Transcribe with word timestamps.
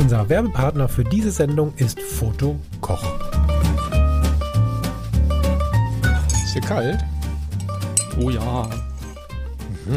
Unser 0.00 0.28
Werbepartner 0.28 0.88
für 0.88 1.04
diese 1.04 1.30
Sendung 1.30 1.74
ist 1.76 2.00
Foto 2.00 2.58
Koch. 2.80 3.02
Ist 6.32 6.52
hier 6.54 6.62
kalt? 6.62 7.04
Oh 8.18 8.30
ja. 8.30 8.68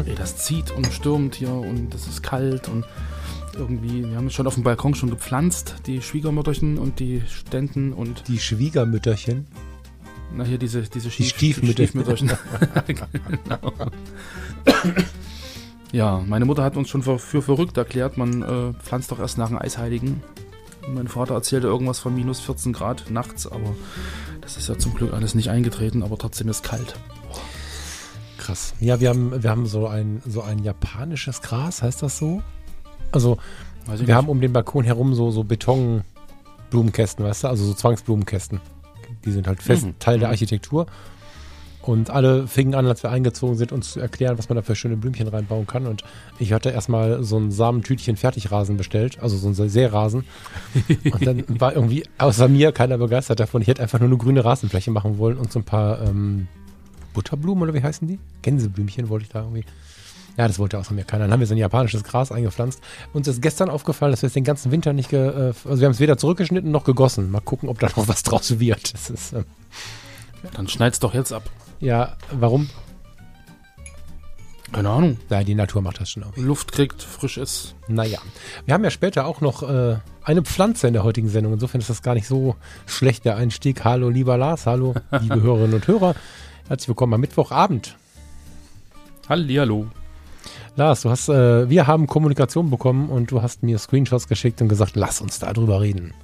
Ey, 0.06 0.14
das 0.14 0.36
zieht 0.36 0.70
und 0.72 0.86
stürmt 0.92 1.34
hier 1.36 1.52
und 1.52 1.94
es 1.94 2.06
ist 2.06 2.22
kalt 2.22 2.68
und 2.68 2.84
irgendwie, 3.56 4.04
wir 4.08 4.16
haben 4.16 4.26
es 4.26 4.34
schon 4.34 4.46
auf 4.46 4.54
dem 4.54 4.62
Balkon 4.64 4.94
schon 4.94 5.10
gepflanzt, 5.10 5.76
die 5.86 6.02
Schwiegermütterchen 6.02 6.76
und 6.78 6.98
die 7.00 7.22
Ständen 7.28 7.92
und 7.92 8.26
Die 8.28 8.38
Schwiegermütterchen. 8.38 9.46
na 10.36 10.44
hier 10.44 10.58
diese, 10.58 10.82
diese 10.82 11.08
Die 11.08 11.24
Schief- 11.24 11.34
Stiefmütter- 11.34 11.72
Stiefmütterchen. 11.86 12.30
genau. 12.86 13.72
Ja, 15.94 16.20
meine 16.26 16.44
Mutter 16.44 16.64
hat 16.64 16.76
uns 16.76 16.88
schon 16.88 17.02
für, 17.04 17.20
für 17.20 17.40
verrückt 17.40 17.76
erklärt, 17.76 18.16
man 18.16 18.42
äh, 18.42 18.72
pflanzt 18.82 19.12
doch 19.12 19.20
erst 19.20 19.38
nach 19.38 19.48
dem 19.48 19.58
Eisheiligen. 19.58 20.22
Mein 20.92 21.06
Vater 21.06 21.34
erzählte 21.34 21.68
irgendwas 21.68 22.00
von 22.00 22.14
minus 22.14 22.40
14 22.40 22.72
Grad 22.72 23.10
nachts, 23.10 23.46
aber 23.46 23.74
das 24.40 24.56
ist 24.56 24.68
ja 24.68 24.76
zum 24.76 24.94
Glück 24.94 25.12
alles 25.12 25.36
nicht 25.36 25.50
eingetreten, 25.50 26.02
aber 26.02 26.18
trotzdem 26.18 26.48
ist 26.48 26.64
kalt. 26.64 26.96
Krass. 28.38 28.74
Ja, 28.80 28.98
wir 28.98 29.08
haben, 29.08 29.40
wir 29.42 29.48
haben 29.48 29.66
so 29.66 29.86
ein, 29.86 30.20
so 30.26 30.42
ein 30.42 30.58
japanisches 30.64 31.40
Gras, 31.42 31.80
heißt 31.82 32.02
das 32.02 32.18
so? 32.18 32.42
Also, 33.12 33.38
wir 33.86 33.98
nicht. 33.98 34.12
haben 34.12 34.28
um 34.28 34.40
den 34.40 34.52
Balkon 34.52 34.84
herum 34.84 35.14
so, 35.14 35.30
so 35.30 35.44
Betonblumenkästen, 35.44 37.24
weißt 37.24 37.44
du? 37.44 37.48
Also 37.48 37.64
so 37.64 37.72
Zwangsblumenkästen. 37.72 38.60
Die 39.24 39.30
sind 39.30 39.46
halt 39.46 39.62
fest 39.62 39.86
Mhm. 39.86 39.98
Teil 40.00 40.18
der 40.18 40.28
Mhm. 40.28 40.32
Architektur. 40.32 40.86
Und 41.86 42.08
alle 42.08 42.46
fingen 42.46 42.74
an, 42.74 42.86
als 42.86 43.02
wir 43.02 43.10
eingezogen 43.10 43.56
sind, 43.56 43.70
uns 43.70 43.92
zu 43.92 44.00
erklären, 44.00 44.38
was 44.38 44.48
man 44.48 44.56
da 44.56 44.62
für 44.62 44.74
schöne 44.74 44.96
Blümchen 44.96 45.28
reinbauen 45.28 45.66
kann. 45.66 45.86
Und 45.86 46.02
ich 46.38 46.54
hatte 46.54 46.70
erstmal 46.70 47.22
so 47.22 47.36
ein 47.36 47.50
Samentütchen 47.50 48.16
Fertigrasen 48.16 48.78
bestellt, 48.78 49.18
also 49.20 49.36
so 49.36 49.48
ein 49.48 49.68
Seerasen. 49.68 50.24
Und 51.12 51.26
dann 51.26 51.44
war 51.60 51.74
irgendwie 51.74 52.04
außer 52.16 52.48
mir 52.48 52.72
keiner 52.72 52.96
begeistert 52.96 53.38
davon. 53.38 53.60
Ich 53.60 53.68
hätte 53.68 53.82
einfach 53.82 53.98
nur 53.98 54.08
eine 54.08 54.16
grüne 54.16 54.42
Rasenfläche 54.42 54.90
machen 54.90 55.18
wollen 55.18 55.36
und 55.36 55.52
so 55.52 55.58
ein 55.58 55.64
paar 55.64 56.00
ähm, 56.00 56.48
Butterblumen 57.12 57.64
oder 57.64 57.74
wie 57.74 57.82
heißen 57.82 58.08
die? 58.08 58.18
Gänseblümchen 58.40 59.10
wollte 59.10 59.24
ich 59.24 59.30
da 59.30 59.40
irgendwie. 59.40 59.64
Ja, 60.38 60.48
das 60.48 60.58
wollte 60.58 60.78
außer 60.78 60.94
mir 60.94 61.04
keiner. 61.04 61.24
Dann 61.24 61.32
haben 61.32 61.40
wir 61.40 61.46
so 61.46 61.54
ein 61.54 61.58
japanisches 61.58 62.02
Gras 62.02 62.32
eingepflanzt. 62.32 62.80
Uns 63.12 63.28
ist 63.28 63.42
gestern 63.42 63.68
aufgefallen, 63.68 64.10
dass 64.10 64.22
wir 64.22 64.28
es 64.28 64.32
den 64.32 64.42
ganzen 64.42 64.72
Winter 64.72 64.94
nicht, 64.94 65.10
ge 65.10 65.28
äh, 65.28 65.52
also 65.68 65.80
wir 65.80 65.84
haben 65.84 65.92
es 65.92 66.00
weder 66.00 66.16
zurückgeschnitten 66.16 66.70
noch 66.70 66.84
gegossen. 66.84 67.30
Mal 67.30 67.40
gucken, 67.40 67.68
ob 67.68 67.78
da 67.78 67.88
noch 67.88 68.08
was 68.08 68.22
draus 68.22 68.58
wird. 68.58 68.94
Das 68.94 69.10
ist, 69.10 69.34
ähm, 69.34 69.44
Dann 70.54 70.66
schneid's 70.66 70.98
doch 70.98 71.12
jetzt 71.12 71.32
ab. 71.32 71.50
Ja, 71.84 72.16
warum? 72.32 72.68
Keine 74.72 74.90
Ahnung. 74.90 75.18
Nein, 75.28 75.46
die 75.46 75.54
Natur 75.54 75.82
macht 75.82 76.00
das 76.00 76.10
schon 76.10 76.24
auch. 76.24 76.36
Luft 76.36 76.72
kriegt, 76.72 77.02
frisch 77.02 77.36
ist. 77.36 77.76
Naja, 77.86 78.18
wir 78.64 78.74
haben 78.74 78.82
ja 78.82 78.90
später 78.90 79.26
auch 79.26 79.40
noch 79.40 79.62
äh, 79.62 79.98
eine 80.24 80.42
Pflanze 80.42 80.88
in 80.88 80.94
der 80.94 81.04
heutigen 81.04 81.28
Sendung. 81.28 81.52
Insofern 81.52 81.80
ist 81.80 81.90
das 81.90 82.02
gar 82.02 82.14
nicht 82.14 82.26
so 82.26 82.56
schlecht, 82.86 83.24
der 83.24 83.36
Einstieg. 83.36 83.84
Hallo, 83.84 84.08
lieber 84.08 84.36
Lars. 84.36 84.66
Hallo, 84.66 84.94
liebe 85.20 85.42
Hörerinnen 85.42 85.74
und 85.74 85.86
Hörer. 85.86 86.14
Herzlich 86.66 86.88
willkommen 86.88 87.14
am 87.14 87.20
Mittwochabend. 87.20 87.96
Hallihallo. 89.28 89.86
Lars, 90.76 91.02
du 91.02 91.10
hast, 91.10 91.28
äh, 91.28 91.68
wir 91.68 91.86
haben 91.86 92.08
Kommunikation 92.08 92.70
bekommen 92.70 93.10
und 93.10 93.30
du 93.30 93.42
hast 93.42 93.62
mir 93.62 93.78
Screenshots 93.78 94.26
geschickt 94.26 94.60
und 94.60 94.68
gesagt, 94.68 94.96
lass 94.96 95.20
uns 95.20 95.38
da 95.38 95.52
drüber 95.52 95.80
reden. 95.80 96.14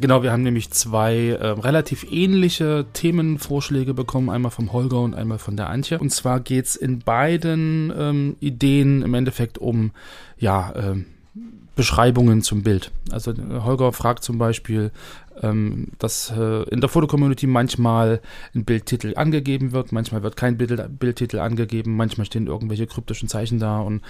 Genau, 0.00 0.22
wir 0.22 0.30
haben 0.30 0.42
nämlich 0.42 0.70
zwei 0.70 1.30
äh, 1.30 1.46
relativ 1.46 2.06
ähnliche 2.10 2.86
Themenvorschläge 2.92 3.94
bekommen, 3.94 4.30
einmal 4.30 4.52
vom 4.52 4.72
Holger 4.72 5.00
und 5.00 5.14
einmal 5.14 5.38
von 5.38 5.56
der 5.56 5.70
Antje. 5.70 5.98
Und 5.98 6.10
zwar 6.10 6.38
geht's 6.40 6.76
in 6.76 7.00
beiden 7.00 7.92
ähm, 7.96 8.36
Ideen 8.38 9.02
im 9.02 9.14
Endeffekt 9.14 9.58
um 9.58 9.90
ja, 10.38 10.72
ähm, 10.76 11.06
Beschreibungen 11.74 12.42
zum 12.42 12.62
Bild. 12.62 12.92
Also 13.10 13.32
äh, 13.32 13.60
Holger 13.64 13.92
fragt 13.92 14.22
zum 14.22 14.38
Beispiel, 14.38 14.92
ähm, 15.42 15.88
dass 15.98 16.30
äh, 16.30 16.62
in 16.70 16.80
der 16.80 16.88
Fotocommunity 16.88 17.46
manchmal 17.46 18.20
ein 18.54 18.64
Bildtitel 18.64 19.14
angegeben 19.16 19.72
wird, 19.72 19.90
manchmal 19.90 20.22
wird 20.22 20.36
kein 20.36 20.58
Bild, 20.58 20.98
Bildtitel 20.98 21.38
angegeben, 21.38 21.96
manchmal 21.96 22.26
stehen 22.26 22.46
irgendwelche 22.46 22.86
kryptischen 22.86 23.28
Zeichen 23.28 23.58
da 23.58 23.80
und 23.80 24.02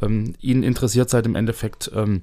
ähm, 0.00 0.34
ihn 0.40 0.62
interessiert 0.62 1.10
seit 1.10 1.26
im 1.26 1.34
Endeffekt, 1.34 1.90
ähm, 1.94 2.22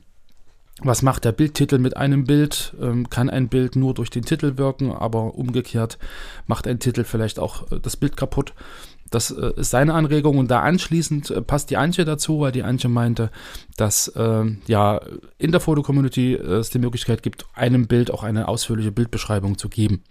was 0.79 1.01
macht 1.01 1.25
der 1.25 1.31
Bildtitel 1.31 1.77
mit 1.77 1.97
einem 1.97 2.23
Bild? 2.23 2.73
Ähm, 2.81 3.09
kann 3.09 3.29
ein 3.29 3.49
Bild 3.49 3.75
nur 3.75 3.93
durch 3.93 4.09
den 4.09 4.23
Titel 4.23 4.57
wirken, 4.57 4.91
aber 4.91 5.35
umgekehrt 5.35 5.97
macht 6.47 6.67
ein 6.67 6.79
Titel 6.79 7.03
vielleicht 7.03 7.39
auch 7.39 7.71
äh, 7.71 7.79
das 7.79 7.97
Bild 7.97 8.17
kaputt? 8.17 8.53
Das 9.11 9.29
äh, 9.29 9.51
ist 9.57 9.69
seine 9.69 9.93
Anregung 9.93 10.37
und 10.37 10.49
da 10.49 10.61
anschließend 10.61 11.29
äh, 11.29 11.41
passt 11.41 11.69
die 11.69 11.77
Antje 11.77 12.05
dazu, 12.05 12.39
weil 12.39 12.53
die 12.53 12.63
Antje 12.63 12.89
meinte, 12.89 13.29
dass 13.75 14.11
ähm, 14.15 14.61
ja 14.67 15.01
in 15.37 15.51
der 15.51 15.59
Fotocommunity 15.59 16.35
äh, 16.35 16.55
es 16.55 16.69
die 16.69 16.79
Möglichkeit 16.79 17.21
gibt, 17.21 17.45
einem 17.53 17.87
Bild 17.87 18.09
auch 18.09 18.23
eine 18.23 18.47
ausführliche 18.47 18.91
Bildbeschreibung 18.91 19.57
zu 19.57 19.67
geben. 19.67 20.03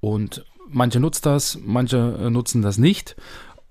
Und 0.00 0.44
manche 0.68 1.00
nutzen 1.00 1.22
das, 1.24 1.58
manche 1.62 2.16
äh, 2.20 2.30
nutzen 2.30 2.62
das 2.62 2.78
nicht. 2.78 3.16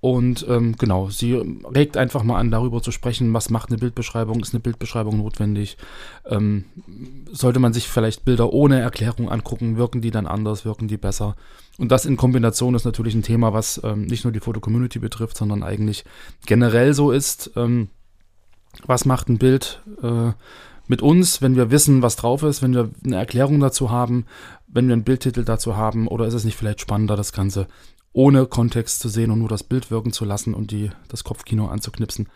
Und 0.04 0.44
ähm, 0.50 0.76
genau, 0.76 1.08
sie 1.08 1.32
regt 1.74 1.96
einfach 1.96 2.24
mal 2.24 2.38
an, 2.38 2.50
darüber 2.50 2.82
zu 2.82 2.90
sprechen, 2.90 3.32
was 3.32 3.48
macht 3.48 3.70
eine 3.70 3.78
Bildbeschreibung, 3.78 4.38
ist 4.40 4.52
eine 4.52 4.60
Bildbeschreibung 4.60 5.16
notwendig, 5.16 5.78
ähm, 6.26 6.66
sollte 7.32 7.58
man 7.58 7.72
sich 7.72 7.88
vielleicht 7.88 8.26
Bilder 8.26 8.52
ohne 8.52 8.80
Erklärung 8.80 9.30
angucken, 9.30 9.78
wirken 9.78 10.02
die 10.02 10.10
dann 10.10 10.26
anders, 10.26 10.66
wirken 10.66 10.88
die 10.88 10.98
besser. 10.98 11.36
Und 11.78 11.90
das 11.90 12.04
in 12.04 12.18
Kombination 12.18 12.74
ist 12.74 12.84
natürlich 12.84 13.14
ein 13.14 13.22
Thema, 13.22 13.54
was 13.54 13.80
ähm, 13.82 14.04
nicht 14.04 14.24
nur 14.24 14.32
die 14.34 14.40
Foto-Community 14.40 14.98
betrifft, 14.98 15.38
sondern 15.38 15.62
eigentlich 15.62 16.04
generell 16.44 16.92
so 16.92 17.10
ist. 17.10 17.52
Ähm, 17.56 17.88
was 18.84 19.06
macht 19.06 19.30
ein 19.30 19.38
Bild 19.38 19.80
äh, 20.02 20.32
mit 20.86 21.00
uns, 21.00 21.40
wenn 21.40 21.56
wir 21.56 21.70
wissen, 21.70 22.02
was 22.02 22.16
drauf 22.16 22.42
ist, 22.42 22.60
wenn 22.60 22.74
wir 22.74 22.90
eine 23.06 23.16
Erklärung 23.16 23.58
dazu 23.58 23.90
haben, 23.90 24.26
wenn 24.66 24.86
wir 24.86 24.92
einen 24.92 25.04
Bildtitel 25.04 25.44
dazu 25.44 25.78
haben, 25.78 26.08
oder 26.08 26.26
ist 26.26 26.34
es 26.34 26.44
nicht 26.44 26.58
vielleicht 26.58 26.82
spannender, 26.82 27.16
das 27.16 27.32
Ganze 27.32 27.68
ohne 28.14 28.46
Kontext 28.46 29.00
zu 29.00 29.10
sehen 29.10 29.30
und 29.30 29.40
nur 29.40 29.48
das 29.48 29.62
Bild 29.62 29.90
wirken 29.90 30.12
zu 30.12 30.24
lassen 30.24 30.54
und 30.54 30.70
die, 30.70 30.90
das 31.08 31.24
Kopfkino 31.24 31.66
anzuknipsen. 31.66 32.28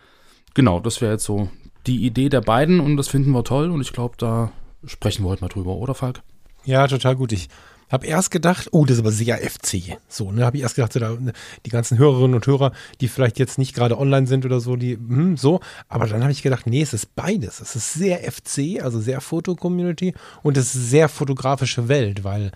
Genau, 0.53 0.79
das 0.79 1.01
wäre 1.01 1.13
jetzt 1.13 1.23
so 1.23 1.49
die 1.87 2.05
Idee 2.05 2.29
der 2.29 2.41
beiden 2.41 2.79
und 2.79 2.97
das 2.97 3.07
finden 3.07 3.31
wir 3.31 3.43
toll 3.43 3.71
und 3.71 3.81
ich 3.81 3.93
glaube, 3.93 4.15
da 4.17 4.51
sprechen 4.85 5.23
wir 5.23 5.29
heute 5.29 5.43
mal 5.43 5.49
drüber, 5.49 5.75
oder 5.75 5.95
Falk? 5.95 6.21
Ja, 6.65 6.87
total 6.87 7.15
gut. 7.15 7.31
Ich 7.31 7.47
habe 7.89 8.05
erst 8.05 8.29
gedacht, 8.29 8.67
oh, 8.71 8.85
das 8.85 8.97
ist 8.97 8.99
aber 8.99 9.11
sehr 9.11 9.37
FC. 9.37 9.97
So, 10.07 10.31
ne, 10.31 10.45
habe 10.45 10.57
ich 10.57 10.63
erst 10.63 10.75
gedacht, 10.75 10.93
so, 10.93 10.99
da, 10.99 11.17
die 11.65 11.69
ganzen 11.69 11.97
Hörerinnen 11.97 12.35
und 12.35 12.45
Hörer, 12.45 12.71
die 13.01 13.07
vielleicht 13.07 13.39
jetzt 13.39 13.57
nicht 13.57 13.73
gerade 13.73 13.97
online 13.97 14.27
sind 14.27 14.45
oder 14.45 14.59
so, 14.59 14.75
die, 14.75 14.93
hm, 14.95 15.37
so. 15.37 15.61
Aber 15.87 16.05
dann 16.05 16.21
habe 16.21 16.31
ich 16.31 16.43
gedacht, 16.43 16.67
nee, 16.67 16.81
es 16.81 16.93
ist 16.93 17.15
beides. 17.15 17.61
Es 17.61 17.75
ist 17.75 17.93
sehr 17.93 18.19
FC, 18.19 18.83
also 18.83 18.99
sehr 18.99 19.21
Foto-Community 19.21 20.13
und 20.43 20.57
es 20.57 20.75
ist 20.75 20.89
sehr 20.89 21.09
fotografische 21.09 21.87
Welt, 21.87 22.23
weil 22.23 22.51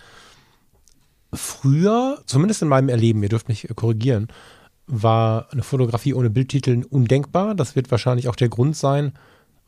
früher, 1.36 2.18
zumindest 2.26 2.62
in 2.62 2.68
meinem 2.68 2.88
Erleben, 2.88 3.22
ihr 3.22 3.28
dürft 3.28 3.48
mich 3.48 3.68
korrigieren, 3.74 4.28
war 4.86 5.48
eine 5.52 5.62
Fotografie 5.62 6.14
ohne 6.14 6.30
Bildtitel 6.30 6.84
undenkbar. 6.88 7.54
Das 7.54 7.76
wird 7.76 7.90
wahrscheinlich 7.90 8.28
auch 8.28 8.36
der 8.36 8.48
Grund 8.48 8.76
sein, 8.76 9.12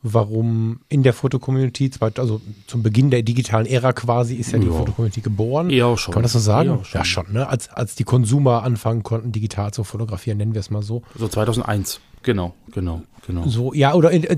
warum 0.03 0.81
in 0.89 1.03
der 1.03 1.13
Fotocommunity, 1.13 1.91
also 1.99 2.39
zum 2.67 2.83
Beginn 2.83 3.09
der 3.09 3.23
digitalen 3.23 3.65
Ära 3.65 3.93
quasi, 3.93 4.35
ist 4.35 4.51
ja 4.51 4.59
die 4.59 4.67
Ja. 4.67 4.73
Fotocommunity 4.73 5.21
geboren. 5.21 5.69
Eher 5.69 5.97
schon. 5.97 6.13
Kann 6.13 6.19
man 6.19 6.23
das 6.23 6.33
so 6.33 6.39
sagen? 6.39 6.69
Eher 6.69 6.85
schon. 6.85 6.99
Ja, 6.99 7.05
schon, 7.05 7.33
ne? 7.33 7.47
Als, 7.49 7.69
als 7.69 7.95
die 7.95 8.03
Konsumer 8.03 8.63
anfangen 8.63 9.03
konnten, 9.03 9.31
digital 9.31 9.71
zu 9.73 9.83
fotografieren, 9.83 10.37
nennen 10.37 10.53
wir 10.53 10.59
es 10.59 10.69
mal 10.69 10.83
so. 10.83 11.01
So 11.15 11.27
2001. 11.27 11.99
Genau, 12.23 12.53
genau, 12.71 13.01
genau. 13.25 13.47
So, 13.47 13.73
ja, 13.73 13.93
oder 13.93 14.11
in, 14.11 14.23
äh, 14.23 14.37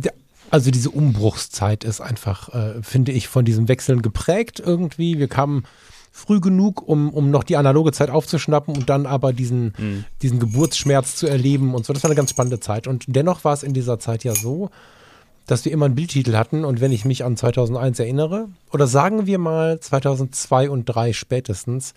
also 0.50 0.72
diese 0.72 0.90
Umbruchszeit 0.90 1.84
ist 1.84 2.02
einfach, 2.02 2.50
äh, 2.50 2.82
finde 2.82 3.12
ich, 3.12 3.28
von 3.28 3.46
diesen 3.46 3.68
Wechseln 3.68 4.02
geprägt 4.02 4.62
irgendwie. 4.66 5.20
Wir 5.20 5.28
kamen 5.28 5.64
früh 6.20 6.40
genug, 6.40 6.88
um, 6.88 7.10
um 7.10 7.32
noch 7.32 7.44
die 7.44 7.58
analoge 7.58 7.92
Zeit 7.92 8.10
aufzuschnappen 8.10 8.76
und 8.76 8.90
dann 8.90 9.06
aber 9.06 9.34
diesen, 9.34 9.74
Mhm. 9.78 10.06
diesen 10.22 10.40
Geburtsschmerz 10.40 11.16
zu 11.16 11.28
erleben 11.28 11.74
und 11.74 11.86
so. 11.86 11.94
Das 11.94 12.04
war 12.04 12.10
eine 12.10 12.16
ganz 12.16 12.30
spannende 12.30 12.60
Zeit. 12.60 12.88
Und 12.88 13.06
dennoch 13.08 13.44
war 13.44 13.54
es 13.54 13.64
in 13.64 13.74
dieser 13.74 14.00
Zeit 14.00 14.24
ja 14.24 14.36
so, 14.36 14.70
dass 15.48 15.66
wir 15.66 15.72
immer 15.72 15.86
einen 15.86 15.96
Bildtitel 15.96 16.36
hatten 16.36 16.64
und 16.64 16.80
wenn 16.80 16.92
ich 16.92 17.06
mich 17.06 17.26
an 17.26 17.36
2001 17.36 18.00
erinnere, 18.00 18.50
oder 18.72 18.86
sagen 18.86 19.26
wir 19.26 19.40
mal 19.40 19.80
2002 19.80 20.70
und 20.70 20.86
2003 20.86 21.14
spätestens, 21.14 21.94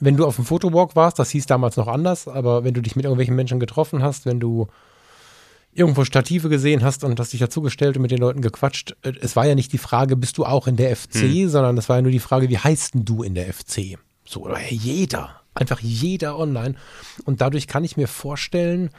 wenn 0.00 0.16
du 0.16 0.24
auf 0.26 0.36
dem 0.36 0.46
Fotowalk 0.46 0.96
warst, 0.96 1.18
das 1.18 1.30
hieß 1.30 1.46
damals 1.46 1.76
noch 1.76 1.86
anders, 1.86 2.26
aber 2.28 2.64
wenn 2.64 2.72
du 2.74 2.80
dich 2.80 2.96
mit 2.96 3.04
irgendwelchen 3.04 3.36
Menschen 3.36 3.60
getroffen 3.60 4.02
hast, 4.02 4.24
wenn 4.24 4.40
du 4.40 4.68
irgendwo 5.74 6.04
Stative 6.04 6.48
gesehen 6.48 6.82
hast 6.84 7.04
und 7.04 7.18
hast 7.18 7.32
dich 7.32 7.40
dazugestellt 7.40 7.96
und 7.96 8.02
mit 8.02 8.10
den 8.10 8.18
Leuten 8.18 8.42
gequatscht. 8.42 8.94
Äh, 9.02 9.12
Es 9.20 9.36
war 9.36 9.46
ja 9.46 9.54
nicht 9.54 9.72
die 9.72 9.78
Frage, 9.78 10.16
bist 10.16 10.38
du 10.38 10.44
auch 10.44 10.66
in 10.66 10.76
der 10.76 10.94
FC, 10.94 11.48
sondern 11.48 11.78
es 11.78 11.88
war 11.88 11.96
ja 11.96 12.02
nur 12.02 12.12
die 12.12 12.18
Frage, 12.18 12.48
wie 12.48 12.58
heißt 12.58 12.94
denn 12.94 13.04
du 13.04 13.22
in 13.22 13.34
der 13.34 13.52
FC? 13.52 13.98
So, 14.24 14.42
oder 14.42 14.60
jeder. 14.70 15.40
Einfach 15.54 15.80
jeder 15.80 16.38
online. 16.38 16.76
Und 17.24 17.40
dadurch 17.40 17.66
kann 17.66 17.84
ich 17.84 17.96
mir 17.96 18.08
vorstellen, 18.08 18.90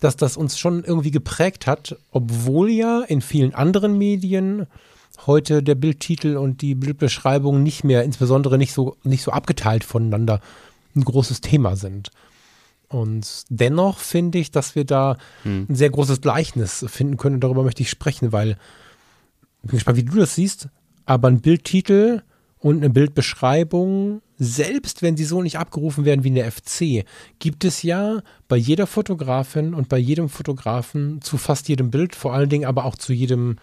dass 0.00 0.16
das 0.16 0.36
uns 0.36 0.58
schon 0.58 0.84
irgendwie 0.84 1.10
geprägt 1.10 1.66
hat, 1.66 1.96
obwohl 2.10 2.70
ja 2.70 3.02
in 3.02 3.20
vielen 3.20 3.54
anderen 3.54 3.98
Medien 3.98 4.66
heute 5.26 5.62
der 5.62 5.74
Bildtitel 5.74 6.36
und 6.36 6.62
die 6.62 6.74
Bildbeschreibung 6.74 7.62
nicht 7.62 7.84
mehr, 7.84 8.04
insbesondere 8.04 8.58
nicht 8.58 8.72
so, 8.72 8.96
nicht 9.02 9.22
so 9.22 9.32
abgeteilt 9.32 9.82
voneinander, 9.84 10.40
ein 10.94 11.04
großes 11.04 11.40
Thema 11.40 11.74
sind. 11.76 12.10
Und 12.88 13.44
dennoch 13.50 13.98
finde 13.98 14.38
ich, 14.38 14.50
dass 14.50 14.74
wir 14.74 14.84
da 14.84 15.16
ein 15.44 15.74
sehr 15.74 15.90
großes 15.90 16.20
Gleichnis 16.20 16.84
finden 16.88 17.16
können. 17.18 17.36
Und 17.36 17.40
darüber 17.42 17.62
möchte 17.62 17.82
ich 17.82 17.90
sprechen, 17.90 18.32
weil 18.32 18.56
ich 19.62 19.68
bin 19.68 19.76
gespannt, 19.76 19.98
wie 19.98 20.04
du 20.04 20.16
das 20.16 20.34
siehst. 20.34 20.68
Aber 21.04 21.28
ein 21.28 21.40
Bildtitel 21.40 22.22
und 22.58 22.78
eine 22.78 22.90
Bildbeschreibung, 22.90 24.22
selbst 24.38 25.02
wenn 25.02 25.16
sie 25.16 25.24
so 25.24 25.42
nicht 25.42 25.58
abgerufen 25.58 26.04
werden 26.04 26.24
wie 26.24 26.28
in 26.28 26.34
der 26.34 26.50
FC, 26.50 27.04
gibt 27.38 27.64
es 27.64 27.82
ja 27.82 28.22
bei 28.48 28.56
jeder 28.56 28.86
Fotografin 28.86 29.74
und 29.74 29.88
bei 29.88 29.98
jedem 29.98 30.28
Fotografen 30.28 31.20
zu 31.22 31.38
fast 31.38 31.68
jedem 31.68 31.90
Bild, 31.90 32.14
vor 32.14 32.34
allen 32.34 32.48
Dingen 32.48 32.64
aber 32.64 32.84
auch 32.84 32.96
zu 32.96 33.12
jedem 33.12 33.56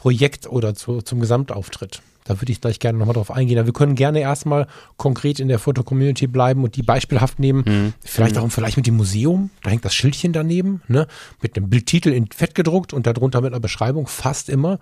Projekt 0.00 0.46
oder 0.48 0.74
zu, 0.74 1.02
zum 1.02 1.20
Gesamtauftritt. 1.20 2.00
Da 2.24 2.40
würde 2.40 2.52
ich 2.52 2.62
gleich 2.62 2.78
gerne 2.78 2.98
nochmal 2.98 3.14
drauf 3.14 3.30
eingehen. 3.30 3.58
Aber 3.58 3.66
wir 3.66 3.74
können 3.74 3.94
gerne 3.94 4.20
erstmal 4.20 4.66
konkret 4.96 5.40
in 5.40 5.48
der 5.48 5.58
Foto-Community 5.58 6.26
bleiben 6.26 6.64
und 6.64 6.76
die 6.76 6.82
beispielhaft 6.82 7.38
nehmen. 7.38 7.92
Vielleicht 8.02 8.38
auch 8.38 8.50
vielleicht 8.50 8.78
mit 8.78 8.86
dem 8.86 8.96
Museum. 8.96 9.50
Da 9.62 9.68
hängt 9.68 9.84
das 9.84 9.94
Schildchen 9.94 10.32
daneben, 10.32 10.80
ne? 10.88 11.06
Mit 11.42 11.54
einem 11.54 11.68
Bildtitel 11.68 12.08
in 12.14 12.28
Fett 12.28 12.54
gedruckt 12.54 12.94
und 12.94 13.06
darunter 13.06 13.42
mit 13.42 13.52
einer 13.52 13.60
Beschreibung, 13.60 14.06
fast 14.06 14.48
immer. 14.48 14.78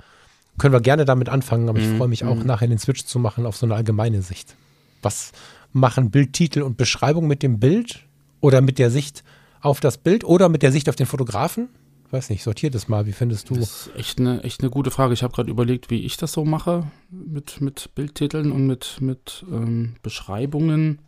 Können 0.56 0.72
wir 0.72 0.80
gerne 0.80 1.04
damit 1.04 1.28
anfangen, 1.28 1.68
aber 1.68 1.80
ich 1.80 1.88
freue 1.96 2.08
mich 2.08 2.24
auch 2.24 2.44
nachher 2.44 2.68
den 2.68 2.78
Switch 2.78 3.04
zu 3.04 3.18
machen 3.18 3.44
auf 3.44 3.56
so 3.56 3.66
eine 3.66 3.74
allgemeine 3.74 4.22
Sicht. 4.22 4.54
Was 5.02 5.32
machen 5.72 6.10
Bildtitel 6.10 6.62
und 6.62 6.76
Beschreibung 6.76 7.26
mit 7.26 7.42
dem 7.42 7.58
Bild 7.58 8.04
oder 8.40 8.60
mit 8.60 8.78
der 8.78 8.92
Sicht 8.92 9.24
auf 9.62 9.80
das 9.80 9.98
Bild 9.98 10.22
oder 10.22 10.48
mit 10.48 10.62
der 10.62 10.70
Sicht 10.70 10.88
auf 10.88 10.96
den 10.96 11.06
Fotografen? 11.06 11.68
Weiß 12.10 12.30
nicht, 12.30 12.42
sortiert 12.42 12.74
es 12.74 12.88
mal. 12.88 13.06
Wie 13.06 13.12
findest 13.12 13.50
du? 13.50 13.54
Das 13.54 13.88
ist 13.88 13.96
echt 13.96 14.18
eine, 14.18 14.42
echt 14.42 14.62
eine 14.62 14.70
gute 14.70 14.90
Frage. 14.90 15.12
Ich 15.12 15.22
habe 15.22 15.34
gerade 15.34 15.50
überlegt, 15.50 15.90
wie 15.90 16.06
ich 16.06 16.16
das 16.16 16.32
so 16.32 16.44
mache 16.44 16.90
mit, 17.10 17.60
mit 17.60 17.94
Bildtiteln 17.94 18.50
und 18.50 18.66
mit, 18.66 18.98
mit 19.00 19.44
ähm, 19.50 19.96
Beschreibungen. 20.02 21.00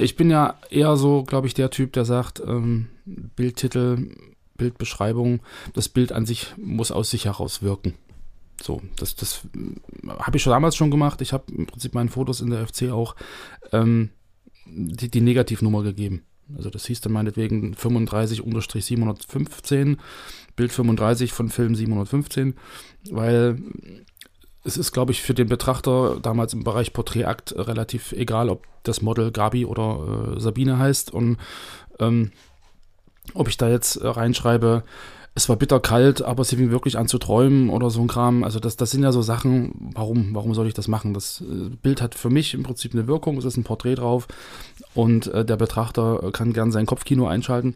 Ich 0.00 0.16
bin 0.16 0.30
ja 0.30 0.58
eher 0.70 0.96
so, 0.96 1.24
glaube 1.24 1.46
ich, 1.46 1.54
der 1.54 1.70
Typ, 1.70 1.92
der 1.92 2.04
sagt, 2.04 2.40
ähm, 2.40 2.88
Bildtitel, 3.04 4.08
Bildbeschreibung, 4.56 5.40
das 5.74 5.88
Bild 5.88 6.12
an 6.12 6.26
sich 6.26 6.54
muss 6.56 6.90
aus 6.90 7.10
sich 7.10 7.26
heraus 7.26 7.62
wirken. 7.62 7.94
So, 8.62 8.80
das, 8.96 9.16
das 9.16 9.42
habe 10.18 10.36
ich 10.36 10.42
schon 10.42 10.52
damals 10.52 10.76
schon 10.76 10.90
gemacht. 10.90 11.20
Ich 11.20 11.32
habe 11.32 11.52
im 11.52 11.66
Prinzip 11.66 11.94
meinen 11.94 12.08
Fotos 12.08 12.40
in 12.40 12.50
der 12.50 12.66
FC 12.66 12.90
auch 12.90 13.14
ähm, 13.72 14.10
die, 14.66 15.10
die 15.10 15.20
Negativnummer 15.20 15.82
gegeben. 15.82 16.22
Also 16.56 16.70
das 16.70 16.86
hieß 16.86 17.00
dann 17.00 17.12
meinetwegen 17.12 17.74
35-715, 17.74 19.98
Bild 20.56 20.72
35 20.72 21.32
von 21.32 21.48
Film 21.48 21.74
715, 21.74 22.54
weil 23.10 23.58
es 24.64 24.76
ist, 24.76 24.92
glaube 24.92 25.12
ich, 25.12 25.22
für 25.22 25.34
den 25.34 25.48
Betrachter 25.48 26.18
damals 26.20 26.54
im 26.54 26.64
Bereich 26.64 26.92
Porträtakt 26.92 27.54
relativ 27.56 28.12
egal, 28.12 28.48
ob 28.48 28.66
das 28.82 29.02
Model 29.02 29.30
Gabi 29.30 29.66
oder 29.66 30.34
äh, 30.36 30.40
Sabine 30.40 30.78
heißt. 30.78 31.12
Und 31.12 31.36
ähm, 31.98 32.32
ob 33.34 33.48
ich 33.48 33.56
da 33.56 33.68
jetzt 33.68 33.96
äh, 33.96 34.06
reinschreibe, 34.06 34.84
es 35.36 35.48
war 35.48 35.56
bitterkalt, 35.56 36.22
aber 36.22 36.42
es 36.42 36.50
fing 36.50 36.70
wirklich 36.70 36.96
an 36.96 37.08
zu 37.08 37.18
träumen 37.18 37.68
oder 37.68 37.90
so 37.90 38.00
ein 38.00 38.06
Kram. 38.06 38.44
Also 38.44 38.60
das, 38.60 38.76
das 38.76 38.92
sind 38.92 39.02
ja 39.02 39.10
so 39.10 39.20
Sachen, 39.20 39.90
warum, 39.94 40.30
warum 40.32 40.54
soll 40.54 40.68
ich 40.68 40.74
das 40.74 40.86
machen? 40.86 41.12
Das 41.12 41.40
äh, 41.40 41.70
Bild 41.82 42.00
hat 42.00 42.14
für 42.14 42.30
mich 42.30 42.54
im 42.54 42.62
Prinzip 42.62 42.92
eine 42.94 43.08
Wirkung, 43.08 43.36
es 43.38 43.44
ist 43.44 43.56
ein 43.56 43.64
Porträt 43.64 43.96
drauf 43.96 44.28
und 44.94 45.26
äh, 45.28 45.44
der 45.44 45.56
Betrachter 45.56 46.30
kann 46.32 46.52
gern 46.52 46.70
sein 46.70 46.86
Kopfkino 46.86 47.26
einschalten 47.26 47.74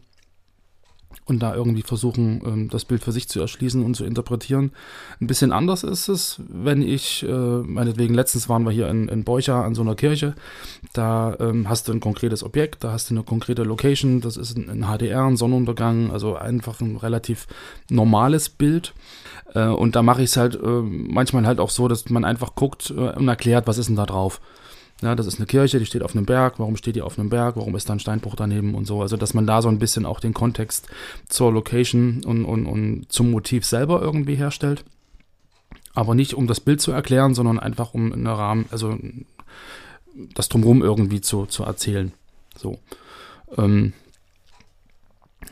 und 1.29 1.41
da 1.41 1.55
irgendwie 1.55 1.83
versuchen, 1.83 2.43
ähm, 2.45 2.69
das 2.71 2.85
Bild 2.85 3.03
für 3.03 3.13
sich 3.13 3.29
zu 3.29 3.41
erschließen 3.41 3.85
und 3.85 3.95
zu 3.95 4.05
interpretieren. 4.05 4.73
Ein 5.21 5.27
bisschen 5.27 5.53
anders 5.53 5.83
ist 5.83 6.09
es, 6.09 6.41
wenn 6.49 6.83
ich, 6.83 7.23
äh, 7.23 7.33
meinetwegen, 7.33 8.15
letztens 8.15 8.49
waren 8.49 8.65
wir 8.65 8.73
hier 8.73 8.89
in, 8.89 9.09
in 9.09 9.25
Beucha 9.25 9.63
an 9.63 9.75
so 9.75 9.83
einer 9.83 9.95
Kirche, 9.95 10.35
da 10.93 11.37
ähm, 11.39 11.69
hast 11.69 11.89
du 11.89 11.93
ein 11.93 12.01
konkretes 12.01 12.43
Objekt, 12.43 12.83
da 12.85 12.93
hast 12.93 13.11
du 13.11 13.15
eine 13.15 13.25
konkrete 13.25 13.63
Location, 13.63 14.21
das 14.21 14.37
ist 14.37 14.57
ein, 14.57 14.85
HDR, 14.85 15.25
ein 15.25 15.37
Sonnenuntergang, 15.37 16.11
also 16.11 16.37
einfach 16.37 16.81
ein 16.81 16.97
relativ 16.97 17.47
normales 17.91 18.49
Bild. 18.49 18.95
Äh, 19.55 19.67
und 19.67 19.97
da 19.97 20.03
mache 20.03 20.23
ich 20.23 20.31
es 20.31 20.37
halt 20.37 20.55
äh, 20.55 20.67
manchmal 20.67 21.47
halt 21.47 21.61
auch 21.61 21.71
so, 21.71 21.89
dass 21.89 22.09
man 22.09 22.25
einfach 22.25 22.55
guckt 22.55 22.91
und 22.91 23.29
erklärt, 23.29 23.67
was 23.67 23.79
ist 23.79 23.89
denn 23.89 23.97
da 23.97 24.07
drauf. 24.07 24.41
Ja, 25.01 25.15
das 25.15 25.27
ist 25.27 25.39
eine 25.39 25.47
Kirche, 25.47 25.79
die 25.79 25.87
steht 25.87 26.03
auf 26.03 26.17
einem 26.17 26.27
Berg. 26.27 26.59
Warum 26.59 26.77
steht 26.77 26.97
die 26.97 27.03
auf 27.03 27.19
einem 27.19 27.31
Berg? 27.31 27.57
Warum 27.57 27.77
ist 27.77 27.89
da 27.89 27.93
ein 27.93 28.01
Steinbruch 28.01 28.35
daneben 28.35 28.75
und 28.75 28.85
so? 28.85 29.01
Also, 29.01 29.17
dass 29.17 29.33
man 29.33 29.47
da 29.47 29.63
so 29.63 29.69
ein 29.69 29.79
bisschen 29.79 30.05
auch 30.05 30.19
den 30.19 30.35
Kontext 30.35 30.89
zur 31.29 31.53
Location 31.53 32.25
und, 32.25 32.45
und, 32.45 32.67
und 32.67 33.07
zum 33.09 33.31
Motiv 33.31 33.65
selber 33.65 34.03
irgendwie 34.03 34.35
herstellt. 34.35 34.85
Aber 35.95 36.15
nicht 36.15 36.35
um 36.35 36.49
das 36.49 36.61
Bild 36.61 36.81
zu 36.81 36.91
erklären, 36.91 37.35
sondern 37.35 37.61
einfach 37.61 37.95
um 37.95 38.13
einen 38.13 38.27
Rahmen, 38.27 38.67
also 38.71 38.99
das 40.35 40.49
Drumherum 40.49 40.83
irgendwie 40.83 41.21
zu, 41.21 41.47
zu 41.47 41.63
erzählen. 41.63 42.13
So. 42.57 42.79
Ähm, 43.57 43.93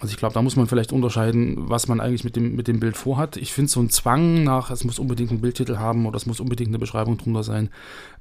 also 0.01 0.13
ich 0.13 0.19
glaube, 0.19 0.35
da 0.35 0.43
muss 0.43 0.57
man 0.57 0.67
vielleicht 0.67 0.93
unterscheiden, 0.93 1.55
was 1.71 1.89
man 1.89 2.01
eigentlich 2.01 2.25
mit 2.25 2.37
dem, 2.37 2.55
mit 2.55 2.69
dem 2.69 2.81
Bild 2.81 2.97
vorhat. 2.97 3.37
Ich 3.37 3.53
finde 3.53 3.71
so 3.71 3.81
ein 3.81 3.89
Zwang 3.89 4.45
nach, 4.45 4.71
es 4.71 4.85
muss 4.85 4.99
unbedingt 4.99 5.31
einen 5.31 5.41
Bildtitel 5.41 5.79
haben 5.79 6.07
oder 6.07 6.17
es 6.17 6.27
muss 6.27 6.41
unbedingt 6.41 6.69
eine 6.69 6.79
Beschreibung 6.79 7.17
drunter 7.17 7.43
sein, 7.43 7.71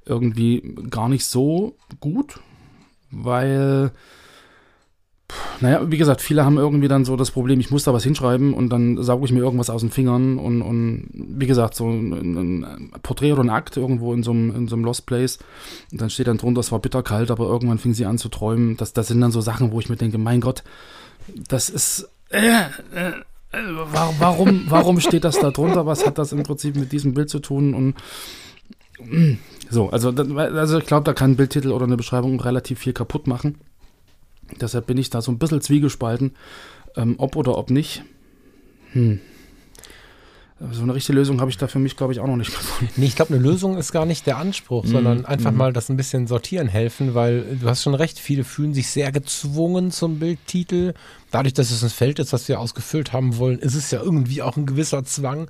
irgendwie 0.06 0.76
gar 0.90 1.10
nicht 1.10 1.26
so 1.26 1.76
gut, 2.00 2.40
weil, 3.12 3.92
naja, 5.60 5.92
wie 5.92 5.98
gesagt, 5.98 6.22
viele 6.22 6.46
haben 6.46 6.58
irgendwie 6.58 6.88
dann 6.88 7.04
so 7.04 7.18
das 7.18 7.32
Problem, 7.32 7.60
ich 7.60 7.72
muss 7.72 7.84
da 7.84 7.94
was 7.94 8.04
hinschreiben 8.04 8.54
und 8.54 8.70
dann 8.70 9.04
sauge 9.04 9.26
ich 9.26 9.34
mir 9.34 9.40
irgendwas 9.40 9.70
aus 9.70 9.82
den 9.82 9.92
Fingern 9.92 10.38
und, 10.38 10.62
und 10.62 11.10
wie 11.14 11.48
gesagt, 11.48 11.76
so 11.76 11.90
ein, 11.90 12.64
ein 12.64 12.92
Porträt 13.02 13.34
oder 13.34 13.44
ein 13.44 13.50
Akt 13.50 13.76
irgendwo 13.76 14.14
in 14.14 14.24
so 14.24 14.32
einem, 14.32 14.56
in 14.56 14.68
so 14.70 14.76
einem 14.76 14.86
Lost 14.86 15.08
Place 15.08 15.40
und 15.92 16.00
dann 16.00 16.10
steht 16.10 16.28
dann 16.28 16.38
drunter, 16.38 16.62
es 16.62 16.72
war 16.72 16.80
bitterkalt, 16.80 17.32
aber 17.32 17.48
irgendwann 17.48 17.80
fing 17.80 17.94
sie 17.94 18.06
an 18.06 18.18
zu 18.18 18.30
träumen. 18.30 18.78
Das, 18.78 18.94
das 18.94 19.08
sind 19.08 19.20
dann 19.20 19.32
so 19.32 19.42
Sachen, 19.42 19.74
wo 19.74 19.80
ich 19.80 19.90
mir 19.90 19.98
denke, 19.98 20.20
mein 20.20 20.40
Gott, 20.40 20.64
das 21.28 21.70
ist. 21.70 22.10
Äh, 22.30 22.62
äh, 22.94 23.12
warum, 23.52 24.16
warum, 24.20 24.66
warum 24.68 25.00
steht 25.00 25.24
das 25.24 25.40
da 25.40 25.52
drunter? 25.52 25.86
Was 25.86 26.06
hat 26.06 26.18
das 26.18 26.32
im 26.32 26.44
Prinzip 26.44 26.76
mit 26.76 26.92
diesem 26.92 27.14
Bild 27.14 27.30
zu 27.30 27.40
tun? 27.40 27.74
Und 27.74 27.96
mm, 29.00 29.38
so, 29.70 29.90
also, 29.90 30.10
also 30.10 30.78
ich 30.80 30.86
glaube, 30.86 31.04
da 31.04 31.14
kann 31.14 31.32
ein 31.32 31.36
Bildtitel 31.36 31.72
oder 31.72 31.86
eine 31.86 31.98
Beschreibung 31.98 32.40
relativ 32.40 32.80
viel 32.80 32.94
kaputt 32.94 33.28
machen. 33.28 33.58
Deshalb 34.60 34.88
bin 34.88 34.98
ich 34.98 35.10
da 35.10 35.22
so 35.22 35.32
ein 35.32 35.40
bisschen 35.40 35.62
zwiegespalten, 35.62 36.36
ähm, 36.96 37.16
ob 37.18 37.36
oder 37.36 37.58
ob 37.58 37.70
nicht. 37.70 38.04
Hm. 38.92 39.20
So 40.72 40.84
eine 40.84 40.96
richtige 40.96 41.18
Lösung 41.18 41.42
habe 41.42 41.52
ich 41.52 41.58
da 41.58 41.68
für 41.68 41.80
mich, 41.80 41.98
glaube 41.98 42.14
ich, 42.14 42.22
auch 42.22 42.28
noch 42.28 42.38
nicht 42.38 42.56
gefunden. 42.56 42.94
Nee, 42.96 43.08
ich 43.08 43.18
glaube, 43.18 43.34
eine 43.34 43.44
Lösung 43.44 43.78
ist 43.78 43.92
gar 43.92 44.06
nicht 44.06 44.26
der 44.26 44.38
Anspruch, 44.38 44.86
sondern 44.86 45.26
einfach 45.26 45.52
mal 45.52 45.74
das 45.74 45.90
ein 45.90 45.98
bisschen 45.98 46.28
sortieren 46.28 46.70
helfen, 46.70 47.14
weil 47.14 47.58
du 47.60 47.68
hast 47.68 47.84
schon 47.84 47.94
recht, 47.94 48.20
viele 48.20 48.46
fühlen 48.46 48.74
sich 48.74 48.90
sehr 48.90 49.12
gezwungen 49.12 49.92
zum 49.92 50.18
Bildtitel. 50.18 50.94
Dadurch, 51.36 51.54
dass 51.54 51.70
es 51.70 51.84
ein 51.84 51.90
Feld 51.90 52.20
ist, 52.20 52.32
was 52.32 52.48
wir 52.48 52.62
ausgefüllt 52.62 53.12
haben 53.12 53.36
wollen, 53.36 53.60
ist 53.60 53.76
es 53.76 53.92
ja 53.92 54.02
irgendwie 54.02 54.42
auch 54.42 54.56
ein 54.56 54.66
gewisser 54.66 55.04
Zwang. 55.04 55.50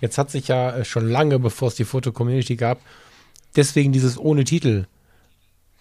Jetzt 0.00 0.16
hat 0.16 0.30
sich 0.30 0.46
ja 0.46 0.76
äh, 0.76 0.84
schon 0.84 1.08
lange, 1.08 1.40
bevor 1.40 1.66
es 1.66 1.74
die 1.74 1.84
Foto-Community 1.84 2.54
gab, 2.54 2.80
deswegen 3.56 3.90
dieses 3.90 4.16
ohne 4.16 4.44
Titel 4.44 4.86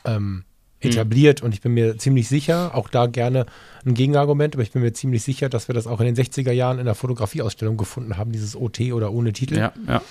ähm, 0.06 0.44
etabliert 0.80 1.44
und 1.44 1.54
ich 1.54 1.62
bin 1.62 1.76
mir 1.76 2.00
ziemlich 2.00 2.30
sicher, 2.30 2.74
auch 2.74 2.90
da 2.90 3.06
gerne 3.06 3.46
ein 3.86 3.94
Gegenargument, 3.94 4.56
aber 4.56 4.64
ich 4.64 4.72
bin 4.72 4.82
mir 4.82 4.94
ziemlich 4.94 5.22
sicher, 5.22 5.50
dass 5.50 5.68
wir 5.68 5.76
das 5.76 5.86
auch 5.86 6.00
in 6.00 6.08
den 6.08 6.16
60er 6.16 6.52
Jahren 6.52 6.80
in 6.80 6.86
der 6.86 6.96
Fotografieausstellung 6.96 7.78
gefunden 7.78 8.18
haben, 8.18 8.32
dieses 8.32 8.56
OT 8.56 8.92
oder 8.92 9.12
ohne 9.12 9.34
Titel. 9.34 9.58
Ja, 9.60 9.72
ja. 9.88 10.02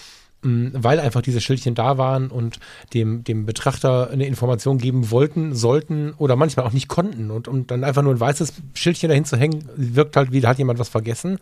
Mm, 0.42 0.68
weil 0.72 0.98
einfach 0.98 1.22
diese 1.22 1.40
Schildchen 1.40 1.74
da 1.76 1.98
waren 1.98 2.28
und 2.28 2.58
dem, 2.94 3.22
dem 3.22 3.46
Betrachter 3.46 4.10
eine 4.10 4.26
Information 4.26 4.78
geben 4.78 5.10
wollten, 5.10 5.54
sollten 5.54 6.14
oder 6.18 6.34
manchmal 6.34 6.66
auch 6.66 6.72
nicht 6.72 6.88
konnten. 6.88 7.30
Und, 7.30 7.46
und 7.46 7.70
dann 7.70 7.84
einfach 7.84 8.02
nur 8.02 8.12
ein 8.12 8.20
weißes 8.20 8.54
Schildchen 8.74 9.08
dahin 9.08 9.24
zu 9.24 9.36
hängen, 9.36 9.68
wirkt 9.76 10.16
halt 10.16 10.32
wie, 10.32 10.40
da 10.40 10.48
hat 10.48 10.58
jemand 10.58 10.80
was 10.80 10.88
vergessen. 10.88 11.38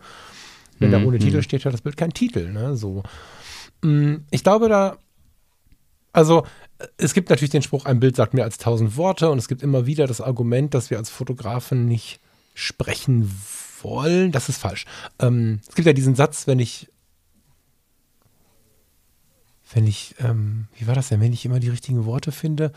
Wenn 0.77 0.91
da 0.91 0.99
Mhm, 0.99 1.07
ohne 1.07 1.19
Titel 1.19 1.37
mhm. 1.37 1.41
steht, 1.43 1.65
hat 1.65 1.73
das 1.73 1.81
Bild 1.81 1.97
keinen 1.97 2.13
Titel. 2.13 2.51
Ne? 2.51 2.75
So. 2.75 3.03
Mm, 3.81 4.17
Ich 4.29 4.43
glaube, 4.43 4.69
da, 4.69 4.97
also 6.13 6.45
es 6.97 7.13
gibt 7.13 7.29
natürlich 7.29 7.51
den 7.51 7.61
Spruch, 7.61 7.85
ein 7.85 7.99
Bild 7.99 8.15
sagt 8.15 8.33
mehr 8.35 8.43
als 8.43 8.57
tausend 8.57 8.97
Worte 8.97 9.29
und 9.31 9.37
es 9.37 9.47
gibt 9.47 9.63
immer 9.63 9.85
wieder 9.85 10.07
das 10.07 10.21
Argument, 10.21 10.73
dass 10.73 10.89
wir 10.91 10.97
als 10.97 11.09
Fotografen 11.09 11.87
nicht 11.87 12.19
sprechen 12.53 13.31
wollen. 13.81 14.31
Das 14.31 14.49
ist 14.49 14.57
falsch. 14.57 14.85
Ähm, 15.19 15.59
es 15.67 15.73
gibt 15.75 15.87
ja 15.87 15.93
diesen 15.93 16.15
Satz, 16.15 16.45
wenn 16.45 16.59
ich 16.59 16.87
wenn 19.73 19.87
ich, 19.87 20.15
ähm, 20.19 20.67
wie 20.77 20.87
war 20.87 20.95
das 20.95 21.09
denn, 21.09 21.21
wenn 21.21 21.33
ich 21.33 21.45
immer 21.45 21.59
die 21.59 21.69
richtigen 21.69 22.05
Worte 22.05 22.31
finde, 22.31 22.71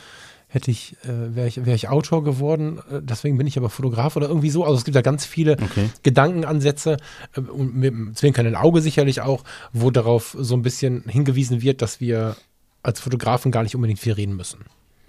hätte 0.49 0.71
ich, 0.71 0.97
äh, 1.05 1.35
wäre 1.35 1.49
ich, 1.49 1.65
wär 1.67 1.75
ich 1.75 1.89
Autor 1.89 2.23
geworden, 2.23 2.79
äh, 2.91 3.01
deswegen 3.03 3.37
bin 3.37 3.47
ich 3.47 3.59
aber 3.59 3.71
Fotograf 3.71 4.15
oder 4.17 4.29
irgendwie 4.29 4.51
so. 4.51 4.65
Also 4.65 4.77
es 4.77 4.85
gibt 4.85 4.95
da 4.95 5.03
ganz 5.03 5.25
viele 5.25 5.53
Okay. 5.53 5.91
Gedankenansätze 6.05 6.99
äh, 7.37 7.41
und 7.41 7.75
mit 7.75 7.93
dem 7.93 8.15
zwinkernden 8.15 8.55
Auge 8.55 8.81
sicherlich 8.81 9.21
auch, 9.21 9.43
wo 9.73 9.91
darauf 9.91 10.37
so 10.39 10.55
ein 10.55 10.63
bisschen 10.63 11.03
hingewiesen 11.09 11.61
wird, 11.61 11.83
dass 11.83 12.01
wir 12.01 12.37
als 12.83 13.01
Fotografen 13.01 13.51
gar 13.51 13.65
nicht 13.65 13.75
unbedingt 13.75 13.99
viel 13.99 14.13
reden 14.13 14.37
müssen. 14.37 14.61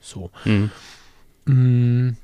So. 0.02 0.32
Mhm. 0.46 0.72
Mm. 1.46 2.18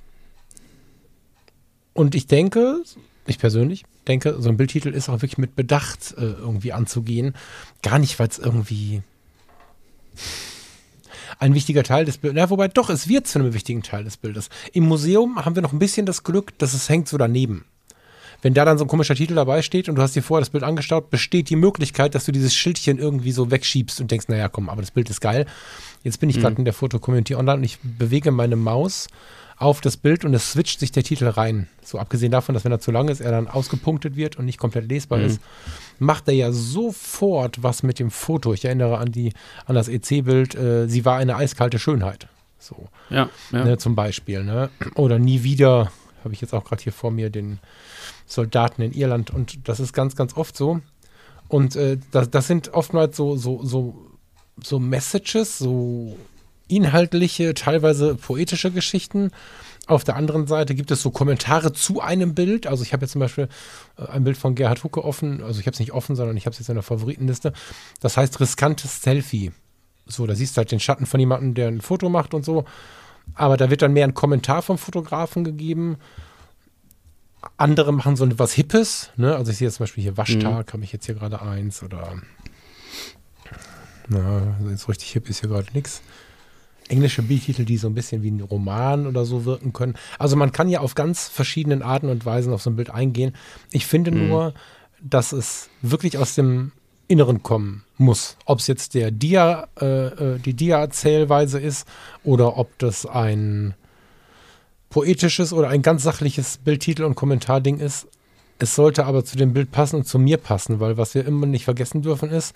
Und 1.93 2.15
ich 2.15 2.25
denke, 2.25 2.81
ich 3.27 3.37
persönlich 3.37 3.83
denke, 4.07 4.37
so 4.39 4.49
ein 4.49 4.57
Bildtitel 4.57 4.89
ist 4.89 5.09
auch 5.09 5.21
wirklich 5.21 5.37
mit 5.37 5.55
Bedacht 5.55 6.15
äh, 6.17 6.21
irgendwie 6.21 6.73
anzugehen. 6.73 7.35
Gar 7.83 7.99
nicht, 7.99 8.17
weil 8.17 8.29
es 8.29 8.39
irgendwie 8.39 9.03
ein 11.39 11.53
wichtiger 11.53 11.83
Teil 11.83 12.05
des 12.05 12.17
Bildes, 12.17 12.37
ja, 12.37 12.49
wobei 12.49 12.67
doch, 12.67 12.89
es 12.89 13.07
wird 13.07 13.27
zu 13.27 13.39
einem 13.39 13.53
wichtigen 13.53 13.81
Teil 13.83 14.03
des 14.03 14.17
Bildes. 14.17 14.49
Im 14.73 14.87
Museum 14.87 15.43
haben 15.43 15.55
wir 15.55 15.61
noch 15.61 15.73
ein 15.73 15.79
bisschen 15.79 16.05
das 16.05 16.23
Glück, 16.23 16.57
dass 16.59 16.73
es 16.73 16.89
hängt 16.89 17.07
so 17.07 17.17
daneben. 17.17 17.65
Wenn 18.41 18.53
da 18.53 18.65
dann 18.65 18.77
so 18.77 18.85
ein 18.85 18.87
komischer 18.87 19.15
Titel 19.15 19.35
dabei 19.35 19.61
steht 19.61 19.87
und 19.87 19.95
du 19.95 20.01
hast 20.01 20.15
dir 20.15 20.23
vorher 20.23 20.41
das 20.41 20.49
Bild 20.49 20.63
angestaut, 20.63 21.11
besteht 21.11 21.49
die 21.49 21.55
Möglichkeit, 21.55 22.15
dass 22.15 22.25
du 22.25 22.31
dieses 22.31 22.55
Schildchen 22.55 22.97
irgendwie 22.97 23.31
so 23.31 23.51
wegschiebst 23.51 24.01
und 24.01 24.09
denkst, 24.09 24.27
naja, 24.29 24.49
komm, 24.49 24.69
aber 24.69 24.81
das 24.81 24.91
Bild 24.91 25.09
ist 25.09 25.21
geil. 25.21 25.45
Jetzt 26.03 26.19
bin 26.19 26.29
ich 26.29 26.39
gerade 26.39 26.55
in 26.55 26.65
der 26.65 26.73
Foto-Community 26.73 27.35
online 27.35 27.57
und 27.57 27.63
ich 27.63 27.77
bewege 27.83 28.31
meine 28.31 28.55
Maus 28.55 29.07
auf 29.61 29.79
das 29.79 29.97
Bild 29.97 30.25
und 30.25 30.33
es 30.33 30.51
switcht 30.51 30.79
sich 30.79 30.91
der 30.91 31.03
Titel 31.03 31.27
rein. 31.27 31.67
So 31.83 31.99
abgesehen 31.99 32.31
davon, 32.31 32.53
dass 32.53 32.65
wenn 32.65 32.71
er 32.71 32.79
zu 32.79 32.91
lang 32.91 33.09
ist, 33.09 33.21
er 33.21 33.31
dann 33.31 33.47
ausgepunktet 33.47 34.15
wird 34.15 34.37
und 34.37 34.45
nicht 34.45 34.57
komplett 34.57 34.89
lesbar 34.89 35.19
ist, 35.21 35.39
macht 35.99 36.27
er 36.27 36.33
ja 36.33 36.51
sofort 36.51 37.61
was 37.61 37.83
mit 37.83 37.99
dem 37.99 38.09
Foto. 38.09 38.53
Ich 38.53 38.65
erinnere 38.65 38.97
an 38.97 39.11
die 39.11 39.33
an 39.65 39.75
das 39.75 39.87
EC-Bild. 39.87 40.55
Äh, 40.55 40.87
sie 40.87 41.05
war 41.05 41.17
eine 41.17 41.35
eiskalte 41.35 41.77
Schönheit. 41.77 42.27
So 42.57 42.87
Ja, 43.09 43.29
ja. 43.51 43.63
ne, 43.63 43.77
zum 43.77 43.95
Beispiel. 43.95 44.43
Ne? 44.43 44.69
Oder 44.95 45.19
nie 45.19 45.43
wieder, 45.43 45.91
habe 46.23 46.33
ich 46.33 46.41
jetzt 46.41 46.53
auch 46.53 46.63
gerade 46.63 46.81
hier 46.81 46.93
vor 46.93 47.11
mir, 47.11 47.29
den 47.29 47.59
Soldaten 48.25 48.81
in 48.81 48.93
Irland. 48.93 49.31
Und 49.31 49.67
das 49.67 49.79
ist 49.79 49.93
ganz, 49.93 50.15
ganz 50.15 50.35
oft 50.35 50.57
so. 50.57 50.81
Und 51.47 51.75
äh, 51.75 51.97
das, 52.11 52.31
das 52.31 52.47
sind 52.47 52.73
oftmals 52.73 53.15
so, 53.15 53.35
so, 53.35 53.63
so, 53.63 53.95
so 54.63 54.79
Messages, 54.79 55.59
so 55.59 56.17
inhaltliche, 56.71 57.53
teilweise 57.53 58.15
poetische 58.15 58.71
Geschichten. 58.71 59.31
Auf 59.87 60.03
der 60.03 60.15
anderen 60.15 60.47
Seite 60.47 60.73
gibt 60.73 60.91
es 60.91 61.01
so 61.01 61.11
Kommentare 61.11 61.73
zu 61.73 62.01
einem 62.01 62.33
Bild. 62.33 62.67
Also 62.67 62.83
ich 62.83 62.93
habe 62.93 63.03
jetzt 63.03 63.11
zum 63.11 63.19
Beispiel 63.19 63.49
äh, 63.97 64.07
ein 64.07 64.23
Bild 64.23 64.37
von 64.37 64.55
Gerhard 64.55 64.83
Hucke 64.83 65.03
offen. 65.03 65.43
Also 65.43 65.59
ich 65.59 65.65
habe 65.65 65.73
es 65.73 65.79
nicht 65.79 65.91
offen, 65.91 66.15
sondern 66.15 66.37
ich 66.37 66.45
habe 66.45 66.53
es 66.53 66.59
jetzt 66.59 66.69
in 66.69 66.75
der 66.75 66.83
Favoritenliste. 66.83 67.51
Das 67.99 68.15
heißt 68.15 68.39
riskantes 68.39 69.01
Selfie. 69.01 69.51
So, 70.05 70.25
da 70.27 70.35
siehst 70.35 70.55
du 70.55 70.59
halt 70.59 70.71
den 70.71 70.79
Schatten 70.79 71.05
von 71.05 71.19
jemandem, 71.19 71.53
der 71.53 71.67
ein 71.67 71.81
Foto 71.81 72.09
macht 72.09 72.33
und 72.33 72.45
so. 72.45 72.65
Aber 73.33 73.57
da 73.57 73.69
wird 73.69 73.81
dann 73.81 73.93
mehr 73.93 74.05
ein 74.05 74.13
Kommentar 74.13 74.61
vom 74.61 74.77
Fotografen 74.77 75.43
gegeben. 75.43 75.97
Andere 77.57 77.91
machen 77.91 78.15
so 78.15 78.27
was 78.39 78.53
Hippes. 78.53 79.09
Ne? 79.17 79.35
Also 79.35 79.51
ich 79.51 79.57
sehe 79.57 79.67
jetzt 79.67 79.75
zum 79.75 79.83
Beispiel 79.83 80.03
hier 80.03 80.17
Waschtag, 80.17 80.73
habe 80.73 80.83
ich 80.83 80.91
jetzt 80.93 81.05
hier 81.05 81.15
gerade 81.15 81.41
eins. 81.41 81.81
Oder 81.81 82.13
na, 84.07 84.55
so 84.75 84.87
richtig 84.87 85.11
hip 85.11 85.29
ist 85.29 85.39
hier 85.39 85.49
gerade 85.49 85.71
nichts. 85.73 86.01
Englische 86.91 87.23
Bildtitel, 87.23 87.65
die 87.65 87.77
so 87.77 87.87
ein 87.87 87.95
bisschen 87.95 88.21
wie 88.21 88.31
ein 88.31 88.41
Roman 88.41 89.07
oder 89.07 89.25
so 89.25 89.45
wirken 89.45 89.73
können. 89.73 89.95
Also 90.19 90.35
man 90.35 90.51
kann 90.51 90.69
ja 90.69 90.81
auf 90.81 90.93
ganz 90.93 91.27
verschiedenen 91.27 91.81
Arten 91.81 92.09
und 92.09 92.25
Weisen 92.25 92.53
auf 92.53 92.61
so 92.61 92.69
ein 92.69 92.75
Bild 92.75 92.89
eingehen. 92.89 93.33
Ich 93.71 93.85
finde 93.87 94.11
nur, 94.11 94.53
dass 95.01 95.31
es 95.31 95.69
wirklich 95.81 96.17
aus 96.17 96.35
dem 96.35 96.71
Inneren 97.07 97.43
kommen 97.43 97.83
muss. 97.97 98.37
Ob 98.45 98.59
es 98.59 98.67
jetzt 98.67 98.93
der 98.93 99.11
Dia, 99.11 99.67
äh, 99.79 99.85
äh, 100.35 100.39
die 100.39 100.53
Dia-Erzählweise 100.53 101.59
ist 101.59 101.87
oder 102.23 102.57
ob 102.57 102.77
das 102.79 103.05
ein 103.05 103.73
poetisches 104.89 105.53
oder 105.53 105.69
ein 105.69 105.81
ganz 105.81 106.03
sachliches 106.03 106.57
Bildtitel- 106.57 107.03
und 107.03 107.15
Kommentarding 107.15 107.79
ist. 107.79 108.07
Es 108.59 108.75
sollte 108.75 109.05
aber 109.05 109.25
zu 109.25 109.37
dem 109.37 109.53
Bild 109.53 109.71
passen 109.71 109.97
und 109.97 110.05
zu 110.05 110.19
mir 110.19 110.37
passen, 110.37 110.79
weil 110.79 110.97
was 110.97 111.15
wir 111.15 111.25
immer 111.25 111.47
nicht 111.47 111.65
vergessen 111.65 112.01
dürfen 112.01 112.29
ist, 112.29 112.55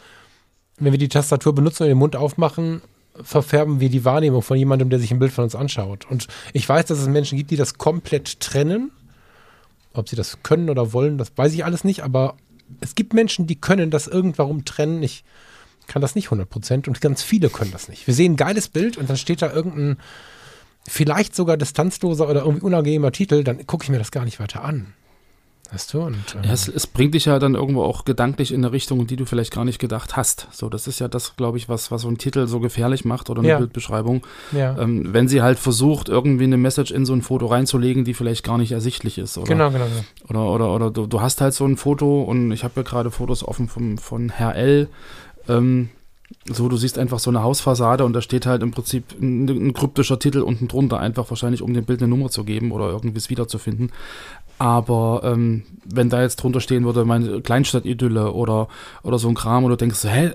wenn 0.77 0.92
wir 0.92 1.00
die 1.00 1.10
Tastatur 1.10 1.56
benutzen 1.56 1.84
und 1.84 1.89
den 1.89 1.98
Mund 1.98 2.15
aufmachen, 2.15 2.82
verfärben 3.22 3.80
wir 3.80 3.90
die 3.90 4.06
Wahrnehmung 4.06 4.42
von 4.42 4.58
jemandem, 4.58 4.90
der 4.90 5.00
sich 5.00 5.12
ein 5.12 5.20
Bild 5.20 5.32
von 5.32 5.44
uns 5.44 5.56
anschaut. 5.56 6.06
Und 6.10 6.28
ich 6.54 6.68
weiß, 6.68 6.86
dass 6.86 7.00
es 7.00 7.08
Menschen 7.08 7.38
gibt, 7.38 7.52
die 7.52 7.56
das 7.56 7.78
komplett 7.78 8.40
trennen. 8.40 8.92
Ob 9.94 10.10
sie 10.10 10.16
das 10.16 10.40
können 10.44 10.70
oder 10.70 10.92
wollen, 10.92 11.18
das 11.18 11.32
weiß 11.36 11.54
ich 11.54 11.64
alles 11.64 11.84
nicht, 11.86 12.04
aber 12.04 12.36
es 12.82 12.96
gibt 12.96 13.14
Menschen, 13.14 13.48
die 13.48 13.56
können 13.56 13.92
das 13.92 14.08
irgendwann 14.08 14.66
trennen. 14.66 15.02
Ich 15.04 15.24
kann 15.88 16.02
das 16.02 16.16
nicht 16.16 16.30
100% 16.30 16.88
und 16.88 17.00
ganz 17.00 17.24
viele 17.24 17.50
können 17.50 17.72
das 17.72 17.88
nicht. 17.88 18.06
Wir 18.08 18.14
sehen 18.14 18.34
ein 18.34 18.38
geiles 18.38 18.68
Bild 18.68 18.98
und 18.98 19.10
dann 19.10 19.18
steht 19.18 19.42
da 19.42 19.52
irgendein 19.52 19.98
vielleicht 20.88 21.36
sogar 21.36 21.58
distanzloser 21.58 22.30
oder 22.30 22.42
irgendwie 22.42 22.66
unangenehmer 22.66 23.12
Titel, 23.12 23.44
dann 23.44 23.66
gucke 23.66 23.84
ich 23.84 23.90
mir 23.90 23.98
das 23.98 24.12
gar 24.12 24.26
nicht 24.26 24.40
weiter 24.40 24.64
an. 24.64 24.94
Weißt 25.72 25.94
du? 25.94 26.02
Und, 26.02 26.16
ähm, 26.36 26.44
Ja, 26.44 26.52
es, 26.54 26.68
es 26.68 26.86
bringt 26.88 27.14
dich 27.16 27.26
ja 27.26 27.40
dann 27.40 27.56
irgendwo 27.56 27.84
auch 27.84 28.06
gedanklich 28.06 28.52
in 28.54 28.64
eine 28.64 28.72
Richtung, 28.72 29.08
die 29.08 29.16
du 29.16 29.26
vielleicht 29.26 29.52
gar 29.52 29.66
nicht 29.66 29.80
gedacht 29.80 30.16
hast. 30.16 30.48
So, 30.52 30.70
das 30.70 30.88
ist 30.88 31.00
ja 31.00 31.08
das, 31.08 31.36
glaube 31.36 31.58
ich, 31.58 31.68
was, 31.70 31.92
was 31.92 32.04
so 32.04 32.08
ein 32.08 32.18
Titel 32.18 32.48
so 32.48 32.60
gefährlich 32.60 33.04
macht 33.06 33.30
oder 33.30 33.40
eine 33.40 33.50
Ja. 33.50 33.58
Bildbeschreibung. 33.58 34.26
ja. 34.52 34.78
Ähm, 34.80 35.14
wenn 35.14 35.28
sie 35.28 35.42
halt 35.42 35.58
versucht, 35.60 36.08
irgendwie 36.10 36.44
eine 36.46 36.58
Message 36.58 36.92
in 36.92 37.06
so 37.06 37.14
ein 37.14 37.22
Foto 37.22 37.48
reinzulegen, 37.48 38.06
die 38.06 38.14
vielleicht 38.14 38.44
gar 38.44 38.58
nicht 38.58 38.72
ersichtlich 38.72 39.18
ist. 39.18 39.38
Oder, 39.38 39.48
genau, 39.48 39.72
genau, 39.72 39.86
genau. 40.28 40.52
Oder, 40.54 40.54
oder, 40.54 40.76
oder 40.76 40.92
du, 40.92 41.08
du 41.08 41.22
hast 41.22 41.42
halt 41.42 41.54
so 41.54 41.66
ein 41.66 41.78
Foto 41.78 42.22
und 42.24 42.52
ich 42.52 42.64
habe 42.64 42.74
ja 42.78 42.82
gerade 42.84 43.12
Fotos 43.12 43.44
offen 43.44 43.68
vom, 43.68 43.98
von 43.98 44.30
Herr 44.30 44.56
L. 44.56 44.88
Ähm, 45.48 45.90
so, 46.46 46.70
du 46.70 46.77
siehst 46.77 46.98
einfach 46.98 47.20
so 47.20 47.29
eine 47.29 47.44
Hausfassade 47.44 48.05
und 48.05 48.13
da 48.13 48.22
steht 48.22 48.46
halt 48.46 48.63
im 48.63 48.72
Prinzip 48.72 49.15
ein, 49.20 49.48
ein 49.48 49.74
kryptischer 49.74 50.20
Titel 50.20 50.39
unten 50.39 50.67
drunter, 50.67 51.00
einfach 51.00 51.29
wahrscheinlich, 51.29 51.62
um 51.62 51.74
dem 51.74 51.86
Bild 51.86 52.01
eine 52.01 52.10
Nummer 52.10 52.29
zu 52.29 52.44
geben 52.44 52.72
oder 52.72 52.89
irgendwie 52.89 53.17
es 53.17 53.29
wiederzufinden. 53.29 53.91
Aber 54.58 55.22
ähm, 55.24 55.63
wenn 55.86 56.10
da 56.10 56.22
jetzt 56.22 56.38
drunter 56.38 56.62
stehen 56.62 56.86
würde, 56.86 57.05
meine 57.05 57.41
Kleinstadt-Idylle 57.41 58.32
oder, 58.32 58.67
oder 59.03 59.20
so 59.20 59.27
ein 59.27 59.36
Kram, 59.36 59.65
oder 59.65 59.75
du 59.75 59.86
denkst, 59.86 60.03
hä, 60.03 60.32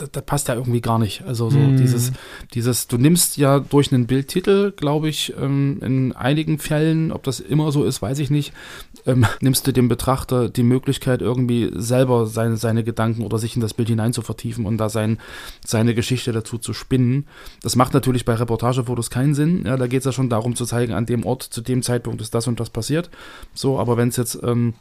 das, 0.00 0.10
das 0.10 0.24
passt 0.24 0.48
ja 0.48 0.54
irgendwie 0.54 0.80
gar 0.80 0.98
nicht. 0.98 1.22
Also 1.26 1.50
so 1.50 1.58
Mhm. 1.58 1.76
dieses, 1.76 2.12
dieses, 2.54 2.86
du 2.88 2.98
nimmst 2.98 3.36
ja 3.36 3.60
durch 3.60 3.92
einen 3.92 4.06
Bildtitel, 4.06 4.72
glaube 4.72 5.08
ich, 5.08 5.34
ähm, 5.40 5.78
in 5.82 6.12
einigen 6.12 6.58
Fällen, 6.58 7.12
ob 7.12 7.22
das 7.24 7.40
immer 7.40 7.72
so 7.72 7.84
ist, 7.84 8.02
weiß 8.02 8.18
ich 8.18 8.30
nicht, 8.30 8.52
ähm, 9.06 9.26
nimmst 9.40 9.66
du 9.66 9.72
dem 9.72 9.88
Betrachter 9.88 10.48
die 10.48 10.62
Möglichkeit, 10.62 11.20
irgendwie 11.22 11.70
selber 11.74 12.26
seine, 12.26 12.56
seine 12.56 12.84
Gedanken 12.84 13.22
oder 13.24 13.38
sich 13.38 13.54
in 13.54 13.60
das 13.62 13.74
Bild 13.74 13.88
hinein 13.88 14.12
zu 14.12 14.22
vertiefen 14.22 14.66
und 14.66 14.78
da 14.78 14.88
sein, 14.88 15.18
seine 15.64 15.94
Geschichte 15.94 16.32
dazu 16.32 16.58
zu 16.58 16.72
spinnen. 16.72 17.26
Das 17.62 17.76
macht 17.76 17.94
natürlich 17.94 18.24
bei 18.24 18.34
Reportagefotos 18.34 19.10
keinen 19.10 19.34
Sinn. 19.34 19.64
Ja, 19.66 19.76
da 19.76 19.86
geht 19.86 20.00
es 20.00 20.04
ja 20.06 20.12
schon 20.12 20.28
darum 20.30 20.56
zu 20.56 20.64
zeigen, 20.64 20.92
an 20.92 21.06
dem 21.06 21.24
Ort, 21.24 21.42
zu 21.42 21.60
dem 21.60 21.82
Zeitpunkt 21.82 22.20
ist 22.20 22.34
das 22.34 22.46
und 22.46 22.60
das 22.60 22.70
passiert. 22.70 23.10
So, 23.54 23.78
aber 23.78 23.96
wenn 23.96 24.08
es 24.08 24.16
jetzt 24.16 24.38
ähm, 24.42 24.74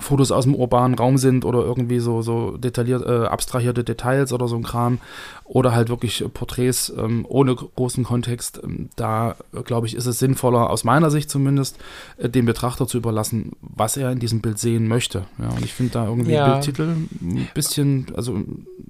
Fotos 0.00 0.32
aus 0.32 0.44
dem 0.44 0.54
urbanen 0.54 0.96
Raum 0.98 1.18
sind 1.18 1.44
oder 1.44 1.60
irgendwie 1.60 1.98
so, 2.00 2.20
so 2.22 2.56
detailliert, 2.56 3.04
äh, 3.06 3.26
abstrahierte 3.26 3.84
Details 3.84 4.32
oder 4.32 4.48
so 4.48 4.56
ein 4.56 4.62
Kram 4.64 4.98
oder 5.44 5.74
halt 5.74 5.88
wirklich 5.88 6.24
Porträts 6.34 6.92
ähm, 6.96 7.24
ohne 7.28 7.54
großen 7.54 8.02
Kontext, 8.04 8.60
ähm, 8.64 8.88
da 8.96 9.36
äh, 9.54 9.62
glaube 9.62 9.86
ich, 9.86 9.94
ist 9.94 10.06
es 10.06 10.18
sinnvoller, 10.18 10.70
aus 10.70 10.84
meiner 10.84 11.10
Sicht 11.10 11.30
zumindest, 11.30 11.76
äh, 12.16 12.28
dem 12.28 12.46
Betrachter 12.46 12.86
zu 12.86 12.96
überlassen, 12.98 13.52
was 13.60 13.96
er 13.96 14.10
in 14.10 14.18
diesem 14.18 14.40
Bild 14.40 14.58
sehen 14.58 14.88
möchte. 14.88 15.24
Ja, 15.38 15.50
und 15.50 15.64
ich 15.64 15.72
finde 15.74 15.92
da 15.92 16.06
irgendwie 16.06 16.32
Ja. 16.32 16.48
Bildtitel 16.52 16.82
ein 17.22 17.48
bisschen, 17.54 18.06
also 18.16 18.38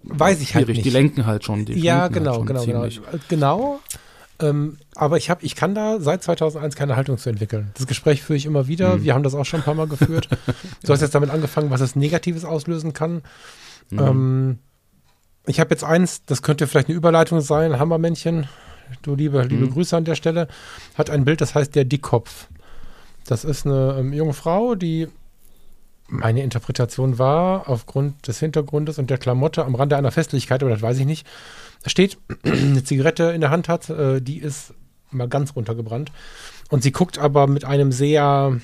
Weiß 0.05 0.41
ich 0.41 0.55
halt 0.55 0.67
schwierig. 0.67 0.77
nicht. 0.79 0.87
Die 0.87 0.91
lenken 0.91 1.27
halt 1.27 1.45
schon. 1.45 1.65
Die 1.65 1.75
Ja, 1.81 2.09
genau, 2.09 2.39
halt 2.39 2.47
genau, 2.47 2.65
genau. 2.65 2.81
ziemlich. 2.89 3.01
Genau. 3.29 3.81
Ähm, 4.41 4.79
aber 4.97 5.17
ich, 5.17 5.31
hab, 5.31 5.43
ich 5.43 5.55
kann 5.55 5.75
da 5.75 6.01
seit 6.01 6.23
2001 6.23 6.75
keine 6.75 6.97
Haltung 6.97 7.19
zu 7.19 7.31
entwickeln. 7.31 7.71
Das 7.75 7.87
Gespräch 7.87 8.23
führe 8.23 8.37
ich 8.37 8.47
immer 8.47 8.67
wieder. 8.67 8.97
Mhm. 8.97 9.05
Wir 9.05 9.15
haben 9.15 9.23
das 9.23 9.35
auch 9.35 9.45
schon 9.45 9.61
ein 9.61 9.65
paar 9.65 9.75
Mal 9.75 9.87
geführt. 9.87 10.29
du 10.85 10.93
hast 10.93 11.01
jetzt 11.01 11.15
damit 11.15 11.31
angefangen, 11.31 11.71
was 11.71 11.81
es 11.81 11.95
Negatives 11.95 12.45
auslösen 12.45 12.93
kann. 12.93 13.23
Mhm. 13.91 13.99
Ähm, 13.99 14.59
ich 15.47 15.61
habe 15.61 15.71
jetzt 15.71 15.85
eins, 15.85 16.25
das 16.25 16.43
könnte 16.43 16.67
vielleicht 16.67 16.89
eine 16.89 16.97
Überleitung 16.97 17.41
sein. 17.41 17.79
Hammermännchen, 17.79 18.49
du 19.03 19.15
liebe, 19.15 19.43
liebe 19.43 19.67
Mhm. 19.67 19.71
Grüße 19.71 19.97
an 19.97 20.05
der 20.05 20.15
Stelle, 20.15 20.49
hat 20.97 21.11
ein 21.11 21.25
Bild, 21.25 21.41
das 21.41 21.55
heißt 21.55 21.75
der 21.75 21.85
Dickkopf. 21.85 22.49
Das 23.27 23.45
ist 23.45 23.67
eine 23.67 23.97
ähm, 23.99 24.13
junge 24.13 24.35
Frau, 24.35 24.75
die 24.75 25.09
meine 26.09 26.43
Interpretation 26.43 27.19
war, 27.19 27.69
aufgrund 27.69 28.27
des 28.29 28.39
Hintergrundes 28.39 28.99
und 28.99 29.11
der 29.11 29.19
Klamotte 29.19 29.65
am 29.65 29.75
Rande 29.75 29.97
einer 29.97 30.11
Festlichkeit, 30.13 30.63
aber 30.63 30.71
das 30.73 30.83
weiß 30.83 30.99
ich 30.99 31.07
nicht, 31.07 31.27
steht, 31.91 32.19
eine 32.45 32.85
Zigarette 32.85 33.25
in 33.25 33.41
der 33.41 33.51
Hand 33.51 33.69
hat, 33.69 33.91
äh, 33.91 34.21
die 34.21 34.39
ist 34.39 34.75
mal 35.11 35.29
ganz 35.29 35.55
runtergebrannt. 35.57 36.11
Und 36.71 36.83
sie 36.83 36.93
guckt 36.93 37.19
aber 37.19 37.47
mit 37.47 37.65
einem 37.65 37.93
sehr, 37.93 38.59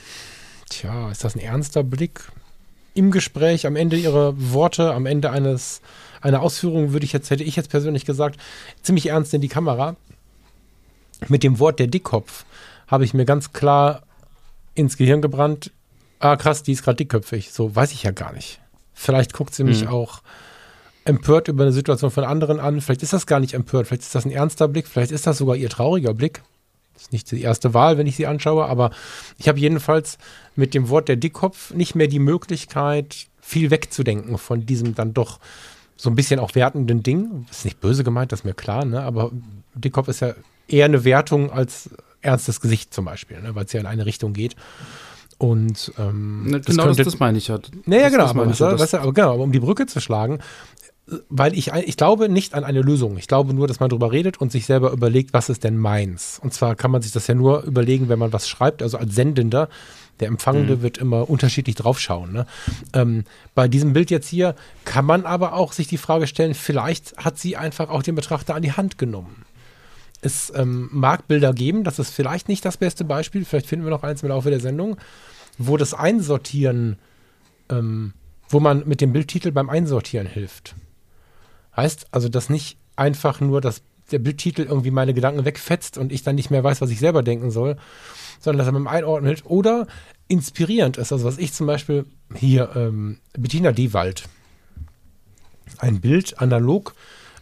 tja, 0.68 1.10
ist 1.10 1.22
das 1.24 1.36
ein 1.36 1.40
ernster 1.40 1.82
Blick 1.84 2.20
im 2.94 3.10
Gespräch, 3.12 3.66
am 3.66 3.76
Ende 3.76 3.96
ihrer 3.96 4.34
Worte, 4.36 4.92
am 4.94 5.06
Ende 5.06 5.30
eines, 5.30 5.80
einer 6.20 6.40
Ausführung 6.42 6.92
würde 6.92 7.06
ich 7.06 7.12
jetzt, 7.12 7.30
hätte 7.30 7.44
ich 7.44 7.54
jetzt 7.56 7.70
persönlich 7.70 8.04
gesagt, 8.04 8.38
ziemlich 8.82 9.06
ernst 9.06 9.32
in 9.32 9.40
die 9.40 9.48
Kamera. 9.48 9.96
Mit 11.28 11.42
dem 11.44 11.58
Wort 11.60 11.78
der 11.78 11.86
Dickkopf 11.86 12.44
habe 12.88 13.04
ich 13.04 13.14
mir 13.14 13.24
ganz 13.26 13.52
klar 13.52 14.02
ins 14.74 14.96
Gehirn 14.96 15.22
gebrannt, 15.22 15.70
ah 16.18 16.36
krass, 16.36 16.62
die 16.62 16.72
ist 16.72 16.82
gerade 16.82 16.96
dickköpfig. 16.96 17.52
So 17.52 17.74
weiß 17.76 17.92
ich 17.92 18.02
ja 18.02 18.10
gar 18.10 18.32
nicht. 18.32 18.60
Vielleicht 18.92 19.32
guckt 19.34 19.54
sie 19.54 19.64
mich 19.64 19.82
Mhm. 19.82 19.88
auch 19.88 20.20
empört 21.10 21.48
über 21.48 21.64
eine 21.64 21.72
Situation 21.72 22.10
von 22.10 22.24
anderen 22.24 22.58
an. 22.60 22.80
Vielleicht 22.80 23.02
ist 23.02 23.12
das 23.12 23.26
gar 23.26 23.40
nicht 23.40 23.52
empört, 23.54 23.86
vielleicht 23.86 24.02
ist 24.02 24.14
das 24.14 24.24
ein 24.24 24.30
ernster 24.32 24.68
Blick, 24.68 24.86
vielleicht 24.88 25.10
ist 25.12 25.26
das 25.26 25.36
sogar 25.38 25.56
ihr 25.56 25.68
trauriger 25.68 26.14
Blick. 26.14 26.42
Das 26.94 27.02
ist 27.04 27.12
nicht 27.12 27.30
die 27.30 27.42
erste 27.42 27.74
Wahl, 27.74 27.98
wenn 27.98 28.06
ich 28.06 28.16
sie 28.16 28.26
anschaue, 28.26 28.64
aber 28.66 28.90
ich 29.38 29.48
habe 29.48 29.58
jedenfalls 29.58 30.18
mit 30.56 30.74
dem 30.74 30.88
Wort 30.88 31.08
der 31.08 31.16
Dickkopf 31.16 31.72
nicht 31.74 31.94
mehr 31.94 32.08
die 32.08 32.18
Möglichkeit, 32.18 33.26
viel 33.40 33.70
wegzudenken 33.70 34.38
von 34.38 34.64
diesem 34.66 34.94
dann 34.94 35.12
doch 35.14 35.38
so 35.96 36.08
ein 36.10 36.16
bisschen 36.16 36.40
auch 36.40 36.54
wertenden 36.54 37.02
Ding. 37.02 37.44
Das 37.48 37.58
ist 37.58 37.64
nicht 37.66 37.80
böse 37.80 38.04
gemeint, 38.04 38.32
das 38.32 38.40
ist 38.40 38.44
mir 38.44 38.54
klar, 38.54 38.84
ne? 38.84 39.02
aber 39.02 39.30
Dickkopf 39.74 40.08
ist 40.08 40.20
ja 40.20 40.34
eher 40.68 40.84
eine 40.86 41.04
Wertung 41.04 41.50
als 41.50 41.90
ernstes 42.22 42.60
Gesicht 42.60 42.92
zum 42.94 43.06
Beispiel, 43.06 43.40
ne? 43.40 43.54
weil 43.54 43.64
es 43.64 43.72
ja 43.72 43.80
in 43.80 43.86
eine 43.86 44.04
Richtung 44.06 44.32
geht. 44.34 44.54
Und 45.38 45.92
ähm, 45.98 46.48
das 46.52 46.66
genau, 46.66 46.86
das, 46.86 46.96
könnte- 46.96 47.04
das 47.10 47.18
meine 47.18 47.38
ich 47.38 47.48
ja. 47.48 47.58
naja, 47.86 48.02
Das- 48.04 48.12
genau, 48.12 48.22
das 48.24 48.30
aber, 48.36 48.46
das, 48.46 48.58
ja, 48.58 48.70
das, 48.72 48.80
das- 48.90 48.94
aber, 49.00 49.12
genau, 49.14 49.32
aber 49.34 49.42
um 49.42 49.52
die 49.52 49.60
Brücke 49.60 49.86
zu 49.86 49.98
schlagen, 50.00 50.38
weil 51.28 51.56
ich, 51.56 51.72
ich 51.72 51.96
glaube 51.96 52.28
nicht 52.28 52.54
an 52.54 52.64
eine 52.64 52.80
Lösung. 52.82 53.16
Ich 53.18 53.26
glaube 53.26 53.54
nur, 53.54 53.66
dass 53.66 53.80
man 53.80 53.88
drüber 53.88 54.12
redet 54.12 54.40
und 54.40 54.52
sich 54.52 54.66
selber 54.66 54.92
überlegt, 54.92 55.32
was 55.32 55.48
ist 55.48 55.64
denn 55.64 55.76
meins. 55.76 56.40
Und 56.42 56.54
zwar 56.54 56.74
kann 56.74 56.90
man 56.90 57.02
sich 57.02 57.12
das 57.12 57.26
ja 57.26 57.34
nur 57.34 57.62
überlegen, 57.62 58.08
wenn 58.08 58.18
man 58.18 58.32
was 58.32 58.48
schreibt, 58.48 58.82
also 58.82 58.98
als 58.98 59.14
Sendender. 59.14 59.68
Der 60.20 60.28
Empfangende 60.28 60.76
Mhm. 60.76 60.82
wird 60.82 60.98
immer 60.98 61.30
unterschiedlich 61.30 61.76
draufschauen. 61.76 62.32
Ne? 62.32 62.46
Ähm, 62.92 63.24
bei 63.54 63.68
diesem 63.68 63.94
Bild 63.94 64.10
jetzt 64.10 64.28
hier 64.28 64.54
kann 64.84 65.06
man 65.06 65.24
aber 65.24 65.54
auch 65.54 65.72
sich 65.72 65.88
die 65.88 65.96
Frage 65.96 66.26
stellen, 66.26 66.54
vielleicht 66.54 67.16
hat 67.16 67.38
sie 67.38 67.56
einfach 67.56 67.88
auch 67.88 68.02
den 68.02 68.16
Betrachter 68.16 68.54
an 68.54 68.62
die 68.62 68.72
Hand 68.72 68.98
genommen. 68.98 69.44
Es 70.20 70.52
ähm, 70.54 70.90
mag 70.92 71.26
Bilder 71.26 71.54
geben, 71.54 71.84
das 71.84 71.98
ist 71.98 72.10
vielleicht 72.10 72.48
nicht 72.48 72.64
das 72.66 72.76
beste 72.76 73.04
Beispiel, 73.04 73.46
vielleicht 73.46 73.66
finden 73.66 73.86
wir 73.86 73.90
noch 73.90 74.02
eins 74.02 74.22
im 74.22 74.28
Laufe 74.28 74.50
der 74.50 74.60
Sendung, 74.60 74.98
wo 75.56 75.78
das 75.78 75.94
Einsortieren 75.94 76.98
ähm, 77.70 78.12
wo 78.50 78.60
man 78.60 78.86
mit 78.86 79.00
dem 79.00 79.12
Bildtitel 79.12 79.52
beim 79.52 79.70
Einsortieren 79.70 80.26
hilft. 80.26 80.74
Heißt 81.80 82.08
also, 82.10 82.28
dass 82.28 82.50
nicht 82.50 82.76
einfach 82.94 83.40
nur 83.40 83.62
das, 83.62 83.80
der 84.12 84.18
Bildtitel 84.18 84.64
irgendwie 84.64 84.90
meine 84.90 85.14
Gedanken 85.14 85.46
wegfetzt 85.46 85.96
und 85.96 86.12
ich 86.12 86.22
dann 86.22 86.34
nicht 86.34 86.50
mehr 86.50 86.62
weiß, 86.62 86.82
was 86.82 86.90
ich 86.90 86.98
selber 86.98 87.22
denken 87.22 87.50
soll, 87.50 87.78
sondern 88.38 88.58
dass 88.58 88.66
er 88.66 88.72
beim 88.74 88.86
Einordnen 88.86 89.28
hilft 89.28 89.46
oder 89.46 89.86
inspirierend 90.28 90.98
ist. 90.98 91.10
Also 91.10 91.24
was 91.24 91.38
ich 91.38 91.54
zum 91.54 91.66
Beispiel 91.66 92.04
hier, 92.34 92.68
ähm, 92.76 93.18
Bettina 93.32 93.72
Dewald, 93.72 94.24
ein 95.78 96.02
Bild 96.02 96.38
analog, 96.38 96.94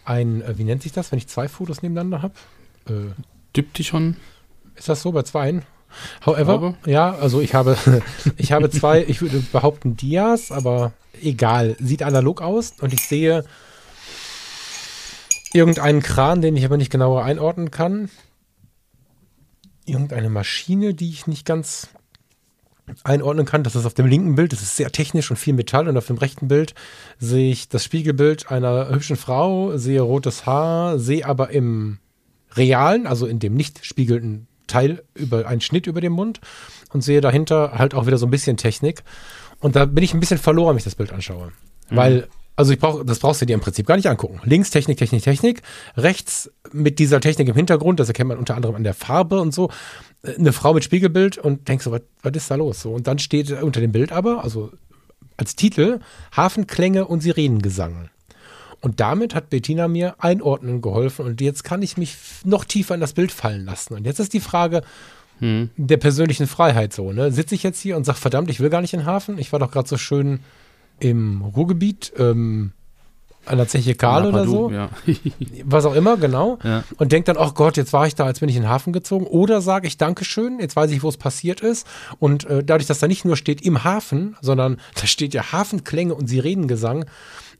ein, 0.04 0.42
äh, 0.42 0.56
wie 0.56 0.62
nennt 0.62 0.84
sich 0.84 0.92
das, 0.92 1.10
wenn 1.10 1.18
ich 1.18 1.26
zwei 1.26 1.48
Fotos 1.48 1.82
nebeneinander 1.82 2.22
habe? 2.22 2.34
Äh, 2.88 3.82
schon? 3.82 4.16
ist 4.76 4.88
das 4.88 5.02
so 5.02 5.10
bei 5.10 5.22
zweien? 5.24 5.64
However, 6.24 6.58
Glaube. 6.58 6.74
ja, 6.86 7.12
also 7.12 7.40
ich 7.40 7.54
habe, 7.54 7.76
ich 8.36 8.52
habe 8.52 8.70
zwei, 8.70 9.04
ich 9.04 9.20
würde 9.20 9.42
behaupten 9.50 9.96
Dias, 9.96 10.52
aber 10.52 10.92
egal, 11.20 11.74
sieht 11.80 12.04
analog 12.04 12.40
aus 12.40 12.74
und 12.80 12.92
ich 12.92 13.00
sehe 13.00 13.44
irgendeinen 15.52 16.02
Kran, 16.02 16.42
den 16.42 16.56
ich 16.56 16.64
aber 16.64 16.76
nicht 16.76 16.90
genauer 16.90 17.24
einordnen 17.24 17.70
kann. 17.70 18.10
Irgendeine 19.84 20.28
Maschine, 20.28 20.94
die 20.94 21.10
ich 21.10 21.26
nicht 21.26 21.46
ganz 21.46 21.88
einordnen 23.04 23.46
kann. 23.46 23.62
Das 23.62 23.76
ist 23.76 23.86
auf 23.86 23.94
dem 23.94 24.06
linken 24.06 24.34
Bild, 24.34 24.52
das 24.52 24.62
ist 24.62 24.76
sehr 24.76 24.90
technisch 24.90 25.30
und 25.30 25.36
viel 25.36 25.54
Metall 25.54 25.88
und 25.88 25.96
auf 25.96 26.06
dem 26.06 26.18
rechten 26.18 26.48
Bild 26.48 26.74
sehe 27.18 27.50
ich 27.50 27.68
das 27.68 27.84
Spiegelbild 27.84 28.50
einer 28.50 28.88
hübschen 28.88 29.16
Frau, 29.16 29.76
sehe 29.76 30.00
rotes 30.00 30.46
Haar, 30.46 30.98
sehe 30.98 31.26
aber 31.26 31.50
im 31.50 31.98
realen, 32.52 33.06
also 33.06 33.26
in 33.26 33.38
dem 33.38 33.54
nicht 33.54 33.84
spiegelnden 33.84 34.46
Teil 34.66 35.02
über 35.14 35.46
einen 35.46 35.60
Schnitt 35.60 35.86
über 35.86 36.00
dem 36.00 36.12
Mund 36.12 36.40
und 36.92 37.02
sehe 37.02 37.20
dahinter 37.20 37.72
halt 37.76 37.94
auch 37.94 38.06
wieder 38.06 38.18
so 38.18 38.26
ein 38.26 38.30
bisschen 38.30 38.56
Technik. 38.56 39.02
Und 39.60 39.76
da 39.76 39.86
bin 39.86 40.04
ich 40.04 40.14
ein 40.14 40.20
bisschen 40.20 40.38
verloren, 40.38 40.70
wenn 40.70 40.78
ich 40.78 40.84
das 40.84 40.94
Bild 40.94 41.12
anschaue. 41.12 41.52
Weil, 41.90 42.28
also 42.58 42.72
ich 42.72 42.80
brauche, 42.80 43.04
das 43.04 43.20
brauchst 43.20 43.40
du 43.40 43.46
dir 43.46 43.54
im 43.54 43.60
Prinzip 43.60 43.86
gar 43.86 43.94
nicht 43.94 44.08
angucken. 44.08 44.40
Links 44.42 44.70
Technik, 44.70 44.98
Technik, 44.98 45.22
Technik. 45.22 45.62
Rechts 45.96 46.50
mit 46.72 46.98
dieser 46.98 47.20
Technik 47.20 47.46
im 47.46 47.54
Hintergrund, 47.54 48.00
das 48.00 48.08
erkennt 48.08 48.30
man 48.30 48.36
unter 48.36 48.56
anderem 48.56 48.74
an 48.74 48.82
der 48.82 48.94
Farbe 48.94 49.40
und 49.40 49.54
so. 49.54 49.70
äh, 50.24 50.34
Eine 50.34 50.52
Frau 50.52 50.74
mit 50.74 50.82
Spiegelbild 50.82 51.38
und 51.38 51.68
denkst 51.68 51.84
so, 51.84 51.92
was, 51.92 52.02
was 52.20 52.32
ist 52.34 52.50
da 52.50 52.56
los? 52.56 52.82
So, 52.82 52.92
und 52.92 53.06
dann 53.06 53.20
steht 53.20 53.52
unter 53.62 53.80
dem 53.80 53.92
Bild 53.92 54.10
aber, 54.10 54.42
also 54.42 54.72
als 55.36 55.54
Titel, 55.54 56.00
Hafenklänge 56.36 57.06
und 57.06 57.20
Sirenengesang. 57.20 58.10
Und 58.80 58.98
damit 58.98 59.36
hat 59.36 59.50
Bettina 59.50 59.86
mir 59.86 60.16
einordnen 60.18 60.80
geholfen 60.80 61.26
und 61.26 61.40
jetzt 61.40 61.62
kann 61.62 61.80
ich 61.80 61.96
mich 61.96 62.16
noch 62.44 62.64
tiefer 62.64 62.96
in 62.96 63.00
das 63.00 63.12
Bild 63.12 63.30
fallen 63.30 63.66
lassen. 63.66 63.94
Und 63.94 64.04
jetzt 64.04 64.18
ist 64.18 64.32
die 64.32 64.40
Frage 64.40 64.82
der 65.40 65.96
persönlichen 65.98 66.48
Freiheit 66.48 66.92
so, 66.92 67.12
ne? 67.12 67.30
Sitze 67.30 67.54
ich 67.54 67.62
jetzt 67.62 67.80
hier 67.80 67.96
und 67.96 68.02
sage, 68.02 68.18
verdammt, 68.18 68.50
ich 68.50 68.58
will 68.58 68.70
gar 68.70 68.80
nicht 68.80 68.94
in 68.94 68.98
den 68.98 69.06
Hafen. 69.06 69.38
Ich 69.38 69.52
war 69.52 69.60
doch 69.60 69.70
gerade 69.70 69.88
so 69.88 69.96
schön 69.96 70.40
im 71.00 71.42
Ruhrgebiet, 71.42 72.12
ähm, 72.18 72.72
an 73.48 73.56
der 73.56 73.68
Zeche 73.68 73.94
Karl 73.94 74.26
oder 74.26 74.46
so, 74.46 74.70
Ja. 74.70 74.90
was 75.64 75.86
auch 75.86 75.94
immer, 75.94 76.16
genau. 76.16 76.58
Ja. 76.62 76.84
Und 76.98 77.12
denke 77.12 77.32
dann, 77.32 77.42
ach 77.42 77.54
Gott, 77.54 77.76
jetzt 77.76 77.92
war 77.92 78.06
ich 78.06 78.14
da, 78.14 78.28
jetzt 78.28 78.40
bin 78.40 78.48
ich 78.48 78.56
in 78.56 78.62
den 78.62 78.68
Hafen 78.68 78.92
gezogen. 78.92 79.26
Oder 79.26 79.60
sage 79.60 79.86
ich 79.86 79.96
Dankeschön, 79.96 80.60
jetzt 80.60 80.76
weiß 80.76 80.90
ich, 80.90 81.02
wo 81.02 81.08
es 81.08 81.16
passiert 81.16 81.60
ist. 81.60 81.86
Und 82.18 82.44
äh, 82.44 82.62
dadurch, 82.62 82.86
dass 82.86 82.98
da 82.98 83.08
nicht 83.08 83.24
nur 83.24 83.36
steht 83.36 83.62
im 83.62 83.84
Hafen, 83.84 84.36
sondern 84.40 84.78
da 85.00 85.06
steht 85.06 85.34
ja 85.34 85.52
Hafenklänge 85.52 86.14
und 86.14 86.26
Sirenengesang, 86.28 87.06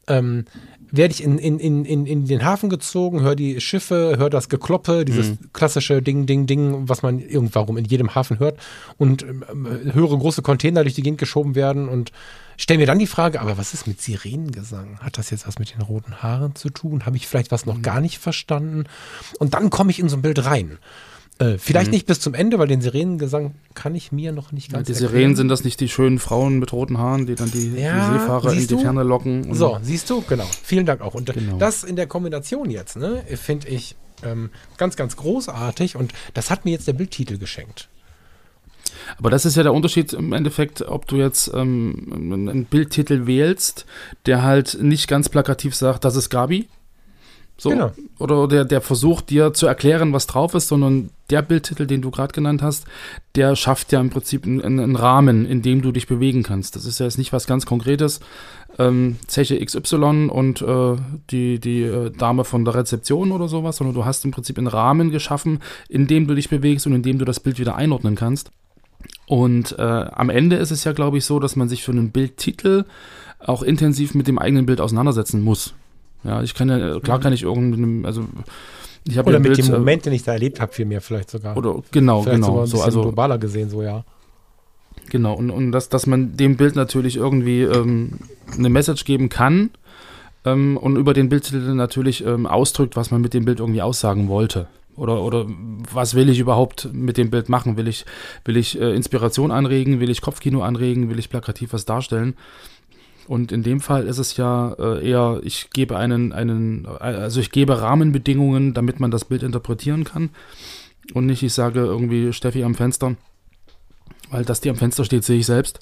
ähm, 0.09 0.45
werde 0.91 1.13
ich 1.13 1.23
in, 1.23 1.39
in, 1.39 1.59
in, 1.59 1.85
in, 1.85 2.07
in 2.07 2.27
den 2.27 2.45
Hafen 2.45 2.69
gezogen, 2.71 3.21
höre 3.21 3.37
die 3.37 3.61
Schiffe, 3.61 4.17
höre 4.19 4.31
das 4.31 4.49
Gekloppe, 4.49 5.05
dieses 5.05 5.37
klassische 5.53 6.03
Ding, 6.03 6.27
Ding, 6.27 6.47
Ding, 6.47 6.89
was 6.89 7.03
man 7.03 7.19
irgendwann 7.19 7.77
in 7.77 7.85
jedem 7.85 8.15
Hafen 8.15 8.39
hört 8.39 8.59
und 8.97 9.23
ähm, 9.23 9.67
höre 9.93 10.19
große 10.19 10.43
Container 10.43 10.83
durch 10.83 10.95
die 10.95 11.03
Gegend 11.03 11.19
geschoben 11.19 11.55
werden 11.55 11.89
und 11.89 12.13
stelle 12.57 12.79
mir 12.79 12.87
dann 12.87 12.99
die 12.99 13.07
Frage, 13.07 13.41
aber 13.41 13.59
was 13.59 13.75
ist 13.75 13.87
mit 13.87 14.01
Sirenengesang? 14.01 14.99
Hat 15.01 15.19
das 15.19 15.31
jetzt 15.31 15.47
was 15.47 15.59
mit 15.59 15.75
den 15.75 15.83
roten 15.83 16.23
Haaren 16.23 16.55
zu 16.55 16.71
tun? 16.71 17.07
Habe 17.07 17.17
ich 17.17 17.27
vielleicht 17.27 17.51
was 17.51 17.67
noch 17.67 17.81
gar 17.83 18.01
nicht 18.01 18.19
verstanden? 18.19 18.85
Und 19.39 19.55
dann 19.55 19.71
komme 19.71 19.91
ich 19.91 19.99
in 19.99 20.09
so 20.09 20.17
ein 20.17 20.23
Bild 20.23 20.45
rein. 20.45 20.79
Äh, 21.39 21.57
vielleicht 21.59 21.93
nicht 21.93 22.07
bis 22.07 22.19
zum 22.21 22.35
Ende, 22.35 22.59
weil 22.59 22.67
den 22.67 22.81
Sirenengesang 22.81 23.55
kann 23.75 23.95
ich 23.95 24.11
mir 24.11 24.33
noch 24.33 24.51
nicht 24.51 24.73
ganz 24.73 24.87
die 24.87 24.93
erklären. 24.93 25.13
Sirenen 25.13 25.37
sind 25.37 25.49
das 25.49 25.63
nicht 25.63 25.79
die 25.81 25.89
schönen 25.89 26.19
Frauen 26.19 26.59
mit 26.59 26.73
roten 26.73 26.99
Haaren, 26.99 27.27
die 27.27 27.37
dann 27.37 27.51
die, 27.51 27.75
Ja, 27.77 28.11
die 28.13 28.19
Seefahrer 28.19 28.53
in 28.53 28.59
die 28.59 28.67
du? 28.67 28.79
Ferne 28.81 29.05
locken. 29.05 29.55
So, 29.55 29.79
siehst 29.83 30.11
du? 30.11 30.23
Genau. 30.23 30.47
Vielen 30.65 30.85
Dank 30.85 31.01
auch. 31.01 31.15
Und 31.15 31.33
Genau. 31.33 31.57
das 31.59 31.85
in 31.85 31.95
der 31.95 32.09
Kombination 32.09 32.71
jetzt, 32.71 32.97
ne, 32.97 33.23
finde 33.37 33.69
ich 33.69 33.95
ähm, 34.25 34.51
ganz, 34.79 34.97
ganz 34.97 35.17
großartig. 35.17 35.95
Und 35.95 36.13
das 36.35 36.51
hat 36.51 36.65
mir 36.65 36.73
jetzt 36.73 36.89
der 36.89 36.93
Bildtitel 36.95 37.39
geschenkt. 37.39 37.89
Aber 39.17 39.31
das 39.31 39.45
ist 39.45 39.57
ja 39.57 39.63
der 39.63 39.73
Unterschied 39.73 40.13
im 40.13 40.33
Endeffekt, 40.33 40.83
ob 40.83 41.07
du 41.07 41.17
jetzt 41.17 41.51
ähm, 41.55 42.09
einen 42.13 42.65
Bildtitel 42.65 43.27
wählst, 43.27 43.87
der 44.27 44.43
halt 44.43 44.79
nicht 44.83 45.07
ganz 45.09 45.29
plakativ 45.29 45.75
sagt, 45.77 46.05
das 46.05 46.17
ist 46.17 46.31
Gabi. 46.31 46.69
So. 47.61 47.71
Genau. 47.71 47.91
Oder 48.21 48.47
der, 48.47 48.65
der 48.65 48.81
versucht 48.81 49.31
dir 49.31 49.53
zu 49.53 49.67
erklären, 49.67 50.13
was 50.13 50.29
drauf 50.29 50.55
ist, 50.55 50.69
sondern 50.69 51.11
der 51.29 51.43
Bildtitel, 51.43 51.87
den 51.87 52.01
du 52.01 52.13
gerade 52.13 52.33
genannt 52.33 52.63
hast, 52.63 52.87
der 53.35 53.57
schafft 53.57 53.91
ja 53.91 54.01
im 54.01 54.11
Prinzip 54.11 54.47
einen, 54.47 54.63
einen 54.63 54.95
Rahmen, 54.95 55.45
in 55.45 55.61
dem 55.61 55.83
du 55.83 55.91
dich 55.91 56.07
bewegen 56.07 56.45
kannst. 56.45 56.77
Das 56.77 56.87
ist 56.87 57.01
ja 57.01 57.07
jetzt 57.07 57.19
nicht 57.19 57.33
was 57.33 57.49
ganz 57.49 57.67
Konkretes. 57.67 58.21
Ähm, 58.79 59.17
Zeche 59.27 59.59
XY 59.63 60.29
und 60.31 60.63
äh, 60.63 60.97
die, 61.31 61.59
die 61.59 61.83
äh, 61.83 62.11
Dame 62.11 62.45
von 62.45 62.65
der 62.65 62.77
Rezeption 62.77 63.33
oder 63.33 63.49
sowas, 63.49 63.77
sondern 63.77 63.95
du 63.95 64.05
hast 64.05 64.25
im 64.25 64.31
Prinzip 64.31 64.57
einen 64.57 64.69
Rahmen 64.69 65.11
geschaffen, 65.11 65.61
in 65.89 66.07
dem 66.07 66.29
du 66.29 66.37
dich 66.37 66.49
bewegst 66.49 66.87
und 66.87 66.95
in 66.95 67.03
dem 67.03 67.19
du 67.19 67.25
das 67.25 67.41
Bild 67.41 67.59
wieder 67.59 67.75
einordnen 67.75 68.15
kannst. 68.15 68.53
Und 69.27 69.77
äh, 69.79 69.83
am 69.83 70.31
Ende 70.31 70.57
ist 70.57 70.71
es 70.71 70.85
ja, 70.85 70.93
glaube 70.93 71.19
ich, 71.19 71.25
so, 71.25 71.41
dass 71.41 71.57
man 71.57 71.69
sich 71.69 71.83
für 71.83 71.93
einen 71.93 72.13
Bildtitel 72.13 72.85
auch 73.41 73.63
intensiv 73.63 74.15
mit 74.15 74.29
dem 74.29 74.39
eigenen 74.39 74.67
Bild 74.67 74.81
auseinandersetzen 74.81 75.43
muss. 75.43 75.75
Ja, 76.25 76.43
ich 76.43 76.55
kann 76.55 76.69
ja, 76.69 76.99
klar 77.01 77.21
kann 77.21 77.33
ich 77.33 77.43
irgendeinem, 77.43 78.05
also 78.05 78.27
ich 79.09 79.17
habe 79.17 79.31
ja 79.31 79.37
Oder 79.37 79.39
ein 79.39 79.43
mit 79.43 79.55
Bild, 79.55 79.69
dem 79.69 79.75
äh, 79.75 79.79
Moment, 79.79 80.07
den 80.07 80.13
ich 80.13 80.23
da 80.23 80.33
erlebt 80.33 80.61
habe, 80.61 80.73
vielmehr 80.73 81.01
vielleicht 81.01 81.31
sogar. 81.31 81.57
oder 81.57 81.83
genau, 81.91 82.23
vielleicht 82.23 82.43
sogar 82.45 82.65
genau, 82.65 82.67
so 82.67 82.83
also 82.83 83.03
globaler 83.03 83.39
gesehen, 83.39 83.71
so 83.71 83.83
ja. 83.83 84.05
Genau, 85.11 85.35
und, 85.35 85.51
und 85.51 85.73
dass, 85.73 85.89
dass 85.89 86.07
man 86.07 86.37
dem 86.37 86.57
Bild 86.57 86.77
natürlich 86.77 87.17
irgendwie 87.17 87.63
ähm, 87.63 88.19
eine 88.57 88.69
Message 88.69 89.05
geben 89.05 89.29
kann 89.29 89.71
ähm, 90.45 90.77
und 90.77 90.97
über 90.97 91.15
den 91.15 91.29
Bildtitel 91.29 91.75
natürlich 91.75 92.25
ähm, 92.25 92.47
ausdrückt, 92.47 92.97
was 92.97 93.11
man 93.11 93.21
mit 93.21 93.33
dem 93.33 93.45
Bild 93.45 93.61
irgendwie 93.61 93.83
aussagen 93.83 94.29
wollte. 94.29 94.69
Oder, 94.97 95.23
oder 95.23 95.47
was 95.93 96.15
will 96.15 96.29
ich 96.29 96.41
überhaupt 96.41 96.89
mit 96.93 97.17
dem 97.17 97.31
Bild 97.31 97.49
machen? 97.49 97.77
Will 97.77 97.87
ich, 97.87 98.05
will 98.45 98.57
ich 98.57 98.81
äh, 98.81 98.95
Inspiration 98.95 99.53
anregen? 99.53 100.01
Will 100.01 100.11
ich 100.11 100.21
Kopfkino 100.21 100.63
anregen? 100.63 101.09
Will 101.09 101.21
ich 101.21 101.31
plakativ 101.31 101.73
was 101.73 101.85
darstellen? 101.85 102.35
Und 103.29 103.53
in 103.53 103.63
dem 103.63 103.81
Fall 103.81 104.07
ist 104.07 104.17
es 104.19 104.37
ja 104.39 104.73
äh, 104.79 105.07
eher, 105.07 105.41
ich 105.43 105.69
gebe 105.71 105.99
einen, 105.99 106.33
einen, 106.33 106.87
also 106.87 107.41
ich 107.41 107.51
gebe 107.51 107.81
Rahmenbedingungen, 107.81 108.73
damit 108.73 109.01
man 109.01 109.11
das 109.11 109.27
Bild 109.27 109.43
interpretieren 109.43 110.05
kann. 110.05 110.31
Und 111.13 111.27
nicht, 111.27 111.43
ich 111.43 111.53
sage 111.53 111.81
irgendwie 111.81 112.33
Steffi 112.33 112.65
am 112.65 112.75
Fenster, 112.75 113.17
weil 114.31 114.45
dass 114.45 114.63
die 114.63 114.71
am 114.71 114.77
Fenster 114.77 115.05
steht, 115.05 115.25
sehe 115.25 115.39
ich 115.39 115.47
selbst. 115.47 115.81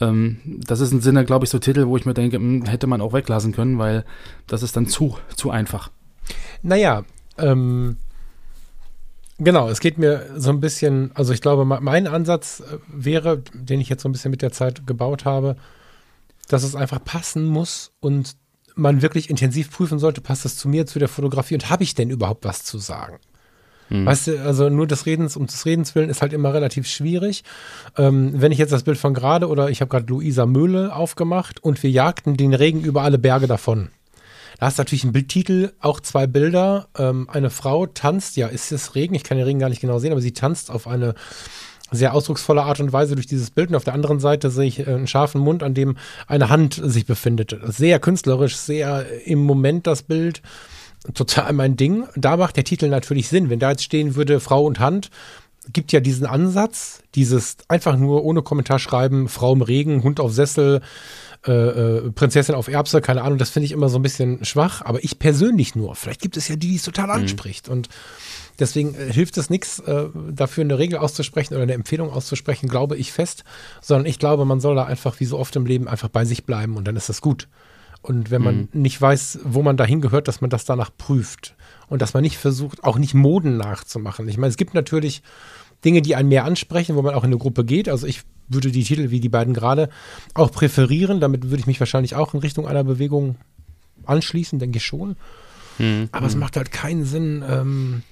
Ähm, 0.00 0.38
das 0.44 0.80
ist 0.80 0.92
ein 0.92 1.02
Sinne, 1.02 1.26
glaube 1.26 1.44
ich, 1.44 1.50
so 1.50 1.58
Titel, 1.58 1.86
wo 1.86 1.96
ich 1.98 2.06
mir 2.06 2.14
denke, 2.14 2.36
hm, 2.36 2.64
hätte 2.64 2.86
man 2.86 3.02
auch 3.02 3.12
weglassen 3.12 3.52
können, 3.52 3.78
weil 3.78 4.04
das 4.46 4.62
ist 4.62 4.76
dann 4.76 4.86
zu, 4.86 5.18
zu 5.36 5.50
einfach. 5.50 5.90
Naja, 6.62 7.04
ähm, 7.36 7.96
genau, 9.38 9.68
es 9.68 9.80
geht 9.80 9.98
mir 9.98 10.26
so 10.36 10.50
ein 10.50 10.60
bisschen, 10.60 11.10
also 11.14 11.32
ich 11.34 11.40
glaube, 11.42 11.64
me- 11.64 11.80
mein 11.82 12.06
Ansatz 12.06 12.60
äh, 12.60 12.78
wäre, 12.88 13.42
den 13.52 13.80
ich 13.80 13.88
jetzt 13.90 14.02
so 14.02 14.08
ein 14.08 14.12
bisschen 14.12 14.30
mit 14.30 14.40
der 14.40 14.52
Zeit 14.52 14.86
gebaut 14.86 15.24
habe, 15.24 15.56
dass 16.48 16.62
es 16.62 16.74
einfach 16.74 17.02
passen 17.02 17.44
muss 17.44 17.92
und 18.00 18.36
man 18.74 19.02
wirklich 19.02 19.28
intensiv 19.28 19.70
prüfen 19.70 19.98
sollte, 19.98 20.20
passt 20.20 20.44
das 20.44 20.56
zu 20.56 20.68
mir, 20.68 20.86
zu 20.86 20.98
der 20.98 21.08
Fotografie 21.08 21.54
und 21.54 21.70
habe 21.70 21.82
ich 21.82 21.94
denn 21.94 22.10
überhaupt 22.10 22.44
was 22.44 22.64
zu 22.64 22.78
sagen? 22.78 23.18
Mhm. 23.90 24.06
Weißt 24.06 24.26
du, 24.28 24.44
also 24.44 24.68
nur 24.68 24.86
des 24.86 25.06
Redens 25.06 25.36
um 25.36 25.46
des 25.46 25.64
Redens 25.66 25.94
willen 25.94 26.10
ist 26.10 26.22
halt 26.22 26.32
immer 26.32 26.52
relativ 26.52 26.86
schwierig. 26.86 27.44
Ähm, 27.96 28.32
wenn 28.34 28.52
ich 28.52 28.58
jetzt 28.58 28.72
das 28.72 28.82
Bild 28.82 28.98
von 28.98 29.14
gerade 29.14 29.48
oder 29.48 29.70
ich 29.70 29.80
habe 29.80 29.88
gerade 29.88 30.06
Luisa 30.06 30.46
Möhle 30.46 30.94
aufgemacht 30.94 31.62
und 31.62 31.82
wir 31.82 31.90
jagten 31.90 32.36
den 32.36 32.54
Regen 32.54 32.82
über 32.82 33.02
alle 33.02 33.18
Berge 33.18 33.46
davon. 33.46 33.90
Da 34.58 34.66
hast 34.66 34.78
du 34.78 34.82
natürlich 34.82 35.04
einen 35.04 35.12
Bildtitel, 35.12 35.72
auch 35.80 36.00
zwei 36.00 36.26
Bilder. 36.26 36.88
Ähm, 36.96 37.28
eine 37.30 37.50
Frau 37.50 37.86
tanzt, 37.86 38.36
ja, 38.36 38.48
ist 38.48 38.72
es 38.72 38.94
Regen? 38.94 39.14
Ich 39.14 39.22
kann 39.22 39.38
den 39.38 39.46
Regen 39.46 39.60
gar 39.60 39.68
nicht 39.68 39.80
genau 39.80 39.98
sehen, 39.98 40.12
aber 40.12 40.20
sie 40.20 40.32
tanzt 40.32 40.70
auf 40.70 40.86
eine 40.86 41.14
sehr 41.90 42.14
ausdrucksvolle 42.14 42.62
Art 42.62 42.80
und 42.80 42.92
Weise 42.92 43.14
durch 43.14 43.26
dieses 43.26 43.50
Bild. 43.50 43.70
Und 43.70 43.76
auf 43.76 43.84
der 43.84 43.94
anderen 43.94 44.20
Seite 44.20 44.50
sehe 44.50 44.66
ich 44.66 44.86
einen 44.86 45.06
scharfen 45.06 45.40
Mund, 45.40 45.62
an 45.62 45.74
dem 45.74 45.96
eine 46.26 46.48
Hand 46.48 46.80
sich 46.82 47.06
befindet. 47.06 47.56
Sehr 47.66 47.98
künstlerisch, 47.98 48.56
sehr 48.56 49.06
im 49.24 49.40
Moment 49.40 49.86
das 49.86 50.02
Bild 50.02 50.42
total 51.14 51.52
mein 51.52 51.76
Ding. 51.76 52.04
Da 52.16 52.36
macht 52.36 52.56
der 52.56 52.64
Titel 52.64 52.88
natürlich 52.88 53.28
Sinn. 53.28 53.50
Wenn 53.50 53.58
da 53.60 53.70
jetzt 53.70 53.84
stehen 53.84 54.14
würde 54.14 54.40
Frau 54.40 54.64
und 54.64 54.80
Hand, 54.80 55.10
gibt 55.72 55.92
ja 55.92 56.00
diesen 56.00 56.26
Ansatz, 56.26 57.02
dieses 57.14 57.56
einfach 57.68 57.96
nur 57.96 58.24
ohne 58.24 58.42
Kommentar 58.42 58.78
schreiben, 58.78 59.28
Frau 59.28 59.52
im 59.52 59.62
Regen, 59.62 60.02
Hund 60.02 60.20
auf 60.20 60.32
Sessel, 60.32 60.80
äh, 61.46 61.52
äh, 61.52 62.10
Prinzessin 62.10 62.54
auf 62.54 62.68
Erbse, 62.68 63.00
keine 63.00 63.22
Ahnung, 63.22 63.38
das 63.38 63.50
finde 63.50 63.66
ich 63.66 63.72
immer 63.72 63.88
so 63.88 63.98
ein 63.98 64.02
bisschen 64.02 64.44
schwach, 64.44 64.82
aber 64.82 65.02
ich 65.04 65.18
persönlich 65.18 65.76
nur. 65.76 65.94
Vielleicht 65.94 66.20
gibt 66.20 66.36
es 66.36 66.48
ja 66.48 66.56
die, 66.56 66.68
die 66.68 66.76
es 66.76 66.82
total 66.82 67.06
mhm. 67.06 67.12
anspricht. 67.12 67.68
Mhm. 67.68 67.74
Und 67.74 67.88
deswegen 68.58 68.94
äh, 68.94 69.12
hilft 69.12 69.38
es 69.38 69.48
nichts, 69.48 69.78
äh, 69.78 70.06
dafür 70.30 70.64
eine 70.64 70.78
Regel 70.78 70.98
auszusprechen 70.98 71.54
oder 71.54 71.62
eine 71.62 71.74
Empfehlung 71.74 72.10
auszusprechen, 72.10 72.68
glaube 72.68 72.96
ich 72.96 73.12
fest, 73.12 73.44
sondern 73.80 74.06
ich 74.06 74.18
glaube, 74.18 74.44
man 74.44 74.60
soll 74.60 74.74
da 74.74 74.84
einfach 74.84 75.20
wie 75.20 75.26
so 75.26 75.38
oft 75.38 75.54
im 75.54 75.64
Leben 75.64 75.86
einfach 75.86 76.08
bei 76.08 76.24
sich 76.24 76.44
bleiben 76.44 76.76
und 76.76 76.88
dann 76.88 76.96
ist 76.96 77.08
das 77.08 77.20
gut. 77.20 77.48
Und 78.02 78.30
wenn 78.30 78.42
man 78.42 78.56
mhm. 78.56 78.68
nicht 78.72 79.00
weiß, 79.00 79.40
wo 79.44 79.62
man 79.62 79.76
dahin 79.76 80.00
gehört, 80.00 80.28
dass 80.28 80.40
man 80.40 80.50
das 80.50 80.64
danach 80.64 80.90
prüft. 80.96 81.54
Und 81.88 82.02
dass 82.02 82.14
man 82.14 82.22
nicht 82.22 82.36
versucht, 82.36 82.84
auch 82.84 82.98
nicht 82.98 83.14
Moden 83.14 83.56
nachzumachen. 83.56 84.28
Ich 84.28 84.36
meine, 84.36 84.50
es 84.50 84.56
gibt 84.56 84.74
natürlich 84.74 85.22
Dinge, 85.84 86.02
die 86.02 86.16
einen 86.16 86.28
mehr 86.28 86.44
ansprechen, 86.44 86.96
wo 86.96 87.02
man 87.02 87.14
auch 87.14 87.24
in 87.24 87.30
eine 87.30 87.38
Gruppe 87.38 87.64
geht. 87.64 87.88
Also 87.88 88.06
ich 88.06 88.22
würde 88.48 88.70
die 88.70 88.84
Titel 88.84 89.10
wie 89.10 89.20
die 89.20 89.28
beiden 89.28 89.54
gerade 89.54 89.88
auch 90.34 90.50
präferieren. 90.50 91.20
Damit 91.20 91.44
würde 91.44 91.60
ich 91.60 91.66
mich 91.66 91.80
wahrscheinlich 91.80 92.14
auch 92.14 92.34
in 92.34 92.40
Richtung 92.40 92.66
einer 92.66 92.84
Bewegung 92.84 93.36
anschließen, 94.04 94.58
denke 94.58 94.78
ich 94.78 94.84
schon. 94.84 95.16
Mhm. 95.78 96.08
Aber 96.12 96.26
es 96.26 96.34
macht 96.34 96.56
halt 96.56 96.72
keinen 96.72 97.04
Sinn, 97.04 97.44
ähm, 97.48 98.02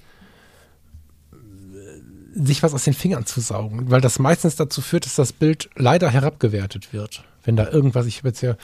sich 2.34 2.62
was 2.62 2.74
aus 2.74 2.84
den 2.84 2.94
Fingern 2.94 3.24
zu 3.24 3.40
saugen, 3.40 3.90
weil 3.90 4.00
das 4.00 4.18
meistens 4.18 4.56
dazu 4.56 4.82
führt, 4.82 5.06
dass 5.06 5.14
das 5.14 5.32
Bild 5.32 5.70
leider 5.74 6.10
herabgewertet 6.10 6.92
wird. 6.92 7.24
Wenn 7.44 7.56
da 7.56 7.68
irgendwas, 7.68 8.06
ich 8.06 8.18
habe 8.18 8.28
jetzt 8.28 8.42
ja 8.42 8.56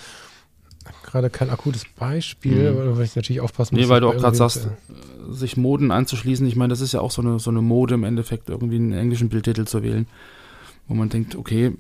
gerade 1.05 1.31
kein 1.31 1.51
akutes 1.51 1.85
Beispiel, 1.97 2.73
mhm. 2.73 2.97
weil 2.97 3.05
ich 3.05 3.17
natürlich 3.17 3.41
aufpassen 3.41 3.75
muss. 3.75 3.85
Nee, 3.85 3.89
weil 3.89 4.01
du 4.01 4.09
auch 4.09 4.17
gerade 4.17 4.37
sagst, 4.37 4.67
äh, 4.67 5.33
sich 5.33 5.57
Moden 5.57 5.91
anzuschließen. 5.91 6.47
Ich 6.47 6.57
meine, 6.57 6.71
das 6.71 6.81
ist 6.81 6.93
ja 6.93 7.01
auch 7.01 7.11
so 7.11 7.23
eine, 7.23 7.39
so 7.39 7.51
eine 7.51 7.63
Mode 7.63 7.95
im 7.95 8.05
Endeffekt, 8.05 8.49
irgendwie 8.49 8.77
einen 8.77 8.93
englischen 8.93 9.29
Bildtitel 9.29 9.65
zu 9.65 9.83
wählen. 9.83 10.07
Wo 10.89 10.95
man 10.95 11.09
denkt, 11.09 11.37
okay, 11.37 11.73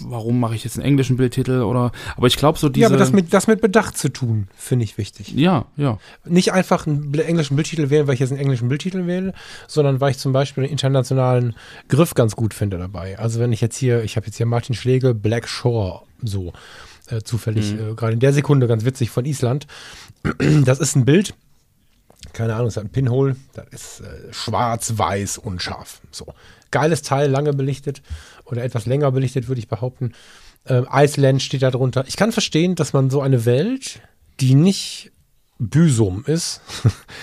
warum 0.00 0.38
mache 0.38 0.54
ich 0.54 0.62
jetzt 0.62 0.76
einen 0.76 0.84
englischen 0.84 1.16
Bildtitel 1.16 1.62
oder, 1.62 1.92
aber 2.14 2.26
ich 2.26 2.36
glaube 2.36 2.58
so 2.58 2.68
diese. 2.68 2.82
Ja, 2.82 2.88
aber 2.88 2.98
das 2.98 3.10
mit, 3.10 3.32
das 3.32 3.46
mit 3.46 3.62
Bedacht 3.62 3.96
zu 3.96 4.10
tun, 4.10 4.48
finde 4.54 4.84
ich 4.84 4.98
wichtig. 4.98 5.32
Ja, 5.32 5.64
ja. 5.76 5.98
Nicht 6.26 6.52
einfach 6.52 6.86
einen 6.86 7.12
englischen 7.14 7.56
Bildtitel 7.56 7.88
wählen, 7.88 8.06
weil 8.06 8.14
ich 8.14 8.20
jetzt 8.20 8.30
einen 8.30 8.40
englischen 8.40 8.68
Bildtitel 8.68 9.06
wähle, 9.06 9.32
sondern 9.66 10.02
weil 10.02 10.10
ich 10.10 10.18
zum 10.18 10.34
Beispiel 10.34 10.64
den 10.64 10.70
internationalen 10.70 11.56
Griff 11.88 12.12
ganz 12.12 12.36
gut 12.36 12.52
finde 12.52 12.76
dabei. 12.76 13.18
Also 13.18 13.40
wenn 13.40 13.50
ich 13.50 13.62
jetzt 13.62 13.78
hier, 13.78 14.04
ich 14.04 14.16
habe 14.16 14.26
jetzt 14.26 14.36
hier 14.36 14.46
Martin 14.46 14.74
Schlegel, 14.74 15.14
Black 15.14 15.48
Shore, 15.48 16.02
so 16.22 16.52
äh, 17.10 17.22
zufällig, 17.22 17.72
mhm. 17.72 17.92
äh, 17.92 17.94
gerade 17.94 18.12
in 18.14 18.20
der 18.20 18.32
Sekunde 18.32 18.66
ganz 18.66 18.84
witzig 18.84 19.10
von 19.10 19.24
Island. 19.24 19.66
Das 20.64 20.80
ist 20.80 20.96
ein 20.96 21.04
Bild, 21.04 21.34
keine 22.32 22.54
Ahnung, 22.54 22.68
ist 22.68 22.78
ein 22.78 22.90
Pinhole, 22.90 23.36
das 23.54 23.66
ist 23.70 24.00
äh, 24.00 24.32
schwarz, 24.32 24.94
weiß, 24.96 25.38
unscharf. 25.38 26.00
So. 26.10 26.26
Geiles 26.70 27.02
Teil, 27.02 27.30
lange 27.30 27.52
belichtet 27.52 28.02
oder 28.44 28.62
etwas 28.62 28.86
länger 28.86 29.10
belichtet, 29.12 29.48
würde 29.48 29.60
ich 29.60 29.68
behaupten. 29.68 30.12
Ähm, 30.66 30.86
Iceland 30.92 31.42
steht 31.42 31.62
da 31.62 31.70
drunter. 31.70 32.04
Ich 32.08 32.16
kann 32.16 32.32
verstehen, 32.32 32.74
dass 32.74 32.92
man 32.92 33.10
so 33.10 33.20
eine 33.22 33.44
Welt, 33.44 34.00
die 34.40 34.54
nicht 34.54 35.12
Büsum 35.58 36.24
ist, 36.26 36.60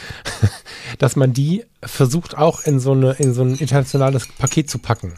dass 1.00 1.15
man 1.15 1.34
die 1.34 1.63
versucht 1.82 2.38
auch 2.38 2.62
in 2.62 2.80
so, 2.80 2.91
eine, 2.91 3.13
in 3.13 3.34
so 3.34 3.43
ein 3.43 3.56
internationales 3.56 4.28
Paket 4.28 4.69
zu 4.69 4.80
packen. 4.80 5.13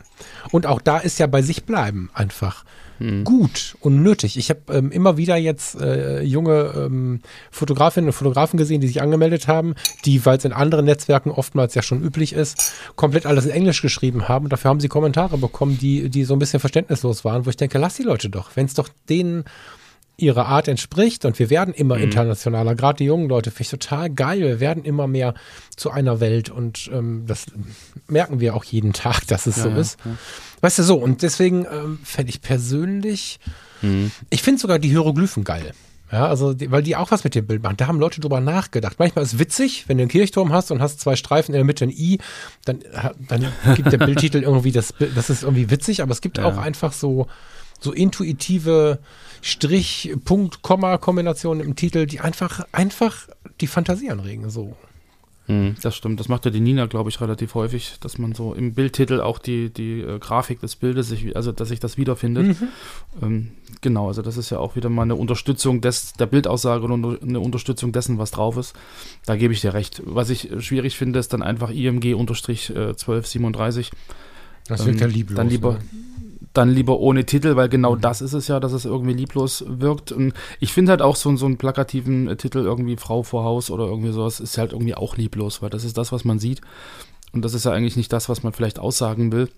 Und 0.51 0.65
auch 0.65 0.81
da 0.81 0.99
ist 0.99 1.19
ja 1.19 1.27
bei 1.27 1.41
sich 1.41 1.65
bleiben 1.65 2.09
einfach 2.13 2.63
hm. 2.97 3.23
gut 3.23 3.75
und 3.81 4.01
nötig. 4.01 4.37
Ich 4.37 4.49
habe 4.49 4.61
ähm, 4.71 4.91
immer 4.91 5.17
wieder 5.17 5.37
jetzt 5.37 5.79
äh, 5.79 6.21
junge 6.21 6.73
ähm, 6.75 7.21
Fotografinnen 7.51 8.09
und 8.09 8.13
Fotografen 8.13 8.57
gesehen, 8.57 8.81
die 8.81 8.87
sich 8.87 9.01
angemeldet 9.01 9.47
haben, 9.47 9.75
die, 10.05 10.25
weil 10.25 10.37
es 10.37 10.45
in 10.45 10.53
anderen 10.53 10.85
Netzwerken 10.85 11.31
oftmals 11.31 11.75
ja 11.75 11.81
schon 11.81 12.03
üblich 12.03 12.33
ist, 12.33 12.73
komplett 12.95 13.25
alles 13.25 13.45
in 13.45 13.51
Englisch 13.51 13.81
geschrieben 13.81 14.27
haben. 14.27 14.45
Und 14.45 14.53
dafür 14.53 14.69
haben 14.69 14.79
sie 14.79 14.87
Kommentare 14.87 15.37
bekommen, 15.37 15.77
die, 15.77 16.09
die 16.09 16.23
so 16.23 16.35
ein 16.35 16.39
bisschen 16.39 16.59
verständnislos 16.59 17.25
waren, 17.25 17.45
wo 17.45 17.49
ich 17.49 17.57
denke, 17.57 17.77
lass 17.77 17.95
die 17.95 18.03
Leute 18.03 18.29
doch. 18.29 18.51
Wenn 18.55 18.65
es 18.65 18.73
doch 18.73 18.89
denen 19.09 19.45
ihrer 20.17 20.47
Art 20.47 20.67
entspricht 20.67 21.25
und 21.25 21.37
wir 21.37 21.51
werden 21.51 21.73
immer 21.73 21.95
mhm. 21.95 22.03
internationaler. 22.03 22.75
Gerade 22.75 22.97
die 22.97 23.05
jungen 23.05 23.29
Leute 23.29 23.51
finde 23.51 23.63
ich 23.63 23.69
total 23.69 24.09
geil. 24.09 24.39
Wir 24.39 24.59
werden 24.59 24.83
immer 24.83 25.07
mehr 25.07 25.35
zu 25.75 25.91
einer 25.91 26.19
Welt 26.19 26.49
und 26.49 26.89
ähm, 26.91 27.25
das 27.27 27.45
merken 28.07 28.39
wir 28.39 28.55
auch 28.55 28.63
jeden 28.63 28.93
Tag, 28.93 29.27
dass 29.27 29.45
es 29.45 29.57
ja, 29.57 29.63
so 29.63 29.69
ja, 29.69 29.77
ist. 29.77 29.99
Ja. 30.03 30.11
Weißt 30.61 30.79
du 30.79 30.83
so, 30.83 30.95
und 30.95 31.21
deswegen 31.21 31.67
ähm, 31.71 31.99
fände 32.03 32.31
ich 32.31 32.41
persönlich, 32.41 33.39
mhm. 33.83 34.11
ich 34.31 34.41
finde 34.41 34.59
sogar 34.59 34.79
die 34.79 34.89
Hieroglyphen 34.89 35.43
geil. 35.43 35.73
Ja, 36.11 36.27
also, 36.27 36.53
die, 36.53 36.71
weil 36.71 36.83
die 36.83 36.95
auch 36.95 37.11
was 37.11 37.25
mit 37.25 37.35
dem 37.35 37.45
Bild 37.45 37.61
machen. 37.61 37.75
Da 37.77 37.87
haben 37.87 37.99
Leute 37.99 38.21
drüber 38.21 38.39
nachgedacht. 38.39 38.95
Manchmal 38.97 39.25
ist 39.25 39.33
es 39.33 39.39
witzig, 39.39 39.85
wenn 39.87 39.97
du 39.97 40.03
einen 40.03 40.09
Kirchturm 40.09 40.53
hast 40.53 40.71
und 40.71 40.81
hast 40.81 41.01
zwei 41.01 41.17
Streifen 41.17 41.53
in 41.53 41.59
der 41.59 41.65
Mitte 41.65 41.83
ein 41.83 41.89
I, 41.89 42.19
dann, 42.63 42.79
dann 43.27 43.45
gibt 43.75 43.91
der 43.91 43.97
Bildtitel 43.97 44.37
irgendwie 44.41 44.71
das, 44.71 44.93
das 45.15 45.29
ist 45.29 45.43
irgendwie 45.43 45.69
witzig, 45.69 46.01
aber 46.01 46.11
es 46.11 46.21
gibt 46.21 46.39
auch 46.39 46.57
einfach 46.57 46.93
so, 46.93 47.27
so 47.81 47.91
intuitive 47.91 48.99
Strich, 49.41 50.13
Punkt, 50.25 50.61
Komma 50.61 50.97
Kombinationen 50.97 51.65
im 51.65 51.75
Titel, 51.75 52.05
die 52.05 52.19
einfach, 52.19 52.65
einfach 52.71 53.27
die 53.61 53.67
Fantasie 53.67 54.09
anregen, 54.09 54.49
so. 54.49 54.75
Hm, 55.47 55.75
das 55.81 55.95
stimmt. 55.95 56.19
Das 56.19 56.27
macht 56.27 56.43
ja 56.43 56.51
die 56.51 56.59
Nina, 56.59 56.87
glaube 56.87 57.09
ich, 57.09 57.21
relativ 57.21 57.55
häufig, 57.55 57.95
dass 58.01 58.17
man 58.17 58.33
so 58.33 58.53
im 58.53 58.73
Bildtitel 58.73 59.21
auch 59.21 59.39
die, 59.39 59.69
die 59.69 60.01
äh, 60.01 60.19
Grafik 60.19 60.59
des 60.59 60.75
Bildes, 60.75 61.07
sich, 61.07 61.37
also 61.37 61.53
dass 61.53 61.69
sich 61.69 61.79
das 61.79 61.97
wiederfindet. 61.97 62.47
Mhm. 62.47 62.67
Ähm, 63.21 63.51
genau, 63.79 64.09
also 64.09 64.21
das 64.21 64.35
ist 64.35 64.49
ja 64.49 64.59
auch 64.59 64.75
wieder 64.75 64.89
mal 64.89 65.03
eine 65.03 65.15
Unterstützung 65.15 65.79
des, 65.79 66.11
der 66.13 66.25
Bildaussage 66.25 66.83
und 66.83 67.23
eine 67.23 67.39
Unterstützung 67.39 67.93
dessen, 67.93 68.17
was 68.17 68.31
drauf 68.31 68.57
ist. 68.57 68.75
Da 69.25 69.37
gebe 69.37 69.53
ich 69.53 69.61
dir 69.61 69.73
recht. 69.73 70.01
Was 70.05 70.29
ich 70.29 70.49
schwierig 70.59 70.97
finde, 70.97 71.19
ist 71.19 71.31
dann 71.31 71.41
einfach 71.41 71.71
IMG-1237. 71.71 72.75
Äh, 72.75 72.93
das 74.67 74.85
wird 74.85 74.97
ähm, 74.97 75.01
ja 75.01 75.07
lieblos. 75.07 75.37
Dann 75.37 75.49
lieber, 75.49 75.73
ne? 75.73 75.79
Dann 76.53 76.69
lieber 76.69 76.99
ohne 76.99 77.25
Titel, 77.25 77.55
weil 77.55 77.69
genau 77.69 77.95
mhm. 77.95 78.01
das 78.01 78.21
ist 78.21 78.33
es 78.33 78.47
ja, 78.47 78.59
dass 78.59 78.73
es 78.73 78.85
irgendwie 78.85 79.13
lieblos 79.13 79.63
wirkt. 79.67 80.11
Und 80.11 80.33
ich 80.59 80.73
finde 80.73 80.91
halt 80.91 81.01
auch 81.01 81.15
so, 81.15 81.35
so 81.37 81.45
einen 81.45 81.57
plakativen 81.57 82.35
Titel, 82.37 82.59
irgendwie 82.59 82.97
Frau 82.97 83.23
vor 83.23 83.43
Haus 83.43 83.69
oder 83.69 83.85
irgendwie 83.85 84.11
sowas, 84.11 84.39
ist 84.39 84.57
halt 84.57 84.73
irgendwie 84.73 84.95
auch 84.95 85.17
lieblos, 85.17 85.61
weil 85.61 85.69
das 85.69 85.83
ist 85.83 85.97
das, 85.97 86.11
was 86.11 86.25
man 86.25 86.39
sieht. 86.39 86.61
Und 87.33 87.43
das 87.43 87.53
ist 87.53 87.65
ja 87.65 87.71
eigentlich 87.71 87.97
nicht 87.97 88.11
das, 88.13 88.29
was 88.29 88.43
man 88.43 88.53
vielleicht 88.53 88.79
aussagen 88.79 89.31
will. 89.31 89.49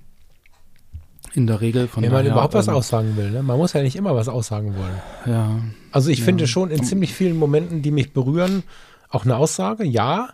In 1.33 1.45
der 1.45 1.61
Regel 1.61 1.87
von 1.87 2.03
Wenn 2.03 2.11
man 2.11 2.25
überhaupt 2.25 2.55
was 2.55 2.67
ähm, 2.67 2.73
aussagen 2.73 3.15
will, 3.15 3.29
ne? 3.29 3.43
Man 3.43 3.57
muss 3.57 3.73
ja 3.73 3.83
nicht 3.83 3.95
immer 3.95 4.15
was 4.15 4.27
aussagen 4.27 4.75
wollen. 4.75 5.01
Ja. 5.27 5.59
Also 5.91 6.09
ich 6.09 6.19
ja. 6.19 6.25
finde 6.25 6.47
schon 6.47 6.71
in 6.71 6.83
ziemlich 6.83 7.13
vielen 7.13 7.37
Momenten, 7.37 7.81
die 7.81 7.91
mich 7.91 8.13
berühren, 8.13 8.63
auch 9.09 9.25
eine 9.25 9.37
Aussage, 9.37 9.83
ja. 9.83 10.29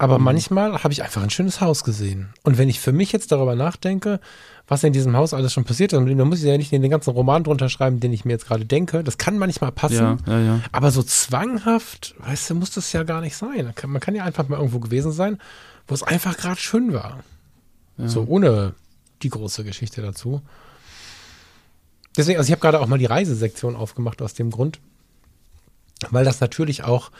Aber 0.00 0.18
mhm. 0.18 0.24
manchmal 0.24 0.82
habe 0.82 0.94
ich 0.94 1.02
einfach 1.02 1.22
ein 1.22 1.28
schönes 1.28 1.60
Haus 1.60 1.84
gesehen. 1.84 2.30
Und 2.42 2.56
wenn 2.56 2.70
ich 2.70 2.80
für 2.80 2.90
mich 2.90 3.12
jetzt 3.12 3.32
darüber 3.32 3.54
nachdenke, 3.54 4.18
was 4.66 4.82
in 4.82 4.94
diesem 4.94 5.14
Haus 5.14 5.34
alles 5.34 5.52
schon 5.52 5.64
passiert 5.64 5.92
ist. 5.92 5.98
Und 5.98 6.16
da 6.16 6.24
muss 6.24 6.38
ich 6.38 6.46
ja 6.46 6.56
nicht 6.56 6.72
den 6.72 6.88
ganzen 6.88 7.10
Roman 7.10 7.44
drunter 7.44 7.68
schreiben, 7.68 8.00
den 8.00 8.10
ich 8.10 8.24
mir 8.24 8.32
jetzt 8.32 8.46
gerade 8.46 8.64
denke. 8.64 9.04
Das 9.04 9.18
kann 9.18 9.36
manchmal 9.36 9.72
passen. 9.72 10.18
Ja, 10.26 10.38
ja, 10.38 10.40
ja. 10.40 10.60
Aber 10.72 10.90
so 10.90 11.02
zwanghaft, 11.02 12.14
weißt 12.18 12.48
du, 12.48 12.54
muss 12.54 12.70
das 12.70 12.90
ja 12.94 13.02
gar 13.02 13.20
nicht 13.20 13.36
sein. 13.36 13.74
Man 13.86 14.00
kann 14.00 14.14
ja 14.14 14.24
einfach 14.24 14.48
mal 14.48 14.56
irgendwo 14.56 14.78
gewesen 14.78 15.12
sein, 15.12 15.38
wo 15.86 15.94
es 15.94 16.02
einfach 16.02 16.38
gerade 16.38 16.58
schön 16.58 16.94
war. 16.94 17.18
So 17.98 18.24
ohne 18.26 18.72
die 19.20 19.28
große 19.28 19.64
Geschichte 19.64 20.00
dazu. 20.00 20.40
Deswegen, 22.16 22.38
also 22.38 22.48
ich 22.48 22.52
habe 22.52 22.62
gerade 22.62 22.80
auch 22.80 22.86
mal 22.86 22.98
die 22.98 23.04
Reisesektion 23.04 23.76
aufgemacht 23.76 24.22
aus 24.22 24.32
dem 24.32 24.50
Grund, 24.50 24.80
weil 26.10 26.24
das 26.24 26.40
natürlich 26.40 26.84
auch 26.84 27.10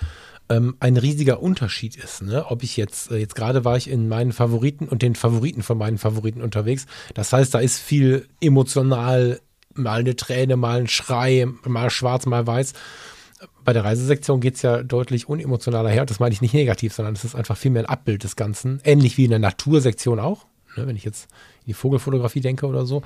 ähm, 0.50 0.76
ein 0.80 0.96
riesiger 0.96 1.40
Unterschied 1.40 1.96
ist. 1.96 2.22
Ne? 2.22 2.44
Ob 2.48 2.62
ich 2.62 2.76
jetzt, 2.76 3.10
äh, 3.10 3.16
jetzt 3.16 3.36
gerade 3.36 3.64
war 3.64 3.76
ich 3.76 3.88
in 3.88 4.08
meinen 4.08 4.32
Favoriten 4.32 4.88
und 4.88 5.00
den 5.00 5.14
Favoriten 5.14 5.62
von 5.62 5.78
meinen 5.78 5.96
Favoriten 5.96 6.42
unterwegs. 6.42 6.86
Das 7.14 7.32
heißt, 7.32 7.54
da 7.54 7.60
ist 7.60 7.78
viel 7.78 8.26
emotional, 8.40 9.40
mal 9.74 10.00
eine 10.00 10.16
Träne, 10.16 10.56
mal 10.56 10.80
ein 10.80 10.88
Schrei, 10.88 11.46
mal 11.64 11.88
schwarz, 11.90 12.26
mal 12.26 12.46
weiß. 12.46 12.74
Bei 13.64 13.72
der 13.72 13.84
Reisesektion 13.84 14.40
geht 14.40 14.56
es 14.56 14.62
ja 14.62 14.82
deutlich 14.82 15.28
unemotionaler 15.28 15.88
her. 15.88 16.04
Das 16.04 16.18
meine 16.18 16.32
ich 16.32 16.42
nicht 16.42 16.52
negativ, 16.52 16.92
sondern 16.92 17.14
es 17.14 17.24
ist 17.24 17.36
einfach 17.36 17.56
viel 17.56 17.70
mehr 17.70 17.84
ein 17.84 17.88
Abbild 17.88 18.24
des 18.24 18.34
Ganzen. 18.34 18.80
Ähnlich 18.84 19.16
wie 19.16 19.24
in 19.24 19.30
der 19.30 19.38
Natursektion 19.38 20.18
auch. 20.18 20.46
Ne? 20.76 20.86
Wenn 20.86 20.96
ich 20.96 21.04
jetzt 21.04 21.28
in 21.60 21.68
die 21.68 21.74
Vogelfotografie 21.74 22.40
denke 22.40 22.66
oder 22.66 22.84
so. 22.84 23.02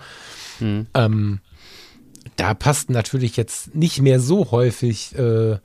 Mhm. 0.61 0.87
Ähm, 0.95 1.41
da 2.37 2.55
passt 2.55 2.89
natürlich 2.89 3.37
jetzt 3.37 3.75
nicht 3.75 4.01
mehr 4.01 4.19
so 4.19 4.51
häufig 4.51 5.15
äh, 5.17 5.59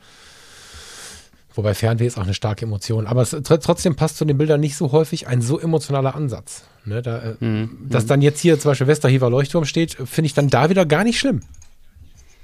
Wobei 1.56 1.74
Fernweh 1.74 2.06
ist 2.06 2.18
auch 2.18 2.24
eine 2.24 2.34
starke 2.34 2.66
Emotion. 2.66 3.08
Aber 3.08 3.22
es, 3.22 3.34
tr- 3.34 3.60
trotzdem 3.60 3.96
passt 3.96 4.18
zu 4.18 4.26
den 4.26 4.38
Bildern 4.38 4.60
nicht 4.60 4.76
so 4.78 4.92
häufig 4.92 5.28
ein 5.28 5.42
so 5.42 5.60
emotionaler 5.60 6.16
Ansatz. 6.16 6.64
Ne, 6.86 7.02
da, 7.02 7.20
äh, 7.20 7.36
Mhm. 7.44 7.88
Dass 7.90 8.06
dann 8.06 8.22
jetzt 8.22 8.40
hier 8.40 8.60
zum 8.60 8.72
Beispiel 8.72 8.88
Westerhever 8.88 9.30
Leuchtturm 9.30 9.66
steht, 9.66 9.94
finde 10.06 10.28
ich 10.28 10.34
dann 10.34 10.50
da 10.50 10.70
wieder 10.70 10.86
gar 10.86 11.04
nicht 11.04 11.20
schlimm. 11.20 11.42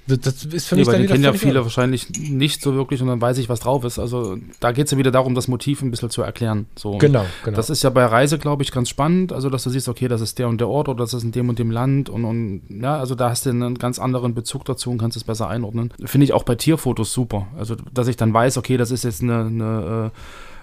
Das, 0.08 0.46
ist 0.46 0.68
für 0.68 0.76
mich 0.76 0.86
weil 0.86 0.94
dann 0.94 1.02
den 1.02 1.12
kennen 1.12 1.24
ja 1.24 1.34
viele 1.34 1.64
wahrscheinlich 1.64 2.10
nicht 2.20 2.62
so 2.62 2.76
wirklich 2.76 3.02
und 3.02 3.08
dann 3.08 3.20
weiß 3.20 3.40
ich, 3.40 3.50
was 3.50 3.62
drauf 3.62 3.84
ist. 3.84 3.98
Also 3.98 4.38
da 4.60 4.72
geht 4.72 4.86
es 4.86 4.92
ja 4.92 4.98
wieder 5.00 5.10
darum, 5.10 5.34
das 5.34 5.48
Motiv 5.48 5.82
ein 5.82 5.90
bisschen 5.90 6.12
zu 6.12 6.22
erklären. 6.22 6.68
So. 6.76 6.98
Genau, 6.98 7.26
genau. 7.44 7.56
Das 7.56 7.72
ist 7.72 7.82
ja 7.82 7.90
bei 7.90 8.06
Reise, 8.06 8.38
glaube 8.38 8.62
ich, 8.62 8.72
ganz 8.72 8.90
spannend. 8.90 9.34
Also, 9.34 9.50
dass 9.50 9.64
du 9.64 9.72
siehst, 9.72 9.90
okay, 9.90 10.08
das 10.08 10.22
ist 10.22 10.38
der 10.38 10.48
und 10.48 10.62
der 10.62 10.70
Ort 10.70 10.90
oder 10.90 11.00
das 11.00 11.14
ist 11.14 11.24
in 11.24 11.32
dem 11.32 11.50
und 11.50 11.58
dem 11.58 11.72
Land 11.72 12.10
und, 12.10 12.24
und 12.24 12.62
ja, 12.70 13.00
also 13.00 13.16
da 13.16 13.30
hast 13.32 13.48
du 13.48 13.50
einen 13.50 13.80
ganz 13.80 13.98
anderen 13.98 14.36
Bezug 14.36 14.66
dazu 14.66 14.92
und 14.92 15.00
kannst 15.00 15.18
es 15.18 15.24
besser 15.24 15.48
einordnen. 15.48 15.92
Finde 16.04 16.26
ich 16.26 16.34
auch 16.34 16.44
bei 16.44 16.56
Tierfotos 16.56 17.12
super. 17.12 17.48
Also, 17.58 17.76
dass 17.94 18.08
ich 18.08 18.16
dann 18.16 18.34
weiß, 18.34 18.58
okay, 18.58 18.78
das 18.78 18.92
ist 18.92 19.04
jetzt 19.04 19.24
eine, 19.24 19.46
eine 19.46 20.12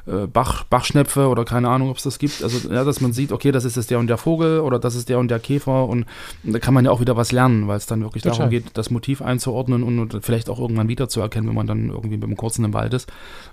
äh, 0.06 0.26
Bach, 0.26 0.64
Bachschnepfe 0.64 1.28
oder 1.28 1.44
keine 1.44 1.68
Ahnung, 1.68 1.90
ob 1.90 1.96
es 1.96 2.02
das 2.02 2.18
gibt. 2.18 2.42
Also, 2.42 2.68
ja, 2.72 2.84
dass 2.84 3.00
man 3.00 3.12
sieht, 3.12 3.32
okay, 3.32 3.52
das 3.52 3.64
ist 3.64 3.76
jetzt 3.76 3.90
der 3.90 3.98
und 3.98 4.06
der 4.08 4.16
Vogel 4.18 4.60
oder 4.60 4.78
das 4.78 4.94
ist 4.94 5.08
der 5.08 5.18
und 5.18 5.28
der 5.28 5.38
Käfer 5.38 5.88
und, 5.88 6.06
da 6.42 6.58
kann 6.58 6.74
man 6.74 6.84
ja 6.84 6.90
auch 6.90 7.00
wieder 7.00 7.16
was 7.16 7.32
lernen, 7.32 7.68
weil 7.68 7.76
es 7.76 7.86
dann 7.86 8.02
wirklich 8.02 8.22
darum 8.22 8.50
geht, 8.50 8.64
das 8.74 8.90
Motiv 8.90 9.22
einzuordnen 9.22 9.82
und, 9.82 9.98
und 9.98 10.24
vielleicht 10.24 10.50
auch 10.50 10.58
irgendwann 10.58 10.88
wiederzuerkennen, 10.88 11.48
wenn 11.48 11.56
man 11.56 11.66
dann 11.66 11.88
irgendwie 11.90 12.16
mit 12.16 12.24
dem 12.24 12.36
Kurzen 12.36 12.64
im 12.64 12.74
Wald 12.74 12.94
ist. 12.94 13.10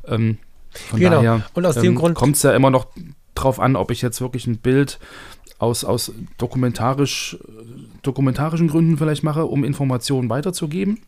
Ähm, 0.08 0.38
von 0.72 1.00
Genau. 1.00 1.18
daher 1.18 1.42
Und 1.54 1.66
aus 1.66 1.76
dem 1.76 1.96
Grund- 1.96 2.16
kommt 2.16 2.36
es 2.36 2.44
ja 2.44 2.52
immer 2.54 2.70
noch 2.70 2.88
drauf 3.36 3.60
an, 3.60 3.76
ob 3.76 3.92
ich 3.92 4.02
jetzt 4.02 4.22
wirklich 4.22 4.46
ein 4.48 4.58
Bild 4.58 5.00
aus, 5.60 5.84
aus 5.84 6.12
dokumentarisch, 6.38 7.38
dokumentarischen 8.02 8.68
Gründen 8.70 8.98
vielleicht 8.98 9.24
mache, 9.24 9.46
um 9.46 9.64
Informationen 9.64 10.30
weiterzugeben. 10.30 11.00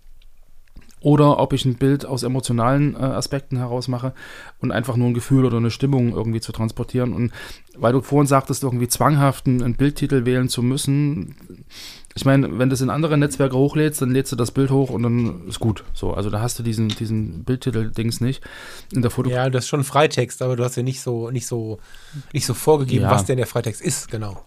Oder 1.02 1.40
ob 1.40 1.54
ich 1.54 1.66
ein 1.66 1.76
Bild 1.76 2.06
aus 2.06 2.22
emotionalen 2.22 2.96
äh, 2.96 3.00
Aspekten 3.00 3.58
heraus 3.58 3.88
mache 3.88 4.14
und 4.60 4.72
einfach 4.72 4.96
nur 4.96 5.08
ein 5.08 5.16
Gefühl 5.16 5.46
oder 5.46 5.58
eine 5.58 5.72
Stimmung 5.72 6.14
irgendwie 6.14 6.42
zu 6.42 6.52
transportieren. 6.52 7.14
Und 7.14 7.32
weil 7.76 7.92
du 7.94 8.02
vorhin 8.02 8.28
sagtest, 8.28 8.62
irgendwie 8.64 8.88
zwanghaft 8.88 9.48
einen, 9.48 9.74
Bildtitel 9.76 10.26
wählen 10.26 10.48
zu 10.48 10.62
müssen, 10.62 11.36
ich 12.14 12.26
meine, 12.26 12.60
wenn 12.60 12.70
du 12.70 12.74
es 12.74 12.82
in 12.82 12.90
andere 12.90 13.18
Netzwerke 13.18 13.56
hochlädst, 13.56 14.02
dann 14.02 14.12
lädst 14.12 14.32
du 14.32 14.36
das 14.36 14.52
Bild 14.52 14.70
hoch 14.70 14.90
und 14.90 15.02
dann 15.02 15.48
ist 15.48 15.60
gut. 15.60 15.84
So, 15.94 16.14
also 16.14 16.30
da 16.30 16.42
hast 16.42 16.60
du 16.60 16.64
diesen, 16.64 16.90
diesen 16.90 17.44
Bildtitel-Dings 17.46 18.22
nicht. 18.22 18.44
In 18.92 19.02
der 19.02 19.10
Foto 19.10 19.30
Ja, 19.30 19.50
das 19.50 19.64
ist 19.64 19.70
schon 19.70 19.84
Freitext, 19.84 20.42
aber 20.42 20.56
du 20.56 20.64
hast 20.64 20.76
ja 20.76 20.84
nicht 20.84 21.02
so, 21.02 21.32
nicht 21.32 21.48
so, 21.48 21.80
nicht 22.34 22.46
so 22.46 22.54
vorgegeben, 22.54 23.04
Ja. 23.04 23.12
was 23.12 23.26
denn 23.26 23.38
der 23.38 23.48
Freitext 23.48 23.82
ist, 23.82 24.12
genau. 24.12 24.44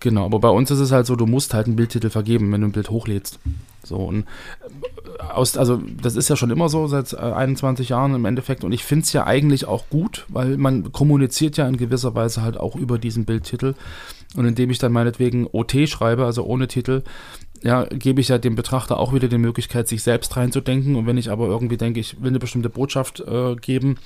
Genau, 0.00 0.24
aber 0.24 0.38
bei 0.38 0.48
uns 0.48 0.70
ist 0.70 0.78
es 0.78 0.92
halt 0.92 1.06
so, 1.06 1.16
du 1.16 1.26
musst 1.26 1.54
halt 1.54 1.66
einen 1.66 1.76
Bildtitel 1.76 2.10
vergeben, 2.10 2.52
wenn 2.52 2.60
du 2.60 2.68
ein 2.68 2.72
Bild 2.72 2.90
hochlädst. 2.90 3.40
So 3.82 3.96
und 3.96 4.26
äh, 5.18 5.22
aus, 5.22 5.56
also 5.56 5.80
das 6.00 6.14
ist 6.14 6.28
ja 6.28 6.36
schon 6.36 6.50
immer 6.50 6.68
so 6.68 6.86
seit 6.86 7.12
äh, 7.14 7.16
21 7.16 7.88
Jahren 7.88 8.14
im 8.14 8.24
Endeffekt 8.24 8.64
und 8.64 8.72
ich 8.72 8.84
finde 8.84 9.04
es 9.04 9.12
ja 9.12 9.26
eigentlich 9.26 9.66
auch 9.66 9.88
gut, 9.90 10.26
weil 10.28 10.56
man 10.56 10.92
kommuniziert 10.92 11.56
ja 11.56 11.66
in 11.66 11.76
gewisser 11.76 12.14
Weise 12.14 12.42
halt 12.42 12.56
auch 12.58 12.76
über 12.76 12.98
diesen 12.98 13.24
Bildtitel 13.24 13.74
und 14.36 14.44
indem 14.44 14.70
ich 14.70 14.78
dann 14.78 14.92
meinetwegen 14.92 15.48
OT 15.50 15.88
schreibe, 15.88 16.26
also 16.26 16.44
ohne 16.44 16.68
Titel, 16.68 17.02
ja, 17.62 17.84
gebe 17.84 18.20
ich 18.20 18.28
ja 18.28 18.38
dem 18.38 18.54
Betrachter 18.54 18.98
auch 18.98 19.12
wieder 19.12 19.28
die 19.28 19.38
Möglichkeit, 19.38 19.88
sich 19.88 20.02
selbst 20.02 20.36
reinzudenken. 20.36 20.96
Und 20.96 21.06
wenn 21.06 21.18
ich 21.18 21.30
aber 21.30 21.46
irgendwie 21.46 21.76
denke, 21.76 22.00
ich 22.00 22.20
will 22.20 22.28
eine 22.28 22.38
bestimmte 22.38 22.70
Botschaft 22.70 23.20
äh, 23.20 23.56
geben, 23.56 23.96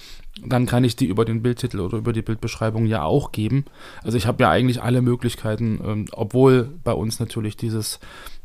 dann 0.45 0.67
kann 0.67 0.85
ich 0.85 0.97
die 0.97 1.07
über 1.07 1.25
den 1.25 1.43
Bildtitel 1.43 1.81
oder 1.81 1.99
über 1.99 2.12
die 2.12 2.23
Bildbeschreibung 2.23 2.87
ja 2.87 3.03
auch 3.03 3.33
geben. 3.33 3.65
Also 4.03 4.17
ich 4.17 4.27
habe 4.27 4.43
ja 4.43 4.51
eigentlich 4.51 4.83
alle 4.83 5.03
Möglichkeiten, 5.03 5.81
ähm, 5.85 6.05
obwohl 6.12 6.69
bei 6.85 6.93
uns 6.93 7.21
natürlich 7.21 7.57
dieses, 7.57 8.01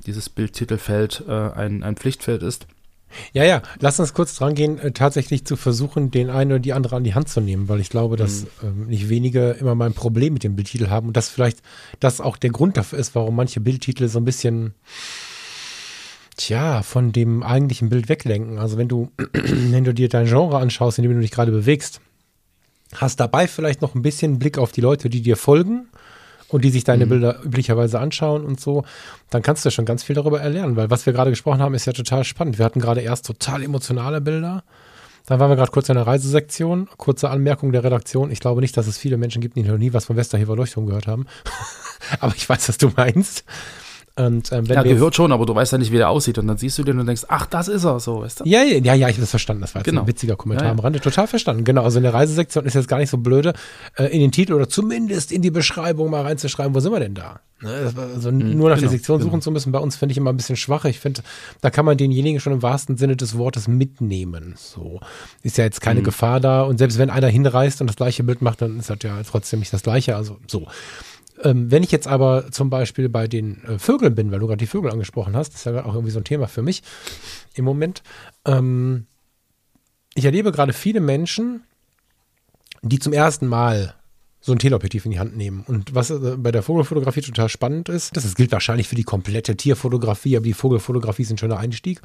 dieses 0.05 0.29
Bildtitelfeld 0.29 1.23
äh, 1.27 1.31
ein, 1.31 1.83
ein 1.83 1.95
Pflichtfeld 1.95 2.43
ist. 2.43 2.67
Ja, 3.33 3.43
ja, 3.43 3.61
lass 3.79 3.99
uns 3.99 4.13
kurz 4.13 4.35
dran 4.35 4.53
gehen, 4.55 4.79
äh, 4.79 4.91
tatsächlich 4.91 5.45
zu 5.45 5.55
versuchen, 5.55 6.11
den 6.11 6.29
einen 6.29 6.51
oder 6.51 6.59
die 6.59 6.73
andere 6.73 6.95
an 6.95 7.03
die 7.03 7.13
Hand 7.13 7.29
zu 7.29 7.41
nehmen, 7.41 7.69
weil 7.69 7.79
ich 7.79 7.89
glaube, 7.89 8.17
dass 8.17 8.45
ähm, 8.63 8.87
nicht 8.87 9.09
wenige 9.09 9.51
immer 9.51 9.75
mal 9.75 9.85
ein 9.85 9.93
Problem 9.93 10.33
mit 10.33 10.43
dem 10.43 10.55
Bildtitel 10.55 10.89
haben 10.89 11.07
und 11.07 11.17
dass 11.17 11.29
vielleicht 11.29 11.61
das 11.99 12.21
auch 12.21 12.37
der 12.37 12.49
Grund 12.49 12.77
dafür 12.77 12.99
ist, 12.99 13.15
warum 13.15 13.35
manche 13.35 13.59
Bildtitel 13.59 14.07
so 14.07 14.19
ein 14.19 14.25
bisschen, 14.25 14.73
tja, 16.35 16.83
von 16.83 17.11
dem 17.11 17.43
eigentlichen 17.43 17.89
Bild 17.89 18.09
weglenken. 18.09 18.59
Also 18.59 18.77
wenn 18.77 18.87
du, 18.87 19.11
wenn 19.33 19.83
du 19.83 19.93
dir 19.93 20.09
dein 20.09 20.25
Genre 20.25 20.57
anschaust, 20.57 20.97
in 20.97 21.03
dem 21.03 21.13
du 21.13 21.21
dich 21.21 21.31
gerade 21.31 21.51
bewegst, 21.51 22.01
hast 22.95 23.19
dabei 23.19 23.47
vielleicht 23.47 23.81
noch 23.81 23.95
ein 23.95 24.01
bisschen 24.01 24.39
Blick 24.39 24.57
auf 24.57 24.71
die 24.71 24.81
Leute, 24.81 25.09
die 25.09 25.21
dir 25.21 25.37
folgen 25.37 25.87
und 26.49 26.63
die 26.63 26.69
sich 26.69 26.83
deine 26.83 27.07
Bilder 27.07 27.43
üblicherweise 27.43 27.99
anschauen 27.99 28.45
und 28.45 28.59
so, 28.59 28.83
dann 29.29 29.41
kannst 29.41 29.65
du 29.65 29.71
schon 29.71 29.85
ganz 29.85 30.03
viel 30.03 30.15
darüber 30.15 30.39
erlernen, 30.39 30.75
weil 30.75 30.89
was 30.89 31.05
wir 31.05 31.13
gerade 31.13 31.29
gesprochen 31.29 31.61
haben, 31.61 31.73
ist 31.73 31.85
ja 31.85 31.93
total 31.93 32.23
spannend. 32.23 32.57
Wir 32.57 32.65
hatten 32.65 32.79
gerade 32.79 33.01
erst 33.01 33.25
total 33.25 33.63
emotionale 33.63 34.21
Bilder. 34.21 34.63
Dann 35.25 35.41
waren 35.41 35.51
wir 35.51 35.57
gerade 35.57 35.71
kurz 35.71 35.89
in 35.89 35.95
der 35.95 36.07
Reisesektion. 36.07 36.87
Kurze 36.95 37.29
Anmerkung 37.29 37.73
der 37.73 37.83
Redaktion. 37.83 38.31
Ich 38.31 38.39
glaube 38.39 38.61
nicht, 38.61 38.77
dass 38.77 38.87
es 38.87 38.97
viele 38.97 39.17
Menschen 39.17 39.41
gibt, 39.41 39.57
die 39.57 39.63
noch 39.63 39.77
nie 39.77 39.91
was 39.91 40.05
von 40.05 40.15
Westerhever 40.15 40.55
Leuchtturm 40.55 40.85
gehört 40.85 41.07
haben. 41.07 41.25
Aber 42.21 42.33
ich 42.33 42.47
weiß, 42.47 42.69
was 42.69 42.77
du 42.77 42.91
meinst. 42.95 43.43
Und 44.17 44.51
ähm, 44.51 44.65
Ja, 44.65 44.81
gehört 44.83 45.15
schon, 45.15 45.31
aber 45.31 45.45
du 45.45 45.53
weißt 45.53 45.71
ja 45.73 45.77
nicht, 45.77 45.91
wie 45.91 45.97
der 45.97 46.09
aussieht. 46.09 46.37
Und 46.39 46.47
dann 46.47 46.57
siehst 46.57 46.77
du 46.79 46.83
den 46.83 46.99
und 46.99 47.05
denkst, 47.05 47.23
ach, 47.27 47.45
das 47.45 47.67
ist 47.67 47.83
er, 47.83 47.99
so, 47.99 48.21
weißt 48.21 48.39
du? 48.39 48.43
Ja, 48.45 48.63
ja, 48.63 48.77
ja, 48.79 48.93
ja, 48.95 49.07
ich 49.09 49.13
habe 49.15 49.21
das 49.21 49.29
verstanden. 49.29 49.61
Das 49.61 49.75
war 49.75 49.81
jetzt 49.81 49.85
Genau. 49.89 50.01
ein 50.01 50.07
witziger 50.07 50.35
Kommentar 50.35 50.65
Ja, 50.67 50.71
am 50.71 50.79
Rande. 50.79 50.99
Total 50.99 51.27
verstanden. 51.27 51.63
Genau, 51.63 51.83
also 51.83 51.97
in 51.97 52.03
der 52.03 52.13
Reisesektion 52.13 52.65
ist 52.65 52.73
jetzt 52.73 52.87
gar 52.87 52.97
nicht 52.97 53.09
so 53.11 53.17
blöde, 53.17 53.53
äh, 53.95 54.05
in 54.05 54.19
den 54.19 54.31
Titel 54.31 54.53
oder 54.53 54.67
zumindest 54.67 55.31
in 55.31 55.41
die 55.41 55.51
Beschreibung 55.51 56.09
mal 56.09 56.23
reinzuschreiben, 56.23 56.73
wo 56.73 56.79
sind 56.79 56.91
wir 56.91 56.99
denn 56.99 57.13
da? 57.13 57.39
Ne, 57.59 57.91
Also 58.13 58.29
nur 58.29 58.69
nach 58.69 58.75
der 58.75 58.81
genau, 58.81 58.91
Sektion 58.91 59.19
suchen 59.19 59.31
genau. 59.31 59.41
zu 59.41 59.51
müssen, 59.51 59.71
bei 59.71 59.79
uns 59.79 59.95
finde 59.95 60.11
ich 60.11 60.17
immer 60.19 60.31
ein 60.31 60.37
bisschen 60.37 60.55
schwach. 60.57 60.85
Ich 60.85 60.99
finde, 60.99 61.21
da 61.61 61.69
kann 61.71 61.85
man 61.85 61.97
denjenigen 61.97 62.39
schon 62.39 62.53
im 62.53 62.61
wahrsten 62.61 62.97
Sinne 62.97 63.15
des 63.17 63.35
Wortes 63.37 63.67
mitnehmen. 63.67 64.53
So 64.57 64.99
ist 65.43 65.57
ja 65.57 65.63
jetzt 65.63 65.81
Mhm. 65.81 65.85
keine 65.85 66.01
Gefahr 66.03 66.39
da. 66.39 66.61
Und 66.63 66.77
selbst 66.77 66.97
wenn 66.99 67.09
einer 67.09 67.27
hinreist 67.27 67.81
und 67.81 67.87
das 67.87 67.95
gleiche 67.95 68.23
Bild 68.23 68.41
macht, 68.43 68.61
dann 68.61 68.79
ist 68.79 68.89
das 68.89 68.97
ja 69.03 69.17
trotzdem 69.29 69.59
nicht 69.59 69.73
das 69.73 69.81
gleiche. 69.83 70.15
Also 70.15 70.37
so. 70.47 70.67
Ähm, 71.43 71.71
wenn 71.71 71.83
ich 71.83 71.91
jetzt 71.91 72.07
aber 72.07 72.51
zum 72.51 72.69
Beispiel 72.69 73.09
bei 73.09 73.27
den 73.27 73.63
äh, 73.63 73.79
Vögeln 73.79 74.15
bin, 74.15 74.31
weil 74.31 74.39
du 74.39 74.47
gerade 74.47 74.57
die 74.57 74.67
Vögel 74.67 74.91
angesprochen 74.91 75.35
hast, 75.35 75.53
ist 75.53 75.65
ja 75.65 75.85
auch 75.85 75.93
irgendwie 75.93 76.11
so 76.11 76.19
ein 76.19 76.23
Thema 76.23 76.47
für 76.47 76.61
mich 76.61 76.83
im 77.55 77.65
Moment. 77.65 78.03
Ähm, 78.45 79.05
ich 80.15 80.25
erlebe 80.25 80.51
gerade 80.51 80.73
viele 80.73 80.99
Menschen, 80.99 81.63
die 82.81 82.99
zum 82.99 83.13
ersten 83.13 83.47
Mal 83.47 83.93
so 84.39 84.51
ein 84.51 84.59
Teleobjektiv 84.59 85.05
in 85.05 85.11
die 85.11 85.19
Hand 85.19 85.35
nehmen. 85.35 85.63
Und 85.67 85.93
was 85.93 86.09
äh, 86.09 86.35
bei 86.37 86.51
der 86.51 86.63
Vogelfotografie 86.63 87.21
total 87.21 87.49
spannend 87.49 87.89
ist, 87.89 88.15
das, 88.15 88.23
das 88.23 88.35
gilt 88.35 88.51
wahrscheinlich 88.51 88.87
für 88.87 88.95
die 88.95 89.03
komplette 89.03 89.55
Tierfotografie, 89.55 90.37
aber 90.37 90.45
die 90.45 90.53
Vogelfotografie 90.53 91.23
ist 91.23 91.31
ein 91.31 91.37
schöner 91.37 91.59
Einstieg. 91.59 92.01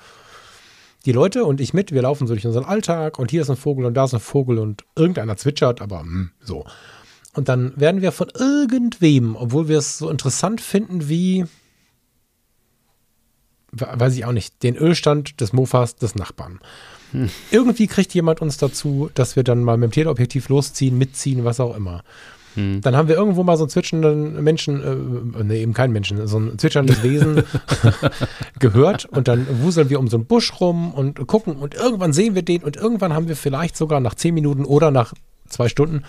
Die 1.05 1.13
Leute 1.13 1.45
und 1.45 1.61
ich 1.61 1.75
mit, 1.75 1.93
wir 1.93 2.03
laufen 2.03 2.27
so 2.27 2.35
durch 2.35 2.47
unseren 2.47 2.65
Alltag 2.65 3.19
und 3.19 3.31
hier 3.31 3.43
ist 3.43 3.51
ein 3.51 3.57
Vogel 3.57 3.87
und 3.87 3.95
da 3.95 4.05
ist 4.05 4.15
ein 4.15 4.21
Vogel 4.21 4.59
und 4.59 4.85
irgendeiner 4.95 5.37
zwitschert, 5.37 5.81
aber 5.81 6.01
hm, 6.01 6.31
so. 6.41 6.65
Und 7.35 7.49
dann 7.49 7.73
werden 7.77 8.03
wir 8.03 8.13
von 8.13 8.29
irgendwem, 8.39 9.37
obwohl 9.37 9.69
wir 9.69 9.79
es 9.79 9.99
so 9.99 10.11
interessant 10.11 10.61
finden 10.61 11.09
wie, 11.09 11.45
we- 13.73 13.89
weiß 13.95 14.15
ich 14.17 14.25
auch 14.25 14.33
nicht, 14.33 14.63
den 14.63 14.77
Ölstand 14.77 15.41
des 15.41 15.53
Mofas 15.53 15.97
des 15.97 16.15
Nachbarn. 16.15 16.61
Irgendwie 17.51 17.89
kriegt 17.89 18.15
jemand 18.15 18.41
uns 18.41 18.57
dazu, 18.57 19.11
dass 19.15 19.37
wir 19.37 19.45
dann 19.45 19.63
mal 19.63 19.77
mit 19.77 19.91
dem 19.91 19.93
Teleobjektiv 19.93 20.49
losziehen, 20.49 20.97
mitziehen, 20.97 21.45
was 21.45 21.61
auch 21.61 21.77
immer. 21.77 22.03
Dann 22.55 22.97
haben 22.97 23.09
wir 23.09 23.15
irgendwo 23.17 23.43
mal 23.45 23.57
so 23.57 23.65
einen 23.65 23.71
zwitschernden 23.71 24.43
Menschen, 24.45 24.83
äh, 25.39 25.43
nee, 25.43 25.63
eben 25.63 25.73
kein 25.73 25.91
Menschen, 25.91 26.27
so 26.27 26.39
ein 26.39 26.59
zwitscherndes 26.59 27.03
Wesen 27.03 27.45
gehört 28.59 29.07
und 29.07 29.27
dann 29.27 29.47
wuseln 29.63 29.89
wir 29.89 29.99
um 29.99 30.09
so 30.09 30.19
einen 30.19 30.27
Busch 30.27 30.61
rum 30.61 30.93
und 30.93 31.27
gucken 31.27 31.57
und 31.57 31.75
irgendwann 31.75 32.13
sehen 32.13 32.35
wir 32.35 32.43
den 32.43 32.63
und 32.63 32.77
irgendwann 32.77 33.15
haben 33.15 33.29
wir 33.29 33.37
vielleicht 33.37 33.75
sogar 33.77 34.01
nach 34.01 34.15
zehn 34.15 34.35
Minuten 34.35 34.67
oder 34.67 34.91
nach 34.91 35.15
zwei 35.49 35.69
Stunden 35.71 36.03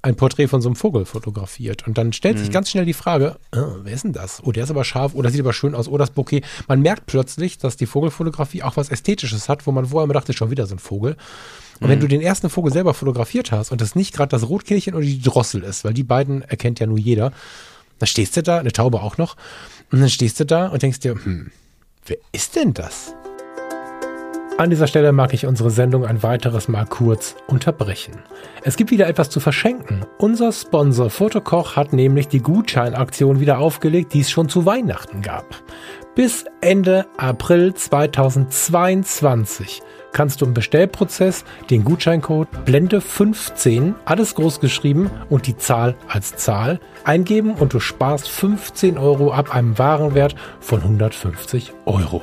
ein 0.00 0.14
Porträt 0.14 0.46
von 0.46 0.60
so 0.60 0.68
einem 0.68 0.76
Vogel 0.76 1.04
fotografiert. 1.04 1.86
Und 1.86 1.98
dann 1.98 2.12
stellt 2.12 2.38
sich 2.38 2.50
ganz 2.50 2.70
schnell 2.70 2.84
die 2.84 2.92
Frage, 2.92 3.36
äh, 3.50 3.58
wer 3.82 3.92
ist 3.92 4.04
denn 4.04 4.12
das? 4.12 4.40
Oh, 4.44 4.52
der 4.52 4.64
ist 4.64 4.70
aber 4.70 4.84
scharf, 4.84 5.12
oh, 5.14 5.22
das 5.22 5.32
sieht 5.32 5.40
aber 5.40 5.52
schön 5.52 5.74
aus, 5.74 5.88
oh, 5.88 5.98
das 5.98 6.10
Bouquet. 6.10 6.42
Man 6.68 6.80
merkt 6.80 7.06
plötzlich, 7.06 7.58
dass 7.58 7.76
die 7.76 7.86
Vogelfotografie 7.86 8.62
auch 8.62 8.76
was 8.76 8.90
Ästhetisches 8.90 9.48
hat, 9.48 9.66
wo 9.66 9.72
man 9.72 9.86
vorher 9.86 10.04
immer 10.04 10.14
dachte, 10.14 10.32
schon 10.32 10.50
wieder 10.50 10.66
so 10.66 10.76
ein 10.76 10.78
Vogel. 10.78 11.16
Und 11.80 11.88
wenn 11.88 12.00
du 12.00 12.08
den 12.08 12.20
ersten 12.20 12.50
Vogel 12.50 12.72
selber 12.72 12.94
fotografiert 12.94 13.52
hast 13.52 13.70
und 13.70 13.80
das 13.80 13.94
nicht 13.94 14.14
gerade 14.14 14.30
das 14.30 14.48
Rotkehlchen 14.48 14.94
oder 14.94 15.04
die 15.04 15.20
Drossel 15.20 15.62
ist, 15.62 15.84
weil 15.84 15.94
die 15.94 16.02
beiden 16.02 16.42
erkennt 16.42 16.80
ja 16.80 16.86
nur 16.86 16.98
jeder, 16.98 17.32
dann 17.98 18.06
stehst 18.06 18.36
du 18.36 18.42
da, 18.42 18.58
eine 18.58 18.72
Taube 18.72 19.00
auch 19.00 19.16
noch, 19.16 19.36
und 19.90 20.00
dann 20.00 20.10
stehst 20.10 20.38
du 20.40 20.46
da 20.46 20.68
und 20.68 20.82
denkst 20.82 21.00
dir, 21.00 21.14
hm, 21.14 21.50
wer 22.06 22.16
ist 22.32 22.56
denn 22.56 22.74
das? 22.74 23.14
An 24.60 24.70
dieser 24.70 24.88
Stelle 24.88 25.12
mag 25.12 25.34
ich 25.34 25.46
unsere 25.46 25.70
Sendung 25.70 26.04
ein 26.04 26.24
weiteres 26.24 26.66
Mal 26.66 26.84
kurz 26.84 27.36
unterbrechen. 27.46 28.14
Es 28.62 28.76
gibt 28.76 28.90
wieder 28.90 29.06
etwas 29.06 29.30
zu 29.30 29.38
verschenken. 29.38 30.04
Unser 30.18 30.50
Sponsor 30.50 31.10
Fotokoch 31.10 31.76
hat 31.76 31.92
nämlich 31.92 32.26
die 32.26 32.42
Gutscheinaktion 32.42 33.38
wieder 33.38 33.60
aufgelegt, 33.60 34.14
die 34.14 34.22
es 34.22 34.30
schon 34.30 34.48
zu 34.48 34.66
Weihnachten 34.66 35.22
gab. 35.22 35.44
Bis 36.16 36.44
Ende 36.60 37.06
April 37.16 37.72
2022 37.72 39.80
kannst 40.12 40.40
du 40.40 40.46
im 40.46 40.54
Bestellprozess 40.54 41.44
den 41.70 41.84
Gutscheincode 41.84 42.48
Blende15, 42.66 43.94
alles 44.06 44.34
groß 44.34 44.58
geschrieben 44.58 45.08
und 45.30 45.46
die 45.46 45.56
Zahl 45.56 45.94
als 46.08 46.34
Zahl 46.34 46.80
eingeben 47.04 47.52
und 47.52 47.74
du 47.74 47.78
sparst 47.78 48.28
15 48.28 48.98
Euro 48.98 49.32
ab 49.32 49.54
einem 49.54 49.78
Warenwert 49.78 50.34
von 50.58 50.82
150 50.82 51.74
Euro. 51.86 52.22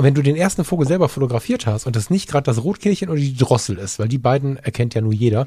Und 0.00 0.06
wenn 0.06 0.14
du 0.14 0.22
den 0.22 0.34
ersten 0.34 0.64
Vogel 0.64 0.86
selber 0.86 1.10
fotografiert 1.10 1.66
hast 1.66 1.84
und 1.84 1.94
das 1.94 2.08
nicht 2.08 2.26
gerade 2.26 2.44
das 2.44 2.64
Rotkehlchen 2.64 3.10
oder 3.10 3.20
die 3.20 3.36
Drossel 3.36 3.76
ist, 3.76 3.98
weil 3.98 4.08
die 4.08 4.16
beiden 4.16 4.56
erkennt 4.56 4.94
ja 4.94 5.02
nur 5.02 5.12
jeder, 5.12 5.46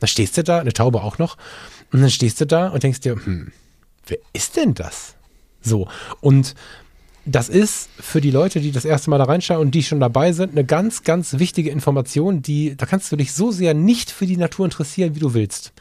dann 0.00 0.08
stehst 0.08 0.36
du 0.36 0.42
da, 0.42 0.58
eine 0.58 0.72
Taube 0.72 1.04
auch 1.04 1.18
noch, 1.18 1.36
und 1.92 2.00
dann 2.00 2.10
stehst 2.10 2.40
du 2.40 2.46
da 2.46 2.66
und 2.66 2.82
denkst 2.82 2.98
dir, 2.98 3.14
hm, 3.14 3.52
wer 4.08 4.18
ist 4.32 4.56
denn 4.56 4.74
das? 4.74 5.14
So, 5.62 5.86
und 6.20 6.56
das 7.26 7.48
ist 7.48 7.88
für 8.00 8.20
die 8.20 8.32
Leute, 8.32 8.58
die 8.58 8.72
das 8.72 8.84
erste 8.84 9.08
Mal 9.08 9.18
da 9.18 9.24
reinschauen 9.26 9.60
und 9.60 9.70
die 9.70 9.84
schon 9.84 10.00
dabei 10.00 10.32
sind, 10.32 10.50
eine 10.50 10.64
ganz, 10.64 11.04
ganz 11.04 11.38
wichtige 11.38 11.70
Information, 11.70 12.42
die, 12.42 12.76
da 12.76 12.86
kannst 12.86 13.12
du 13.12 13.16
dich 13.16 13.34
so 13.34 13.52
sehr 13.52 13.72
nicht 13.72 14.10
für 14.10 14.26
die 14.26 14.36
Natur 14.36 14.64
interessieren, 14.64 15.14
wie 15.14 15.20
du 15.20 15.32
willst. 15.32 15.72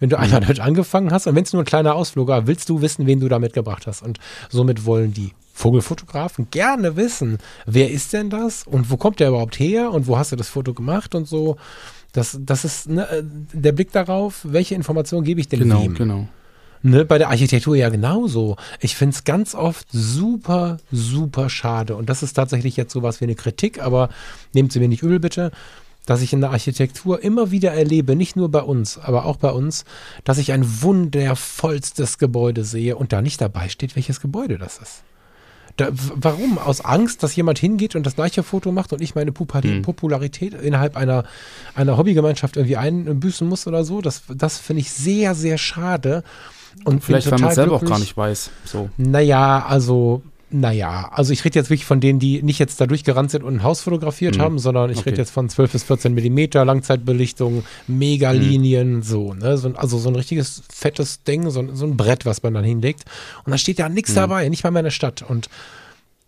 Wenn 0.00 0.08
du 0.08 0.18
einmal 0.18 0.40
damit 0.40 0.58
angefangen 0.58 1.12
hast 1.12 1.28
und 1.28 1.36
wenn 1.36 1.44
es 1.44 1.52
nur 1.52 1.62
ein 1.62 1.66
kleiner 1.66 1.94
Ausflug 1.94 2.26
war, 2.26 2.48
willst 2.48 2.68
du 2.68 2.80
wissen, 2.80 3.06
wen 3.06 3.20
du 3.20 3.28
da 3.28 3.38
mitgebracht 3.38 3.86
hast. 3.86 4.02
Und 4.02 4.18
somit 4.50 4.84
wollen 4.84 5.14
die 5.14 5.30
Vogelfotografen 5.52 6.48
gerne 6.50 6.96
wissen, 6.96 7.38
wer 7.66 7.90
ist 7.90 8.12
denn 8.12 8.30
das 8.30 8.66
und 8.66 8.90
wo 8.90 8.96
kommt 8.96 9.20
der 9.20 9.28
überhaupt 9.28 9.58
her 9.58 9.90
und 9.92 10.06
wo 10.06 10.16
hast 10.18 10.32
du 10.32 10.36
das 10.36 10.48
Foto 10.48 10.74
gemacht 10.74 11.14
und 11.14 11.28
so. 11.28 11.56
Das, 12.12 12.38
das 12.40 12.64
ist 12.64 12.88
ne, 12.88 13.08
äh, 13.08 13.22
der 13.52 13.72
Blick 13.72 13.92
darauf, 13.92 14.40
welche 14.44 14.74
Informationen 14.74 15.24
gebe 15.24 15.40
ich 15.40 15.48
denn 15.48 15.60
Genau, 15.60 15.82
wem. 15.82 15.94
genau. 15.94 16.28
Ne, 16.82 17.04
bei 17.04 17.16
der 17.16 17.28
Architektur 17.28 17.76
ja 17.76 17.90
genauso. 17.90 18.56
Ich 18.80 18.96
finde 18.96 19.14
es 19.14 19.22
ganz 19.24 19.54
oft 19.54 19.86
super, 19.92 20.78
super 20.90 21.48
schade. 21.48 21.94
Und 21.94 22.08
das 22.10 22.22
ist 22.24 22.32
tatsächlich 22.32 22.76
jetzt 22.76 22.92
sowas 22.92 23.20
wie 23.20 23.24
eine 23.24 23.36
Kritik, 23.36 23.80
aber 23.80 24.08
nehmt 24.52 24.72
sie 24.72 24.80
mir 24.80 24.88
nicht 24.88 25.02
übel 25.02 25.20
bitte, 25.20 25.52
dass 26.06 26.22
ich 26.22 26.32
in 26.32 26.40
der 26.40 26.50
Architektur 26.50 27.22
immer 27.22 27.52
wieder 27.52 27.72
erlebe, 27.72 28.16
nicht 28.16 28.34
nur 28.34 28.50
bei 28.50 28.62
uns, 28.62 28.98
aber 28.98 29.24
auch 29.26 29.36
bei 29.36 29.50
uns, 29.50 29.84
dass 30.24 30.38
ich 30.38 30.50
ein 30.52 30.82
wundervollstes 30.82 32.18
Gebäude 32.18 32.64
sehe 32.64 32.96
und 32.96 33.12
da 33.12 33.22
nicht 33.22 33.40
dabei 33.40 33.68
steht, 33.68 33.94
welches 33.94 34.20
Gebäude 34.20 34.58
das 34.58 34.78
ist. 34.78 35.04
Da, 35.76 35.88
warum? 35.90 36.58
Aus 36.58 36.84
Angst, 36.84 37.22
dass 37.22 37.34
jemand 37.34 37.58
hingeht 37.58 37.96
und 37.96 38.04
das 38.04 38.14
gleiche 38.14 38.42
Foto 38.42 38.72
macht 38.72 38.92
und 38.92 39.00
ich 39.00 39.14
meine 39.14 39.32
Pupa 39.32 39.62
Hm. 39.62 39.82
Popularität 39.82 40.54
innerhalb 40.54 40.96
einer, 40.96 41.24
einer 41.74 41.96
Hobbygemeinschaft 41.96 42.56
irgendwie 42.56 42.76
einbüßen 42.76 43.48
muss 43.48 43.66
oder 43.66 43.84
so? 43.84 44.00
Das, 44.00 44.22
das 44.34 44.58
finde 44.58 44.80
ich 44.80 44.90
sehr, 44.92 45.34
sehr 45.34 45.58
schade. 45.58 46.24
Und 46.84 47.04
Vielleicht, 47.04 47.30
weil 47.30 47.38
man 47.38 47.50
es 47.50 47.54
selber 47.54 47.74
auch 47.76 47.80
gar 47.80 47.86
glücklich- 47.88 48.00
nicht 48.00 48.16
weiß. 48.16 48.50
So. 48.64 48.88
naja, 48.96 49.64
also, 49.68 50.22
naja, 50.52 51.10
also 51.12 51.32
ich 51.32 51.44
rede 51.44 51.58
jetzt 51.58 51.70
wirklich 51.70 51.86
von 51.86 52.00
denen, 52.00 52.18
die 52.18 52.42
nicht 52.42 52.58
jetzt 52.58 52.80
da 52.80 52.86
durchgerannt 52.86 53.30
sind 53.30 53.42
und 53.42 53.54
ein 53.56 53.62
Haus 53.62 53.80
fotografiert 53.82 54.38
haben, 54.38 54.58
sondern 54.58 54.90
ich 54.90 54.98
Okay. 54.98 55.10
rede 55.10 55.22
jetzt 55.22 55.30
von 55.30 55.48
12 55.48 55.72
bis 55.72 55.82
14 55.84 56.12
Millimeter 56.14 56.64
Langzeitbelichtung, 56.64 57.64
Megalinien, 57.86 59.02
so, 59.02 59.34
ne? 59.34 59.56
So, 59.58 59.72
also 59.74 59.98
so 59.98 60.08
ein 60.08 60.14
richtiges 60.16 60.62
fettes 60.72 61.22
Ding, 61.24 61.50
so, 61.50 61.60
ein- 61.60 61.74
so 61.74 61.86
ein 61.86 61.96
Brett, 61.96 62.24
was 62.26 62.42
man 62.42 62.54
dann 62.54 62.64
hinlegt. 62.64 63.04
Und 63.44 63.50
da 63.52 63.58
steht 63.58 63.78
ja 63.78 63.88
nichts 63.88 64.14
dabei, 64.14 64.48
nicht 64.48 64.62
mal 64.64 64.70
mehr 64.70 64.80
in 64.80 64.84
der 64.84 64.90
Stadt. 64.90 65.22
Und 65.22 65.48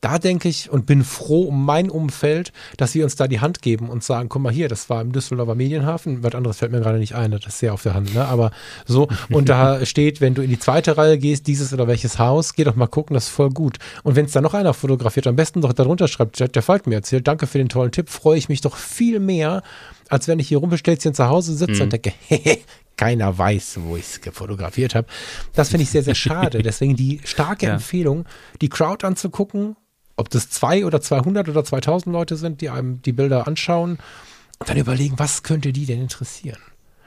da 0.05 0.19
denke 0.19 0.51
ich 0.51 0.69
und 0.71 0.85
bin 0.85 1.03
froh 1.03 1.45
um 1.45 1.64
mein 1.64 1.88
Umfeld, 1.88 2.53
dass 2.77 2.93
sie 2.93 3.03
uns 3.03 3.17
da 3.17 3.27
die 3.27 3.40
Hand 3.40 3.62
geben 3.62 3.88
und 3.88 4.05
sagen, 4.05 4.29
guck 4.29 4.43
mal 4.43 4.53
hier, 4.53 4.69
das 4.69 4.90
war 4.90 5.01
im 5.01 5.12
Düsseldorfer 5.12 5.55
Medienhafen, 5.55 6.23
was 6.23 6.35
anderes 6.35 6.59
fällt 6.59 6.73
mir 6.73 6.81
gerade 6.81 6.99
nicht 6.99 7.14
ein, 7.14 7.31
das 7.31 7.47
ist 7.47 7.59
sehr 7.59 7.73
auf 7.73 7.83
der 7.83 7.95
Hand, 7.95 8.14
ne? 8.14 8.27
aber 8.27 8.51
so, 8.85 9.09
und 9.31 9.49
da 9.49 9.87
steht, 9.87 10.21
wenn 10.21 10.35
du 10.35 10.43
in 10.43 10.51
die 10.51 10.59
zweite 10.59 10.99
Reihe 10.99 11.17
gehst, 11.17 11.47
dieses 11.47 11.73
oder 11.73 11.88
welches 11.88 12.19
Haus, 12.19 12.53
geh 12.55 12.64
doch 12.64 12.77
mal 12.77 12.87
gucken, 12.87 13.14
das 13.14 13.25
ist 13.25 13.31
voll 13.31 13.49
gut. 13.49 13.79
Und 14.03 14.14
wenn 14.14 14.27
es 14.27 14.33
da 14.33 14.43
noch 14.43 14.53
einer 14.53 14.75
fotografiert, 14.75 15.27
am 15.27 15.37
besten 15.37 15.62
doch 15.62 15.73
darunter 15.73 16.07
schreibt, 16.07 16.55
der 16.55 16.62
Falk 16.62 16.87
mir 16.87 16.97
erzählt, 16.97 17.27
danke 17.27 17.47
für 17.47 17.57
den 17.57 17.71
tollen 17.71 17.90
Tipp, 17.90 18.11
freue 18.11 18.37
ich 18.37 18.51
mich 18.51 18.61
doch 18.61 18.77
viel 18.77 19.21
mehr, 19.21 19.62
als 20.11 20.29
wenn 20.29 20.38
ich 20.38 20.49
hier 20.49 20.59
Rumpelstilzchen 20.59 21.14
zu 21.14 21.29
Hause 21.29 21.55
sitze 21.55 21.83
und 21.83 21.95
denke, 21.95 22.12
hehe, 22.29 22.59
keiner 22.97 23.37
weiß, 23.38 23.79
wo 23.81 23.97
ich 23.97 24.05
es 24.05 24.21
fotografiert 24.33 24.95
habe. 24.95 25.07
Das 25.55 25.71
finde 25.71 25.85
ich 25.85 25.90
sehr, 25.90 26.03
sehr 26.03 26.14
schade. 26.14 26.59
Deswegen 26.62 26.95
die 26.95 27.21
starke 27.25 27.67
Ja. 27.67 27.73
Empfehlung, 27.73 28.27
die 28.61 28.69
Crowd 28.69 29.07
anzugucken, 29.07 29.77
ob 30.16 30.31
das 30.31 30.50
zwei 30.50 30.85
oder 30.85 31.00
200 31.00 31.48
oder 31.48 31.64
2000 31.64 32.12
Leute 32.12 32.37
sind, 32.37 32.61
die 32.61 32.70
einem 32.70 33.03
die 33.03 33.12
Bilder 33.12 33.46
anschauen 33.46 33.98
und 34.59 34.68
dann 34.68 34.77
überlegen, 34.77 35.18
was 35.18 35.42
könnte 35.42 35.72
die 35.72 35.87
denn 35.87 36.00
interessieren? 36.00 36.59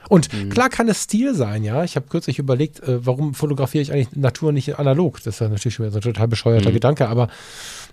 Und 0.08 0.30
klar 0.50 0.70
kann 0.70 0.88
es 0.88 1.02
Stil 1.02 1.34
sein, 1.34 1.64
ja. 1.64 1.84
Ich 1.84 1.96
habe 1.96 2.06
kürzlich 2.08 2.38
überlegt, 2.38 2.80
äh, 2.80 3.04
warum 3.04 3.34
fotografiere 3.34 3.82
ich 3.82 3.92
eigentlich 3.92 4.16
Natur 4.16 4.52
nicht 4.52 4.78
analog? 4.78 5.22
Das 5.22 5.34
ist 5.34 5.40
ja 5.40 5.48
natürlich 5.48 5.74
schon 5.74 5.84
wieder 5.84 5.92
so 5.92 5.98
ein 5.98 6.14
total 6.14 6.28
bescheuerter 6.28 6.72
Gedanke, 6.72 7.08
aber 7.08 7.28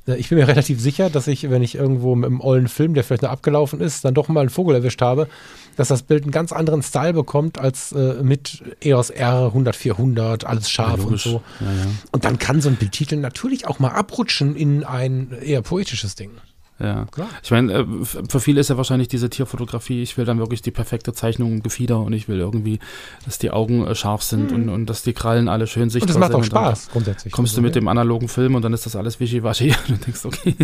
äh, 0.08 0.16
ich 0.16 0.30
bin 0.30 0.38
mir 0.38 0.48
relativ 0.48 0.80
sicher, 0.80 1.10
dass 1.10 1.28
ich, 1.28 1.50
wenn 1.50 1.62
ich 1.62 1.76
irgendwo 1.76 2.16
mit 2.16 2.28
einem 2.28 2.40
ollen 2.40 2.70
Film, 2.70 2.94
der 2.94 3.04
vielleicht 3.04 3.24
noch 3.24 3.32
abgelaufen 3.32 3.82
ist, 3.82 4.06
dann 4.06 4.14
doch 4.14 4.30
mal 4.30 4.42
einen 4.42 4.50
Vogel 4.50 4.76
erwischt 4.76 5.02
habe, 5.02 5.28
dass 5.76 5.90
das 5.90 6.04
Bild 6.04 6.24
einen 6.24 6.32
ganz 6.32 6.52
anderen 6.52 6.82
Style 6.82 7.14
bekommt 7.14 7.60
als 7.60 7.92
äh, 7.92 8.24
mit 8.24 8.64
EOS 8.82 9.10
R 9.10 9.48
100 9.48 9.76
400, 9.76 10.46
alles 10.46 10.70
scharf 10.70 11.00
und 11.00 11.04
logisch. 11.04 11.24
so. 11.24 11.42
Ja, 11.60 11.68
ja. 11.68 11.86
Und 12.12 12.26
dann 12.26 12.40
kann 12.40 12.62
so 12.62 12.70
ein 12.70 12.76
Bildtitel 12.76 13.18
natürlich 13.18 13.68
auch 13.68 13.80
mal 13.80 13.92
abrutschen 13.92 14.56
in 14.56 14.84
ein 14.84 15.32
eher 15.42 15.62
poetisches 15.62 16.16
Ding. 16.16 16.32
Ja. 16.78 17.06
Klar. 17.10 17.30
Ich 17.42 17.52
meine, 17.52 17.72
äh, 17.74 17.86
für 18.28 18.42
viele 18.42 18.60
ist 18.60 18.70
ja 18.70 18.76
wahrscheinlich 18.76 19.08
diese 19.08 19.30
Tierfotografie, 19.30 20.02
ich 20.02 20.18
will 20.18 20.26
dann 20.26 20.40
wirklich 20.40 20.62
die 20.62 20.72
perfekte 20.72 21.14
Zeichnung 21.14 21.54
im 21.54 21.64
Gefieder 21.64 22.00
und 22.02 22.12
ich 22.12 22.28
will 22.28 22.38
irgendwie, 22.40 22.80
dass 23.24 23.38
die 23.38 23.50
Augen 23.52 23.88
äh, 23.88 23.96
scharf 23.96 24.24
sind 24.24 24.52
und, 24.52 24.68
und 24.68 24.86
dass 24.88 25.02
die 25.02 25.14
Krallen 25.14 25.48
alle 25.48 25.68
schön 25.68 25.90
sichtbar 25.90 26.18
Mhm. 26.18 26.24
Und 26.24 26.32
das 26.32 26.32
macht 26.40 26.46
sind. 26.46 26.54
auch 26.58 26.62
und 26.62 26.76
Spaß, 26.76 26.90
grundsätzlich. 26.92 27.32
Kommst 27.34 27.54
du 27.54 27.60
Also, 27.60 27.62
mit 27.62 27.76
ne? 27.76 27.82
dem 27.82 27.88
analogen 27.88 28.28
Film 28.28 28.56
und 28.56 28.62
dann 28.62 28.74
ist 28.74 28.86
das 28.86 28.96
alles 28.98 29.20
wischiwaschi 29.22 29.70
und 29.88 29.90
du 30.02 30.04
denkst, 30.06 30.26
okay, 30.26 30.56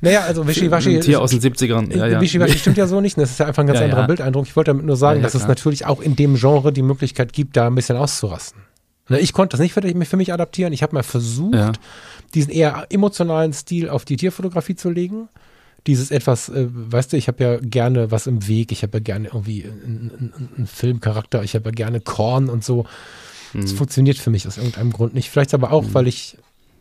Naja, 0.00 0.22
also 0.22 0.44
Wischiwaschi. 0.46 0.96
ein 0.96 1.00
Tier 1.02 1.20
aus 1.20 1.30
den 1.30 1.40
70ern. 1.40 1.96
Ja, 1.96 2.06
ja. 2.08 2.20
Wischiwaschi 2.20 2.58
stimmt 2.58 2.76
ja 2.76 2.88
so 2.88 3.00
nicht. 3.00 3.16
Das 3.16 3.30
ist 3.30 3.38
ja 3.38 3.46
einfach 3.46 3.62
ein 3.62 3.66
ganz 3.68 3.78
Ja, 3.80 3.84
anderer 3.84 4.00
ja. 4.00 4.06
Bildeindruck. 4.08 4.46
Ich 4.46 4.56
wollte 4.56 4.72
damit 4.72 4.84
nur 4.86 4.96
sagen, 4.96 5.18
Ja, 5.18 5.20
ja, 5.20 5.26
dass 5.26 5.34
es 5.34 5.42
klar. 5.42 5.50
natürlich 5.50 5.86
auch 5.86 6.00
in 6.00 6.16
dem 6.16 6.34
Genre 6.34 6.72
die 6.72 6.82
Möglichkeit 6.82 7.32
gibt, 7.32 7.56
da 7.56 7.68
ein 7.68 7.76
bisschen 7.76 7.96
auszurasten. 7.96 8.60
Ne, 9.08 9.20
Ich 9.20 9.32
konnte 9.32 9.56
das 9.56 9.60
nicht 9.60 9.72
für, 9.74 9.82
für 9.82 10.16
mich 10.16 10.32
adaptieren. 10.32 10.72
Ich 10.72 10.82
habe 10.82 10.94
mal 10.94 11.02
versucht, 11.04 11.54
Ja. 11.54 11.72
Diesen 12.34 12.50
eher 12.52 12.86
emotionalen 12.90 13.52
Stil 13.52 13.88
auf 13.88 14.04
die 14.04 14.16
Tierfotografie 14.16 14.74
zu 14.76 14.90
legen. 14.90 15.28
Dieses 15.86 16.10
etwas, 16.10 16.48
äh, 16.48 16.66
weißt 16.70 17.12
du, 17.12 17.16
ich 17.16 17.28
habe 17.28 17.44
ja 17.44 17.56
gerne 17.60 18.10
was 18.10 18.26
im 18.26 18.48
Weg, 18.48 18.72
ich 18.72 18.82
habe 18.82 18.98
ja 18.98 19.02
gerne 19.02 19.28
irgendwie 19.28 19.64
einen, 19.64 20.66
Filmcharakter, 20.66 21.42
ich 21.42 21.54
habe 21.54 21.66
ja 21.66 21.70
gerne 21.72 22.00
Korn 22.00 22.48
und 22.48 22.64
so. 22.64 22.86
Das 23.52 23.72
Mhm. 23.72 23.76
funktioniert 23.76 24.16
für 24.18 24.30
mich 24.30 24.46
aus 24.46 24.56
irgendeinem 24.56 24.92
Grund 24.92 25.14
nicht. 25.14 25.30
Vielleicht 25.30 25.54
aber 25.54 25.72
auch, 25.72 25.84
weil 25.92 26.08
ich 26.08 26.36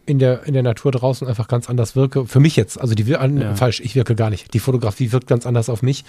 in 0.05 0.19
der, 0.19 0.43
in 0.45 0.53
der 0.53 0.63
Natur 0.63 0.91
draußen 0.91 1.27
einfach 1.27 1.47
ganz 1.47 1.69
anders 1.69 1.95
wirke. 1.95 2.25
Für 2.25 2.39
mich 2.39 2.55
jetzt, 2.55 2.79
also 2.79 2.95
die 2.95 3.05
wir- 3.05 3.21
an, 3.21 3.39
Ja. 3.39 3.55
falsch, 3.55 3.79
ich 3.81 3.95
wirke 3.95 4.15
gar 4.15 4.29
nicht. 4.29 4.53
Die 4.53 4.59
Fotografie 4.59 5.11
wirkt 5.11 5.27
ganz 5.27 5.45
anders 5.45 5.69
auf 5.69 5.81
mich, 5.81 6.03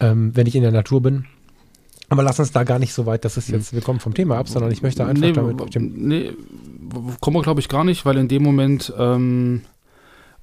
ähm, 0.00 0.32
wenn 0.34 0.46
ich 0.46 0.54
in 0.56 0.62
der 0.62 0.72
Natur 0.72 1.02
bin. 1.02 1.24
Aber 2.08 2.22
lass 2.22 2.38
uns 2.38 2.52
da 2.52 2.64
gar 2.64 2.78
nicht 2.78 2.94
so 2.94 3.04
weit, 3.04 3.24
das 3.26 3.36
ist 3.36 3.50
jetzt, 3.50 3.74
wir 3.74 3.82
kommen 3.82 4.00
vom 4.00 4.14
Thema 4.14 4.38
ab, 4.38 4.48
sondern 4.48 4.72
ich 4.72 4.82
möchte 4.82 5.04
einfach 5.04 5.20
nee, 5.20 5.32
damit 5.32 5.60
auf 5.60 5.68
dem, 5.68 5.92
nee, 6.08 6.32
kommen 7.20 7.36
wir 7.36 7.42
glaube 7.42 7.60
ich 7.60 7.68
gar 7.68 7.84
nicht, 7.84 8.04
weil 8.04 8.16
in 8.16 8.28
dem 8.28 8.42
Moment, 8.42 8.92
ähm, 8.98 9.62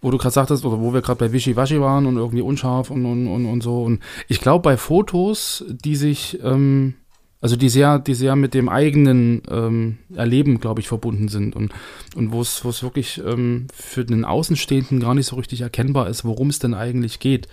wo 0.01 0.11
du 0.11 0.17
gerade 0.17 0.33
sagtest, 0.33 0.65
oder 0.65 0.79
wo 0.79 0.93
wir 0.93 1.01
gerade 1.01 1.19
bei 1.19 1.31
Wischiwaschi 1.31 1.79
waren 1.79 2.05
und 2.05 2.17
irgendwie 2.17 2.41
unscharf 2.41 2.91
und, 2.91 3.05
und, 3.05 3.27
und, 3.27 3.45
und 3.45 3.61
so. 3.61 3.83
Und 3.83 4.01
ich 4.27 4.39
glaube, 4.39 4.61
bei 4.61 4.77
Fotos, 4.77 5.65
die 5.67 5.95
sich, 5.95 6.39
ähm, 6.43 6.95
also 7.41 7.55
die 7.55 7.69
sehr, 7.69 7.99
die 7.99 8.13
sehr 8.13 8.35
mit 8.35 8.53
dem 8.53 8.69
eigenen 8.69 9.41
ähm, 9.49 9.97
Erleben, 10.13 10.59
glaube 10.59 10.81
ich, 10.81 10.87
verbunden 10.87 11.27
sind 11.27 11.55
und, 11.55 11.71
und 12.15 12.31
wo 12.31 12.41
es 12.41 12.83
wirklich 12.83 13.21
ähm, 13.25 13.67
für 13.73 14.05
den 14.05 14.25
Außenstehenden 14.25 14.99
gar 14.99 15.15
nicht 15.15 15.27
so 15.27 15.35
richtig 15.35 15.61
erkennbar 15.61 16.09
ist, 16.09 16.25
worum 16.25 16.49
es 16.49 16.59
denn 16.59 16.73
eigentlich 16.73 17.19
geht. 17.19 17.47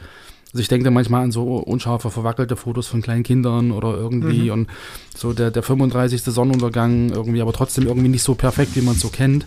Also 0.53 0.61
ich 0.61 0.69
denke 0.69 0.85
da 0.85 0.91
manchmal 0.91 1.25
an 1.25 1.33
so 1.33 1.57
unscharfe, 1.57 2.11
verwackelte 2.11 2.57
Fotos 2.57 2.87
von 2.87 3.01
kleinen 3.01 3.23
Kindern 3.23 3.73
oder 3.73 3.94
irgendwie 3.94 4.50
und 4.50 4.69
so 5.17 5.33
der, 5.33 5.50
der 5.50 5.63
35. 5.63 6.23
Sonnenuntergang 6.23 7.11
irgendwie, 7.11 7.40
aber 7.40 7.55
trotzdem 7.55 7.87
irgendwie 7.87 8.09
nicht 8.09 8.23
so 8.23 8.35
perfekt, 8.35 8.77
wie 8.77 8.83
man 8.83 8.94
es 8.94 9.00
so 9.00 9.09
kennt. 9.09 9.46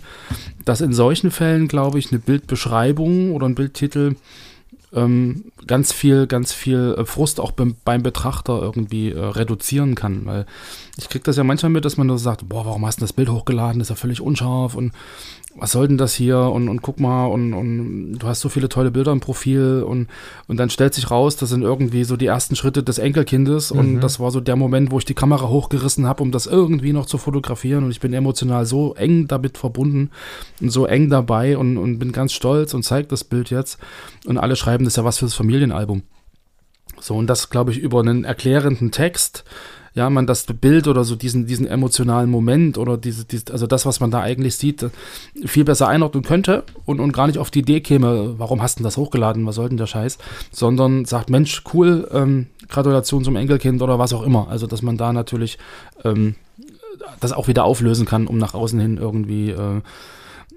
Dass 0.65 0.81
in 0.81 0.93
solchen 0.93 1.29
Fällen, 1.29 1.67
glaube 1.67 1.99
ich, 1.99 2.11
eine 2.11 2.19
Bildbeschreibung 2.19 3.33
oder 3.33 3.47
ein 3.47 3.53
Bildtitel 3.53 4.15
ähm, 4.95 5.45
ganz 5.67 5.91
viel, 5.91 6.25
ganz 6.25 6.53
viel 6.53 6.95
äh, 6.97 7.05
Frust 7.05 7.39
auch 7.39 7.51
beim, 7.51 7.75
beim 7.83 8.01
Betrachter 8.01 8.61
irgendwie 8.61 9.11
äh, 9.11 9.19
reduzieren 9.19 9.93
kann. 9.93 10.25
Weil 10.25 10.45
ich 10.97 11.09
kriege 11.09 11.23
das 11.23 11.37
ja 11.37 11.43
manchmal 11.43 11.71
mit, 11.71 11.85
dass 11.85 11.97
man 11.97 12.07
da 12.07 12.17
sagt, 12.17 12.47
boah, 12.47 12.65
warum 12.65 12.85
hast 12.85 12.99
du 12.99 13.01
das 13.01 13.13
Bild 13.13 13.29
hochgeladen? 13.29 13.79
Das 13.79 13.87
ist 13.87 13.89
ja 13.89 13.95
völlig 13.95 14.21
unscharf 14.21 14.75
und 14.75 14.93
was 15.57 15.71
soll 15.71 15.87
denn 15.87 15.97
das 15.97 16.13
hier? 16.13 16.37
Und, 16.37 16.67
und 16.67 16.81
guck 16.81 16.99
mal 16.99 17.27
und, 17.27 17.53
und 17.53 18.17
du 18.19 18.27
hast 18.27 18.41
so 18.41 18.49
viele 18.49 18.67
tolle 18.67 18.91
Bilder 18.91 19.11
im 19.11 19.21
Profil. 19.21 19.83
Und, 19.87 20.07
und 20.47 20.57
dann 20.57 20.69
stellt 20.69 20.93
sich 20.93 21.09
raus, 21.09 21.37
das 21.37 21.49
sind 21.49 21.61
irgendwie 21.61 22.03
so 22.03 22.17
die 22.17 22.25
ersten 22.25 22.55
Schritte 22.55 22.83
des 22.83 22.97
Enkelkindes. 22.97 23.73
Mhm. 23.73 23.79
und 23.79 24.01
das 24.01 24.19
war 24.19 24.31
so 24.31 24.41
der 24.41 24.55
Moment, 24.55 24.91
wo 24.91 24.97
ich 24.97 25.05
die 25.05 25.13
Kamera 25.13 25.47
hochgerissen 25.47 26.05
habe, 26.05 26.23
um 26.23 26.31
das 26.31 26.45
irgendwie 26.45 26.93
noch 26.93 27.05
zu 27.05 27.17
fotografieren. 27.17 27.85
Und 27.85 27.91
ich 27.91 27.99
bin 27.99 28.13
emotional 28.13 28.65
so 28.65 28.93
eng 28.95 29.27
damit 29.27 29.57
verbunden 29.57 30.11
und 30.61 30.69
so 30.69 30.85
eng 30.85 31.09
dabei 31.09 31.57
und, 31.57 31.77
und 31.77 31.99
bin 31.99 32.11
ganz 32.11 32.33
stolz 32.33 32.73
und 32.73 32.83
zeige 32.83 33.07
das 33.07 33.23
Bild 33.23 33.49
jetzt. 33.49 33.77
Und 34.25 34.37
alle 34.37 34.55
schreiben, 34.55 34.83
das 34.83 34.93
ist 34.93 34.97
ja 34.97 35.05
was 35.05 35.19
fürs 35.19 35.33
Familienalbum. 35.33 36.03
So, 37.05 37.15
und 37.15 37.27
das, 37.27 37.51
glaube 37.51 37.69
ich, 37.69 37.77
über 37.77 37.99
einen 37.99 38.23
erklärenden 38.23 38.89
Text, 38.89 39.43
ja, 39.93 40.09
man 40.09 40.25
das 40.25 40.45
Bild 40.45 40.87
oder 40.87 41.03
so 41.03 41.15
diesen, 41.15 41.45
diesen 41.45 41.67
emotionalen 41.67 42.31
Moment 42.31 42.79
oder 42.79 42.97
diese, 42.97 43.25
diese, 43.25 43.53
also 43.53 43.67
das, 43.67 43.85
was 43.85 43.99
man 43.99 44.09
da 44.09 44.21
eigentlich 44.21 44.55
sieht, 44.55 44.87
viel 45.45 45.65
besser 45.65 45.87
einordnen 45.87 46.23
könnte 46.23 46.63
und, 46.83 46.99
und 46.99 47.11
gar 47.11 47.27
nicht 47.27 47.37
auf 47.37 47.51
die 47.51 47.59
Idee 47.59 47.81
käme, 47.81 48.39
warum 48.39 48.63
hast 48.63 48.79
du 48.79 48.83
das 48.83 48.97
hochgeladen, 48.97 49.45
was 49.45 49.53
soll 49.53 49.69
denn 49.69 49.77
der 49.77 49.85
Scheiß, 49.85 50.17
sondern 50.49 51.05
sagt, 51.05 51.29
Mensch, 51.29 51.61
cool, 51.75 52.09
ähm, 52.11 52.47
Gratulation 52.69 53.23
zum 53.23 53.35
Enkelkind 53.35 53.83
oder 53.83 53.99
was 53.99 54.11
auch 54.11 54.23
immer. 54.23 54.47
Also, 54.49 54.65
dass 54.65 54.81
man 54.81 54.97
da 54.97 55.13
natürlich 55.13 55.59
ähm, 56.03 56.33
das 57.19 57.33
auch 57.33 57.47
wieder 57.47 57.65
auflösen 57.65 58.07
kann, 58.07 58.25
um 58.25 58.39
nach 58.39 58.55
außen 58.55 58.79
hin 58.79 58.97
irgendwie 58.97 59.51
äh, 59.51 59.81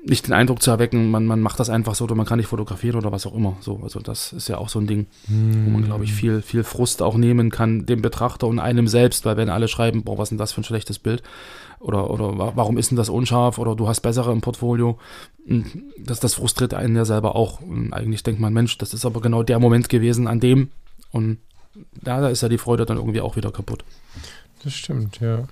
nicht 0.05 0.27
den 0.27 0.33
Eindruck 0.33 0.63
zu 0.63 0.71
erwecken, 0.71 1.11
man, 1.11 1.27
man 1.27 1.41
macht 1.41 1.59
das 1.61 1.69
einfach 1.71 1.95
so 1.95 2.05
oder 2.05 2.15
man 2.15 2.25
kann 2.25 2.39
nicht 2.39 2.47
fotografieren 2.49 2.97
oder 2.97 3.13
was 3.13 3.27
auch 3.27 3.35
immer. 3.35 3.57
So, 3.61 3.81
also 3.83 4.01
das 4.01 4.33
ist 4.33 4.49
ja 4.49 4.57
auch 4.59 4.69
so 4.69 4.79
ein 4.79 4.87
Ding, 4.87 5.07
wo 5.27 5.71
man, 5.71 5.85
glaube 5.85 6.05
ich, 6.05 6.13
viel, 6.13 6.41
viel 6.41 6.63
Frust 6.65 7.03
auch 7.03 7.17
nehmen 7.17 7.51
kann, 7.51 7.85
dem 7.85 8.01
Betrachter 8.01 8.47
und 8.47 8.59
einem 8.59 8.87
selbst, 8.89 9.25
weil 9.25 9.37
wenn 9.37 9.51
alle 9.51 9.69
schreiben, 9.69 10.05
boah, 10.05 10.17
was 10.17 10.27
ist 10.27 10.31
denn 10.31 10.39
das 10.39 10.53
für 10.53 10.61
ein 10.61 10.65
schlechtes 10.65 10.99
Bild? 10.99 11.23
Oder, 11.81 12.11
oder 12.11 12.39
wa- 12.39 12.53
warum 12.55 12.79
ist 12.79 12.91
denn 12.91 12.97
das 12.97 13.09
unscharf? 13.09 13.59
Oder 13.59 13.77
du 13.77 13.87
hast 13.89 14.01
bessere 14.01 14.33
im 14.33 14.41
Portfolio. 14.41 14.99
Und 15.49 15.67
Das, 15.99 16.21
das 16.21 16.35
frustriert 16.35 16.75
einen 16.75 16.97
ja 16.97 17.05
selber 17.05 17.37
auch. 17.37 17.61
Und 17.61 17.93
eigentlich 17.93 18.23
denkt 18.23 18.41
man, 18.41 18.53
Mensch, 18.53 18.79
das 18.79 18.95
ist 18.95 19.05
aber 19.05 19.21
genau 19.21 19.43
der 19.43 19.59
Moment 19.59 19.89
gewesen, 19.89 20.27
an 20.27 20.41
dem. 20.41 20.71
Und 21.13 21.39
da, 22.03 22.21
da 22.21 22.29
ist 22.29 22.41
ja 22.43 22.49
die 22.49 22.59
Freude 22.59 22.87
dann 22.87 22.97
irgendwie 22.97 23.21
auch 23.21 23.37
wieder 23.37 23.53
kaputt. 23.53 23.85
Das 24.65 24.73
stimmt, 24.75 25.21
ja. 25.21 25.45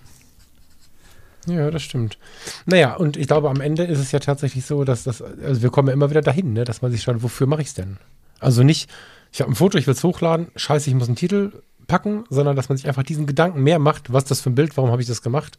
Ja, 1.46 1.70
das 1.70 1.82
stimmt. 1.82 2.18
Naja, 2.66 2.94
und 2.94 3.16
ich 3.16 3.26
glaube, 3.26 3.48
am 3.48 3.60
Ende 3.60 3.84
ist 3.84 3.98
es 3.98 4.12
ja 4.12 4.18
tatsächlich 4.18 4.66
so, 4.66 4.84
dass 4.84 5.04
das, 5.04 5.22
also 5.22 5.62
wir 5.62 5.70
kommen 5.70 5.88
ja 5.88 5.94
immer 5.94 6.10
wieder 6.10 6.22
dahin, 6.22 6.52
ne, 6.52 6.64
dass 6.64 6.82
man 6.82 6.90
sich 6.90 7.02
schaut, 7.02 7.22
wofür 7.22 7.46
mache 7.46 7.62
ich 7.62 7.68
es 7.68 7.74
denn? 7.74 7.98
Also 8.40 8.62
nicht, 8.62 8.90
ich 9.32 9.40
habe 9.40 9.52
ein 9.52 9.54
Foto, 9.54 9.78
ich 9.78 9.86
will 9.86 9.94
es 9.94 10.02
hochladen, 10.02 10.48
scheiße, 10.56 10.90
ich 10.90 10.96
muss 10.96 11.08
einen 11.08 11.16
Titel 11.16 11.52
packen, 11.86 12.24
sondern 12.30 12.56
dass 12.56 12.68
man 12.68 12.76
sich 12.76 12.88
einfach 12.88 13.04
diesen 13.04 13.26
Gedanken 13.26 13.62
mehr 13.62 13.78
macht, 13.78 14.12
was 14.12 14.24
das 14.24 14.40
für 14.40 14.50
ein 14.50 14.54
Bild, 14.56 14.76
warum 14.76 14.90
habe 14.90 15.02
ich 15.02 15.08
das 15.08 15.22
gemacht, 15.22 15.58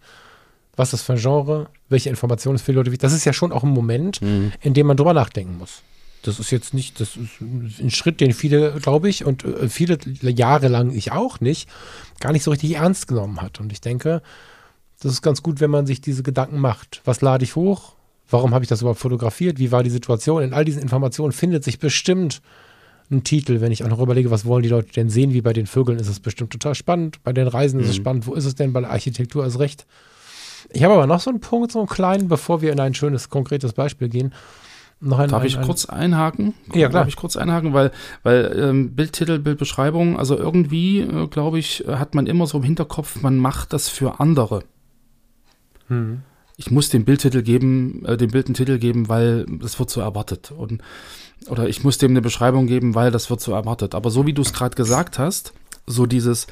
was 0.75 0.89
ist 0.89 0.93
das 0.93 1.01
für 1.03 1.13
ein 1.13 1.19
Genre, 1.19 1.69
welche 1.89 2.09
Informationen 2.09 2.55
ist 2.55 2.63
für 2.63 2.71
die 2.71 2.77
Leute 2.77 2.91
wichtig. 2.91 3.01
Das 3.01 3.13
ist 3.13 3.25
ja 3.25 3.33
schon 3.33 3.51
auch 3.51 3.63
ein 3.63 3.69
Moment, 3.69 4.21
in 4.61 4.73
dem 4.73 4.87
man 4.87 4.97
drüber 4.97 5.13
nachdenken 5.13 5.57
muss. 5.57 5.81
Das 6.23 6.39
ist 6.39 6.51
jetzt 6.51 6.73
nicht, 6.73 6.99
das 6.99 7.15
ist 7.15 7.79
ein 7.79 7.89
Schritt, 7.89 8.19
den 8.19 8.33
viele, 8.33 8.73
glaube 8.81 9.07
ich, 9.07 9.23
und 9.23 9.45
äh, 9.45 9.69
viele 9.69 9.97
Jahre 10.21 10.67
lang 10.67 10.91
ich 10.93 11.11
auch 11.11 11.39
nicht, 11.39 11.69
gar 12.19 12.31
nicht 12.33 12.43
so 12.43 12.51
richtig 12.51 12.75
ernst 12.75 13.07
genommen 13.07 13.41
hat. 13.41 13.59
Und 13.59 13.71
ich 13.71 13.81
denke, 13.81 14.21
das 15.01 15.11
ist 15.11 15.21
ganz 15.21 15.43
gut, 15.43 15.59
wenn 15.59 15.71
man 15.71 15.85
sich 15.85 16.01
diese 16.01 16.23
Gedanken 16.23 16.59
macht. 16.59 17.01
Was 17.05 17.21
lade 17.21 17.43
ich 17.43 17.55
hoch? 17.55 17.93
Warum 18.29 18.53
habe 18.53 18.63
ich 18.63 18.69
das 18.69 18.81
überhaupt 18.81 18.99
fotografiert? 18.99 19.59
Wie 19.59 19.71
war 19.71 19.83
die 19.83 19.89
Situation? 19.89 20.43
In 20.43 20.53
all 20.53 20.65
diesen 20.65 20.81
Informationen 20.81 21.31
findet 21.31 21.63
sich 21.63 21.79
bestimmt 21.79 22.41
ein 23.09 23.23
Titel, 23.23 23.61
wenn 23.61 23.71
ich 23.71 23.83
auch 23.83 23.89
noch 23.89 24.01
überlege, 24.01 24.31
was 24.31 24.45
wollen 24.45 24.63
die 24.63 24.69
Leute 24.69 24.91
denn 24.91 25.09
sehen, 25.09 25.33
wie 25.33 25.41
bei 25.41 25.53
den 25.53 25.65
Vögeln 25.65 25.97
ist 25.97 26.09
es 26.09 26.19
bestimmt 26.19 26.51
total 26.51 26.75
spannend, 26.75 27.23
bei 27.23 27.31
den 27.31 27.47
Reisen 27.47 27.79
ist 27.79 27.89
es 27.89 27.95
spannend, 27.95 28.27
wo 28.27 28.33
ist 28.33 28.43
es 28.43 28.55
denn, 28.55 28.73
bei 28.73 28.81
der 28.81 28.89
Architektur 28.89 29.45
ist 29.45 29.59
recht. 29.59 29.85
Ich 30.71 30.83
habe 30.83 30.95
aber 30.95 31.07
noch 31.07 31.21
so 31.21 31.29
einen 31.29 31.39
Punkt, 31.39 31.71
so 31.71 31.79
einen 31.79 31.87
kleinen, 31.87 32.27
bevor 32.27 32.61
wir 32.61 32.73
in 32.73 32.79
ein 32.81 32.93
schönes, 32.93 33.29
konkretes 33.29 33.71
Beispiel 33.71 34.09
gehen. 34.09 34.33
Noch 34.99 35.19
ein, 35.19 35.29
Darf 35.29 35.41
ein, 35.41 35.47
ich 35.47 35.57
ein, 35.57 35.63
kurz 35.63 35.85
einhaken? 35.85 36.53
Ja, 36.73 36.89
klar. 36.89 37.03
Darf 37.03 37.07
ich 37.07 37.15
kurz 37.15 37.37
einhaken, 37.37 37.73
weil, 37.73 37.91
weil 38.23 38.57
ähm, 38.59 38.95
Bildtitel, 38.95 39.39
Bildbeschreibung, 39.39 40.17
also 40.17 40.35
irgendwie, 40.35 41.01
äh, 41.01 41.27
glaube 41.27 41.59
ich, 41.59 41.85
hat 41.87 42.15
man 42.15 42.25
immer 42.27 42.47
so 42.47 42.57
im 42.57 42.63
Hinterkopf, 42.63 43.21
man 43.21 43.37
macht 43.37 43.71
das 43.73 43.87
für 43.87 44.19
andere. 44.19 44.63
Hm. 45.87 46.21
Ich 46.57 46.71
muss 46.71 46.89
dem 46.89 47.05
Bildtitel 47.05 47.43
geben, 47.43 48.03
äh, 48.05 48.17
dem 48.17 48.31
Bild 48.31 48.47
einen 48.47 48.55
Titel 48.55 48.79
geben, 48.79 49.09
weil 49.09 49.45
das 49.59 49.77
wird 49.79 49.89
so 49.89 50.01
erwartet. 50.01 50.51
Und, 50.51 50.81
oder 51.47 51.69
ich 51.69 51.83
muss 51.83 51.97
dem 51.97 52.11
eine 52.11 52.21
Beschreibung 52.21 52.67
geben, 52.67 52.95
weil 52.95 53.11
das 53.11 53.29
wird 53.29 53.41
so 53.41 53.51
erwartet. 53.53 53.93
Aber 53.93 54.09
so 54.09 54.25
wie 54.25 54.33
du 54.33 54.41
es 54.41 54.53
gerade 54.53 54.75
gesagt 54.75 55.19
hast, 55.19 55.53
so 55.85 56.05
dieses, 56.05 56.47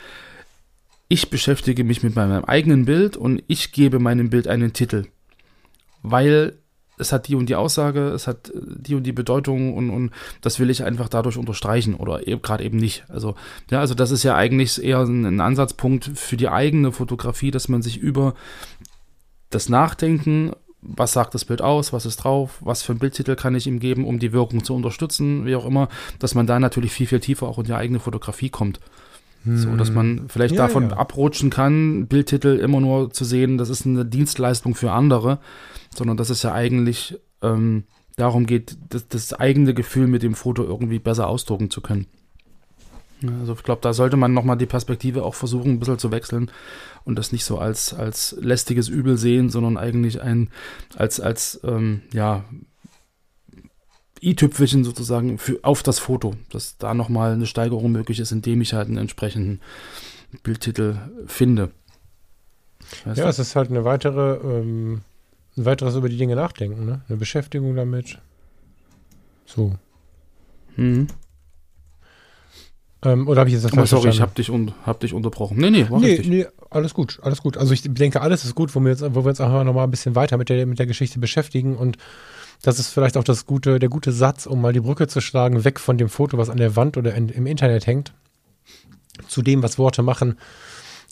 ich 1.08 1.30
beschäftige 1.30 1.84
mich 1.84 2.04
mit 2.04 2.16
meinem 2.16 2.46
eigenen 2.46 2.86
Bild 2.86 3.18
und 3.18 3.44
ich 3.48 3.72
gebe 3.72 4.00
meinem 4.00 4.30
Bild 4.30 4.48
einen 4.48 4.74
Titel. 4.74 5.06
Weil 6.04 6.60
es 6.98 7.12
hat 7.12 7.28
die 7.28 7.36
und 7.36 7.48
die 7.48 7.56
Aussage, 7.56 8.10
es 8.10 8.28
hat 8.28 8.50
äh, 8.50 8.60
die 8.64 8.96
und 8.96 9.04
die 9.04 9.12
Bedeutung 9.12 9.74
und, 9.74 9.90
und 9.90 10.12
das 10.42 10.60
will 10.60 10.70
ich 10.70 10.84
einfach 10.84 11.10
dadurch 11.10 11.38
unterstreichen 11.38 11.96
oder 11.96 12.28
eben 12.28 12.42
gerade 12.42 12.64
eben 12.64 12.78
nicht. 12.78 13.06
Also, 13.10 13.36
ja, 13.70 13.80
also 13.80 13.94
das 13.94 14.12
ist 14.12 14.24
ja 14.24 14.36
eigentlich 14.36 14.82
eher 14.84 15.00
ein, 15.00 15.26
ein 15.26 15.42
Ansatzpunkt 15.42 16.12
für 16.16 16.38
die 16.38 16.50
eigene 16.50 16.92
Fotografie, 16.92 17.52
dass 17.52 17.68
man 17.68 17.82
sich 17.82 17.98
über 17.98 18.34
das 19.56 19.70
Nachdenken, 19.70 20.51
was 20.82 21.14
sagt 21.14 21.34
das 21.34 21.45
Bild 21.45 21.62
aus, 21.62 21.93
was 21.93 22.06
ist 22.06 22.18
drauf, 22.18 22.60
was 22.60 22.84
für 22.84 22.91
ein 22.91 22.99
Bildtitel 22.99 23.36
kann 23.36 23.56
ich 23.56 23.66
ihm 23.66 23.80
geben, 23.80 24.06
um 24.06 24.20
die 24.20 24.34
Wirkung 24.34 24.64
zu 24.64 24.76
unterstützen, 24.76 25.45
wie 25.45 25.56
auch 25.56 25.66
immer, 25.66 25.88
dass 26.20 26.36
man 26.36 26.45
da 26.45 26.60
natürlich 26.60 26.91
viel, 26.91 27.08
viel 27.08 27.22
tiefer 27.22 27.47
auch 27.47 27.58
in 27.58 27.66
die 27.66 27.74
eigene 27.74 27.99
Fotografie 27.99 28.49
kommt. 28.49 28.80
So, 29.47 29.76
dass 29.76 29.91
man 29.91 30.26
vielleicht 30.28 30.53
Hm. 30.53 30.58
Ja, 30.58 30.66
davon 30.66 30.89
ja. 30.89 30.97
abrutschen 30.97 31.51
kann, 31.51 32.08
Bildtitel 32.08 32.58
immer 32.58 32.82
nur 32.82 33.12
zu 33.12 33.24
sehen, 33.24 33.60
das 33.60 33.70
ist 33.70 33.86
eine 33.86 34.03
Dienstleistung 34.03 34.74
für 34.74 34.91
andere, 34.91 35.38
sondern 35.95 36.18
dass 36.18 36.32
es 36.32 36.41
ja 36.41 36.51
eigentlich 36.51 37.20
ähm, 37.43 37.84
darum 38.16 38.47
geht, 38.47 38.76
das, 38.89 39.08
das 39.08 39.34
eigene 39.34 39.76
Gefühl 39.76 40.08
mit 40.08 40.24
dem 40.24 40.34
Foto 40.34 40.64
irgendwie 40.64 40.97
besser 40.97 41.28
ausdrucken 41.28 41.70
zu 41.70 41.82
können. 41.82 42.08
Also 43.39 43.53
ich 43.53 43.64
glaube, 43.64 43.82
da 43.82 43.93
sollte 43.93 44.18
man 44.18 44.34
nochmal 44.34 44.58
die 44.58 44.66
Perspektive 44.66 45.24
auch 45.24 45.36
versuchen, 45.36 45.74
ein 45.74 45.80
bisschen 45.80 45.99
zu 45.99 46.12
wechseln 46.12 46.49
und 47.06 47.18
das 47.18 47.32
nicht 47.32 47.45
so 47.45 47.58
als, 47.58 47.93
als 47.93 48.36
lästiges 48.39 48.89
Übel 48.89 49.18
sehen, 49.18 49.49
sondern 49.49 49.78
eigentlich 49.78 50.22
ein, 50.22 50.49
als, 50.95 51.20
als 51.20 51.60
ähm, 51.64 52.01
ja, 52.12 52.43
i-Tüpfelchen 54.22 54.84
sozusagen 54.84 55.38
für, 55.38 55.60
auf 55.62 55.84
das 55.84 55.99
Foto, 55.99 56.34
dass 56.49 56.78
da 56.78 56.93
nochmal 56.93 57.34
eine 57.34 57.45
Steigerung 57.45 57.91
möglich 57.91 58.20
ist, 58.20 58.32
indem 58.32 58.62
ich 58.62 58.74
halt 58.74 58.88
einen 58.88 58.97
entsprechenden 58.97 59.62
Bildtitel 60.43 60.97
finde. 61.28 61.72
Weißt 63.06 63.18
Ja, 63.18 63.26
du? 63.26 63.30
es 63.30 63.39
ist 63.39 63.56
halt 63.56 63.70
eine 63.70 63.86
weitere, 63.86 64.36
ähm, 64.38 65.01
ein 65.58 65.66
weiteres 65.66 65.95
über 65.95 66.10
die 66.10 66.18
Dinge 66.18 66.36
nachdenken, 66.36 66.86
ne? 66.86 67.01
Eine 67.08 67.18
Beschäftigung 67.18 67.76
damit. 67.76 68.20
So. 69.45 69.76
Mhm. 70.76 71.08
Ähm, 73.06 73.28
oder 73.28 73.39
habe 73.41 73.49
ich 73.49 73.53
jetzt 73.53 73.64
das 73.66 73.72
Aber 73.74 73.86
sorry, 73.86 74.10
ich 74.10 74.18
verstanden? 74.18 74.22
habe 74.32 74.36
dich, 74.36 74.49
un, 74.49 74.74
hab 74.86 74.99
dich 74.99 75.14
unterbrochen. 75.14 75.58
Nee, 75.58 75.70
nee, 75.70 75.89
war 75.89 75.99
Nee, 75.99 76.08
richtig. 76.08 76.28
nee, 76.28 76.45
alles 76.70 76.93
gut, 76.93 77.20
alles 77.22 77.41
gut. 77.41 77.56
Also 77.58 77.74
ich 77.74 77.84
denke, 77.84 78.22
alles 78.22 78.43
ist 78.43 78.56
gut, 78.56 78.76
wo 78.76 78.80
wir 78.82 78.89
jetzt, 78.91 79.03
wo 79.16 79.24
wir 79.24 79.30
uns 79.30 79.39
auch 79.39 79.64
noch 79.64 79.74
mal 79.74 79.84
ein 79.84 79.91
bisschen 79.91 80.16
weiter 80.16 80.38
mit 80.38 80.49
der, 80.49 80.66
mit 80.66 80.80
der 80.80 80.86
Geschichte 80.88 81.20
beschäftigen 81.20 81.76
und 81.78 81.97
das 82.62 82.80
ist 82.80 82.88
vielleicht 82.89 83.18
auch 83.18 83.24
das 83.24 83.45
gute, 83.45 83.80
der 83.80 83.89
gute 83.89 84.12
Satz, 84.12 84.45
um 84.45 84.62
mal 84.62 84.74
die 84.74 84.80
Brücke 84.80 85.08
zu 85.08 85.22
schlagen, 85.22 85.64
weg 85.66 85.80
von 85.80 85.97
dem 85.97 86.10
Foto, 86.10 86.38
was 86.38 86.49
an 86.49 86.58
der 86.58 86.76
Wand 86.76 86.97
oder 86.97 87.14
in, 87.14 87.30
im 87.30 87.45
Internet 87.45 87.86
hängt, 87.86 88.14
zu 89.28 89.41
dem, 89.41 89.62
was 89.62 89.78
Worte 89.78 90.01
machen, 90.03 90.38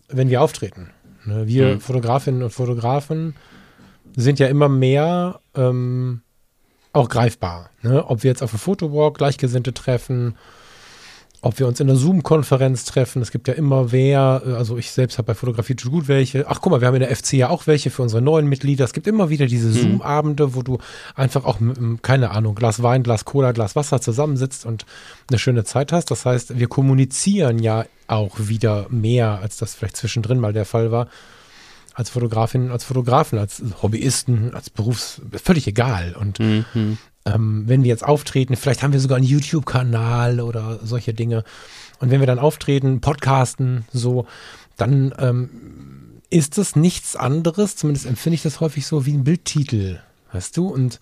wenn 0.08 0.30
wir 0.30 0.42
auftreten. 0.42 0.90
Ne, 1.26 1.48
wir 1.48 1.76
Mhm. 1.76 1.80
Fotografinnen 1.82 2.44
und 2.44 2.50
Fotografen 2.52 3.36
sind 4.16 4.40
ja 4.40 4.48
immer 4.48 4.68
mehr 4.70 5.40
ähm, 5.56 6.22
auch 6.92 7.10
greifbar. 7.10 7.70
Ne? 7.82 8.06
Ob 8.06 8.24
wir 8.24 8.30
jetzt 8.30 8.42
auf 8.44 8.52
einem 8.52 8.60
Fotowalk 8.60 9.18
Gleichgesinnte 9.18 9.74
treffen, 9.74 10.36
ob 11.44 11.60
wir 11.60 11.68
uns 11.68 11.80
in 11.82 11.90
einer 11.90 11.98
Zoom-Konferenz 12.00 12.86
treffen. 12.86 13.22
Es 13.22 13.30
gibt 13.30 13.50
ja 13.50 13.54
immer 13.54 13.92
wer, 13.92 14.42
äh, 14.46 14.54
also 14.54 14.78
ich 14.78 14.92
selbst 14.92 15.18
habe 15.18 15.28
bei 15.28 15.36
Fotografie 15.36 15.76
zu 15.76 15.92
gut 15.92 16.08
welche. 16.08 16.48
Ach 16.48 16.62
guck 16.62 16.72
mal, 16.72 16.80
wir 16.80 16.88
haben 16.88 16.96
in 16.96 17.02
der 17.02 17.14
FC 17.14 17.34
ja 17.34 17.50
auch 17.50 17.68
welche 17.68 17.90
für 17.90 18.02
unsere 18.02 18.22
neuen 18.22 18.48
Mitglieder. 18.48 18.86
Es 18.86 18.94
gibt 18.94 19.08
immer 19.08 19.30
wieder 19.30 19.46
diese 19.46 19.72
Zoom-Abende, 19.72 20.56
wo 20.56 20.62
du 20.62 20.78
einfach 21.16 21.44
auch 21.44 21.60
keine 22.02 22.32
Ahnung, 22.32 22.56
Glas 22.56 22.82
Wein, 22.82 23.04
Glas 23.04 23.26
Cola, 23.26 23.52
Glas 23.52 23.76
Wasser 23.76 24.00
zusammensitzt 24.00 24.66
und 24.66 24.86
eine 25.30 25.38
schöne 25.38 25.66
Zeit 25.66 25.92
hast. 25.92 26.10
Das 26.12 26.26
heißt, 26.26 26.58
wir 26.58 26.68
kommunizieren 26.68 27.60
ja 27.60 27.86
auch 28.08 28.36
wieder 28.40 28.88
mehr, 28.90 29.40
als 29.42 29.58
das 29.58 29.76
vielleicht 29.76 29.98
zwischendrin 29.98 30.40
mal 30.40 30.54
der 30.54 30.66
Fall 30.66 30.92
war. 30.92 31.08
Als 31.94 32.10
Fotografin, 32.10 32.72
als 32.72 32.86
Fotografen, 32.86 33.38
als 33.38 33.62
Hobbyisten, 33.82 34.54
als 34.56 34.70
Berufs, 34.70 35.22
völlig 35.44 35.68
egal. 35.68 36.16
Und 36.18 36.40
Mhm. 36.40 36.98
Ähm, 37.26 37.64
wenn 37.68 37.84
wir 37.84 37.90
jetzt 37.90 38.04
auftreten, 38.04 38.56
vielleicht 38.56 38.84
haben 38.84 38.94
wir 38.94 39.00
sogar 39.00 39.18
einen 39.18 39.26
YouTube-Kanal 39.26 40.42
oder 40.42 40.80
solche 40.84 41.14
Dinge. 41.14 41.44
Und 42.00 42.12
wenn 42.12 42.20
wir 42.20 42.28
dann 42.28 42.40
auftreten, 42.40 43.02
podcasten, 43.02 43.86
so, 43.92 44.26
dann 44.78 45.14
ähm, 45.20 45.50
ist 46.30 46.58
es 46.58 46.76
nichts 46.76 47.16
anderes, 47.16 47.76
zumindest 47.76 48.06
empfinde 48.06 48.36
ich 48.36 48.42
das 48.42 48.60
häufig 48.60 48.86
so, 48.86 49.06
wie 49.06 49.14
ein 49.14 49.24
Bildtitel, 49.24 50.00
weißt 50.32 50.58
du? 50.58 50.68
Und 50.68 51.00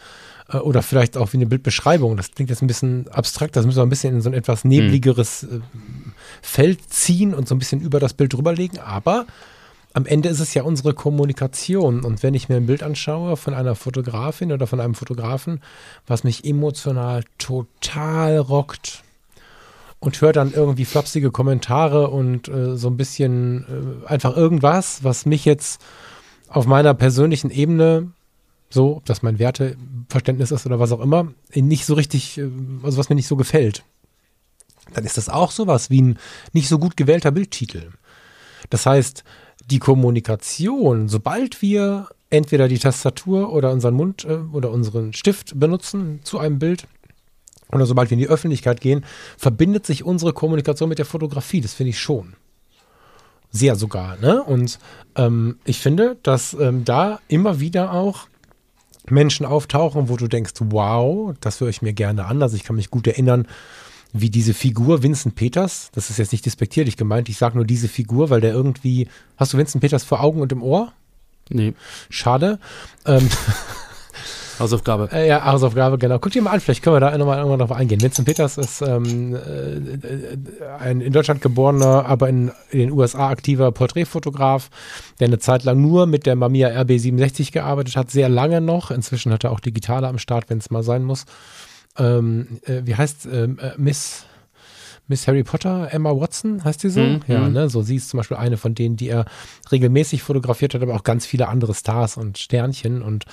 äh, 0.49 0.57
oder 0.57 0.81
vielleicht 0.81 1.17
auch 1.17 1.33
wie 1.33 1.37
eine 1.37 1.45
Bildbeschreibung. 1.45 2.17
Das 2.17 2.31
klingt 2.31 2.49
jetzt 2.49 2.61
ein 2.61 2.67
bisschen 2.67 3.07
abstrakt, 3.09 3.55
das 3.55 3.65
müssen 3.65 3.77
wir 3.77 3.83
ein 3.83 3.89
bisschen 3.89 4.15
in 4.15 4.21
so 4.21 4.29
ein 4.29 4.33
etwas 4.33 4.63
nebligeres 4.63 5.43
äh, 5.43 5.59
Feld 6.41 6.91
ziehen 6.91 7.33
und 7.33 7.47
so 7.47 7.55
ein 7.55 7.59
bisschen 7.59 7.81
über 7.81 7.99
das 7.99 8.13
Bild 8.13 8.33
drüberlegen, 8.33 8.79
aber 8.79 9.25
am 9.93 10.05
Ende 10.05 10.29
ist 10.29 10.39
es 10.39 10.53
ja 10.53 10.63
unsere 10.63 10.93
Kommunikation. 10.93 12.03
Und 12.03 12.23
wenn 12.23 12.33
ich 12.33 12.49
mir 12.49 12.55
ein 12.55 12.65
Bild 12.65 12.83
anschaue 12.83 13.37
von 13.37 13.53
einer 13.53 13.75
Fotografin 13.75 14.51
oder 14.51 14.67
von 14.67 14.79
einem 14.79 14.95
Fotografen, 14.95 15.61
was 16.07 16.23
mich 16.23 16.45
emotional 16.45 17.23
total 17.37 18.37
rockt 18.37 19.03
und 19.99 20.19
höre 20.19 20.33
dann 20.33 20.53
irgendwie 20.53 20.85
flapsige 20.85 21.31
Kommentare 21.31 22.09
und 22.09 22.47
äh, 22.47 22.75
so 22.77 22.89
ein 22.89 22.97
bisschen 22.97 24.03
äh, 24.05 24.07
einfach 24.07 24.35
irgendwas, 24.35 25.03
was 25.03 25.25
mich 25.25 25.45
jetzt 25.45 25.81
auf 26.47 26.65
meiner 26.65 26.93
persönlichen 26.93 27.51
Ebene, 27.51 28.11
so, 28.69 28.97
ob 28.97 29.05
das 29.05 29.21
mein 29.21 29.39
Werteverständnis 29.39 30.51
ist 30.51 30.65
oder 30.65 30.79
was 30.79 30.91
auch 30.91 31.01
immer, 31.01 31.33
nicht 31.53 31.85
so 31.85 31.93
richtig, 31.93 32.37
äh, 32.37 32.49
also 32.83 32.97
was 32.97 33.09
mir 33.09 33.15
nicht 33.15 33.27
so 33.27 33.35
gefällt, 33.35 33.83
dann 34.93 35.05
ist 35.05 35.17
das 35.17 35.29
auch 35.29 35.51
sowas 35.51 35.89
wie 35.89 36.01
ein 36.01 36.19
nicht 36.53 36.67
so 36.67 36.79
gut 36.79 36.97
gewählter 36.97 37.31
Bildtitel. 37.31 37.91
Das 38.69 38.85
heißt, 38.85 39.23
die 39.69 39.79
Kommunikation, 39.79 41.07
sobald 41.07 41.61
wir 41.61 42.07
entweder 42.29 42.67
die 42.67 42.79
Tastatur 42.79 43.53
oder 43.53 43.71
unseren 43.71 43.93
Mund 43.93 44.25
äh, 44.25 44.39
oder 44.53 44.71
unseren 44.71 45.13
Stift 45.13 45.59
benutzen 45.59 46.21
zu 46.23 46.39
einem 46.39 46.59
Bild, 46.59 46.87
oder 47.71 47.85
sobald 47.85 48.09
wir 48.09 48.15
in 48.15 48.19
die 48.19 48.27
Öffentlichkeit 48.27 48.81
gehen, 48.81 49.05
verbindet 49.37 49.85
sich 49.85 50.03
unsere 50.03 50.33
Kommunikation 50.33 50.89
mit 50.89 50.97
der 50.97 51.05
Fotografie. 51.05 51.61
Das 51.61 51.73
finde 51.73 51.91
ich 51.91 51.99
schon. 51.99 52.33
Sehr 53.49 53.75
sogar. 53.75 54.17
Ne? 54.17 54.43
Und 54.43 54.79
ähm, 55.15 55.57
ich 55.65 55.79
finde, 55.79 56.17
dass 56.23 56.53
ähm, 56.53 56.85
da 56.85 57.19
immer 57.27 57.59
wieder 57.59 57.93
auch 57.93 58.27
Menschen 59.09 59.45
auftauchen, 59.45 60.09
wo 60.09 60.17
du 60.17 60.27
denkst, 60.27 60.53
wow, 60.59 61.33
das 61.41 61.59
höre 61.59 61.69
ich 61.69 61.81
mir 61.81 61.93
gerne 61.93 62.25
an. 62.25 62.41
Also 62.41 62.55
ich 62.55 62.63
kann 62.63 62.75
mich 62.75 62.91
gut 62.91 63.07
erinnern, 63.07 63.47
wie 64.13 64.29
diese 64.29 64.53
Figur 64.53 65.03
Vincent 65.03 65.35
Peters, 65.35 65.89
das 65.93 66.09
ist 66.09 66.17
jetzt 66.17 66.31
nicht 66.31 66.45
despektierlich 66.45 66.97
gemeint, 66.97 67.29
ich 67.29 67.37
sage 67.37 67.55
nur 67.55 67.65
diese 67.65 67.87
Figur, 67.87 68.29
weil 68.29 68.41
der 68.41 68.53
irgendwie, 68.53 69.07
hast 69.37 69.53
du 69.53 69.57
Vincent 69.57 69.81
Peters 69.81 70.03
vor 70.03 70.21
Augen 70.21 70.41
und 70.41 70.51
im 70.51 70.61
Ohr? 70.63 70.91
Nee. 71.49 71.73
Schade. 72.09 72.59
Ähm, 73.05 73.29
Hausaufgabe. 74.59 75.09
Äh, 75.11 75.27
ja, 75.27 75.43
Hausaufgabe, 75.45 75.97
genau. 75.97 76.19
Guck 76.19 76.31
dir 76.31 76.41
mal 76.41 76.51
an, 76.51 76.59
vielleicht 76.59 76.83
können 76.83 76.95
wir 76.95 76.99
da 76.99 77.17
nochmal 77.17 77.37
irgendwann 77.37 77.59
drauf 77.59 77.71
eingehen. 77.71 78.01
Vincent 78.01 78.27
Peters 78.27 78.57
ist 78.57 78.81
ähm, 78.81 79.35
äh, 79.35 80.69
ein 80.79 81.01
in 81.01 81.11
Deutschland 81.11 81.41
geborener, 81.41 82.05
aber 82.05 82.29
in, 82.29 82.51
in, 82.69 82.79
den 82.79 82.91
USA 82.91 83.29
aktiver 83.29 83.71
Porträtfotograf, 83.71 84.69
der 85.19 85.27
eine 85.27 85.39
Zeit 85.39 85.63
lang 85.63 85.81
nur 85.81 86.05
mit 86.05 86.25
der 86.25 86.35
Mamiya 86.35 86.69
RB67 86.69 87.51
gearbeitet 87.51 87.95
hat, 87.95 88.11
sehr 88.11 88.29
lange 88.29 88.61
noch. 88.61 88.91
Inzwischen 88.91 89.33
hat 89.33 89.43
er 89.43 89.51
auch 89.51 89.59
digitale 89.59 90.07
am 90.07 90.19
Start, 90.19 90.49
wenn 90.49 90.59
es 90.59 90.69
mal 90.69 90.83
sein 90.83 91.03
muss. 91.03 91.25
Ähm, 91.97 92.59
äh, 92.65 92.81
wie 92.85 92.95
heißt 92.95 93.27
ähm, 93.31 93.59
äh, 93.59 93.71
Miss 93.77 94.25
Miss 95.07 95.27
Harry 95.27 95.43
Potter, 95.43 95.89
Emma 95.91 96.11
Watson, 96.11 96.63
heißt 96.63 96.83
die 96.83 96.89
so? 96.89 97.01
Mhm. 97.01 97.21
Ja, 97.27 97.41
mhm. 97.41 97.53
ne? 97.53 97.69
So, 97.69 97.81
sie 97.81 97.97
ist 97.97 98.09
zum 98.09 98.17
Beispiel 98.19 98.37
eine 98.37 98.57
von 98.57 98.75
denen, 98.75 98.95
die 98.95 99.09
er 99.09 99.25
regelmäßig 99.71 100.23
fotografiert 100.23 100.73
hat, 100.73 100.81
aber 100.81 100.95
auch 100.95 101.03
ganz 101.03 101.25
viele 101.25 101.49
andere 101.49 101.73
Stars 101.73 102.15
und 102.15 102.37
Sternchen 102.37 103.01
und 103.01 103.25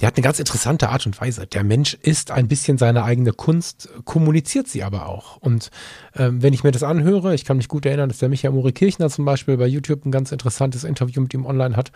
der 0.00 0.06
hat 0.06 0.16
eine 0.16 0.24
ganz 0.24 0.38
interessante 0.38 0.88
Art 0.88 1.04
und 1.04 1.20
Weise. 1.20 1.46
Der 1.46 1.62
Mensch 1.62 1.94
ist 1.94 2.30
ein 2.30 2.48
bisschen 2.48 2.78
seine 2.78 3.04
eigene 3.04 3.32
Kunst, 3.32 3.90
kommuniziert 4.04 4.66
sie 4.66 4.82
aber 4.82 5.06
auch. 5.06 5.36
Und 5.36 5.70
ähm, 6.16 6.42
wenn 6.42 6.54
ich 6.54 6.64
mir 6.64 6.70
das 6.70 6.82
anhöre, 6.82 7.34
ich 7.34 7.44
kann 7.44 7.58
mich 7.58 7.68
gut 7.68 7.84
erinnern, 7.84 8.08
dass 8.08 8.18
der 8.18 8.30
Michael 8.30 8.54
Muri 8.54 8.72
Kirchner 8.72 9.10
zum 9.10 9.26
Beispiel 9.26 9.58
bei 9.58 9.66
YouTube 9.66 10.06
ein 10.06 10.10
ganz 10.10 10.32
interessantes 10.32 10.84
Interview 10.84 11.20
mit 11.20 11.34
ihm 11.34 11.44
online 11.44 11.76
hat. 11.76 11.92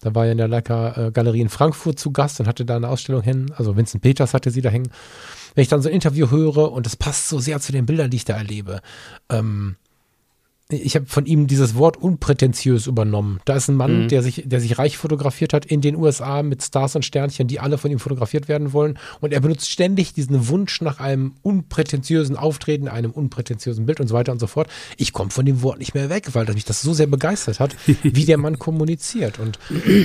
Da 0.00 0.14
war 0.14 0.26
er 0.26 0.32
in 0.32 0.38
der 0.38 0.48
Leica 0.48 1.08
äh, 1.08 1.10
Galerie 1.12 1.40
in 1.40 1.48
Frankfurt 1.48 1.98
zu 1.98 2.10
Gast 2.10 2.40
und 2.40 2.46
hatte 2.46 2.64
da 2.64 2.76
eine 2.76 2.88
Ausstellung 2.88 3.22
hängen. 3.22 3.52
Also 3.56 3.76
Vincent 3.76 4.02
Peters 4.02 4.34
hatte 4.34 4.50
sie 4.50 4.62
da 4.62 4.70
hängen. 4.70 4.90
Wenn 5.54 5.62
ich 5.62 5.68
dann 5.68 5.82
so 5.82 5.88
ein 5.88 5.94
Interview 5.94 6.30
höre 6.30 6.72
und 6.72 6.86
das 6.86 6.96
passt 6.96 7.28
so 7.28 7.38
sehr 7.38 7.60
zu 7.60 7.72
den 7.72 7.86
Bildern, 7.86 8.10
die 8.10 8.16
ich 8.16 8.24
da 8.24 8.36
erlebe, 8.36 8.80
ähm, 9.28 9.76
ich 10.72 10.94
habe 10.94 11.06
von 11.06 11.26
ihm 11.26 11.46
dieses 11.46 11.74
Wort 11.74 11.96
unprätentiös 11.96 12.86
übernommen. 12.86 13.40
Da 13.44 13.56
ist 13.56 13.68
ein 13.68 13.76
Mann, 13.76 14.04
mhm. 14.04 14.08
der 14.08 14.22
sich, 14.22 14.44
der 14.46 14.60
sich 14.60 14.78
reich 14.78 14.96
fotografiert 14.96 15.52
hat 15.52 15.64
in 15.64 15.80
den 15.80 15.96
USA 15.96 16.42
mit 16.42 16.62
Stars 16.62 16.96
und 16.96 17.04
Sternchen, 17.04 17.48
die 17.48 17.60
alle 17.60 17.78
von 17.78 17.90
ihm 17.90 17.98
fotografiert 17.98 18.48
werden 18.48 18.72
wollen. 18.72 18.98
Und 19.20 19.32
er 19.32 19.40
benutzt 19.40 19.70
ständig 19.70 20.12
diesen 20.12 20.48
Wunsch 20.48 20.80
nach 20.80 21.00
einem 21.00 21.32
unprätentiösen 21.42 22.36
Auftreten, 22.36 22.88
einem 22.88 23.10
unprätentiösen 23.10 23.86
Bild 23.86 24.00
und 24.00 24.08
so 24.08 24.14
weiter 24.14 24.32
und 24.32 24.38
so 24.38 24.46
fort. 24.46 24.68
Ich 24.96 25.12
komme 25.12 25.30
von 25.30 25.46
dem 25.46 25.62
Wort 25.62 25.78
nicht 25.78 25.94
mehr 25.94 26.10
weg, 26.10 26.28
weil 26.32 26.46
mich 26.52 26.64
das 26.64 26.82
so 26.82 26.92
sehr 26.92 27.06
begeistert 27.06 27.60
hat, 27.60 27.76
wie 28.02 28.24
der 28.24 28.38
Mann 28.38 28.58
kommuniziert. 28.58 29.38
Und 29.38 29.58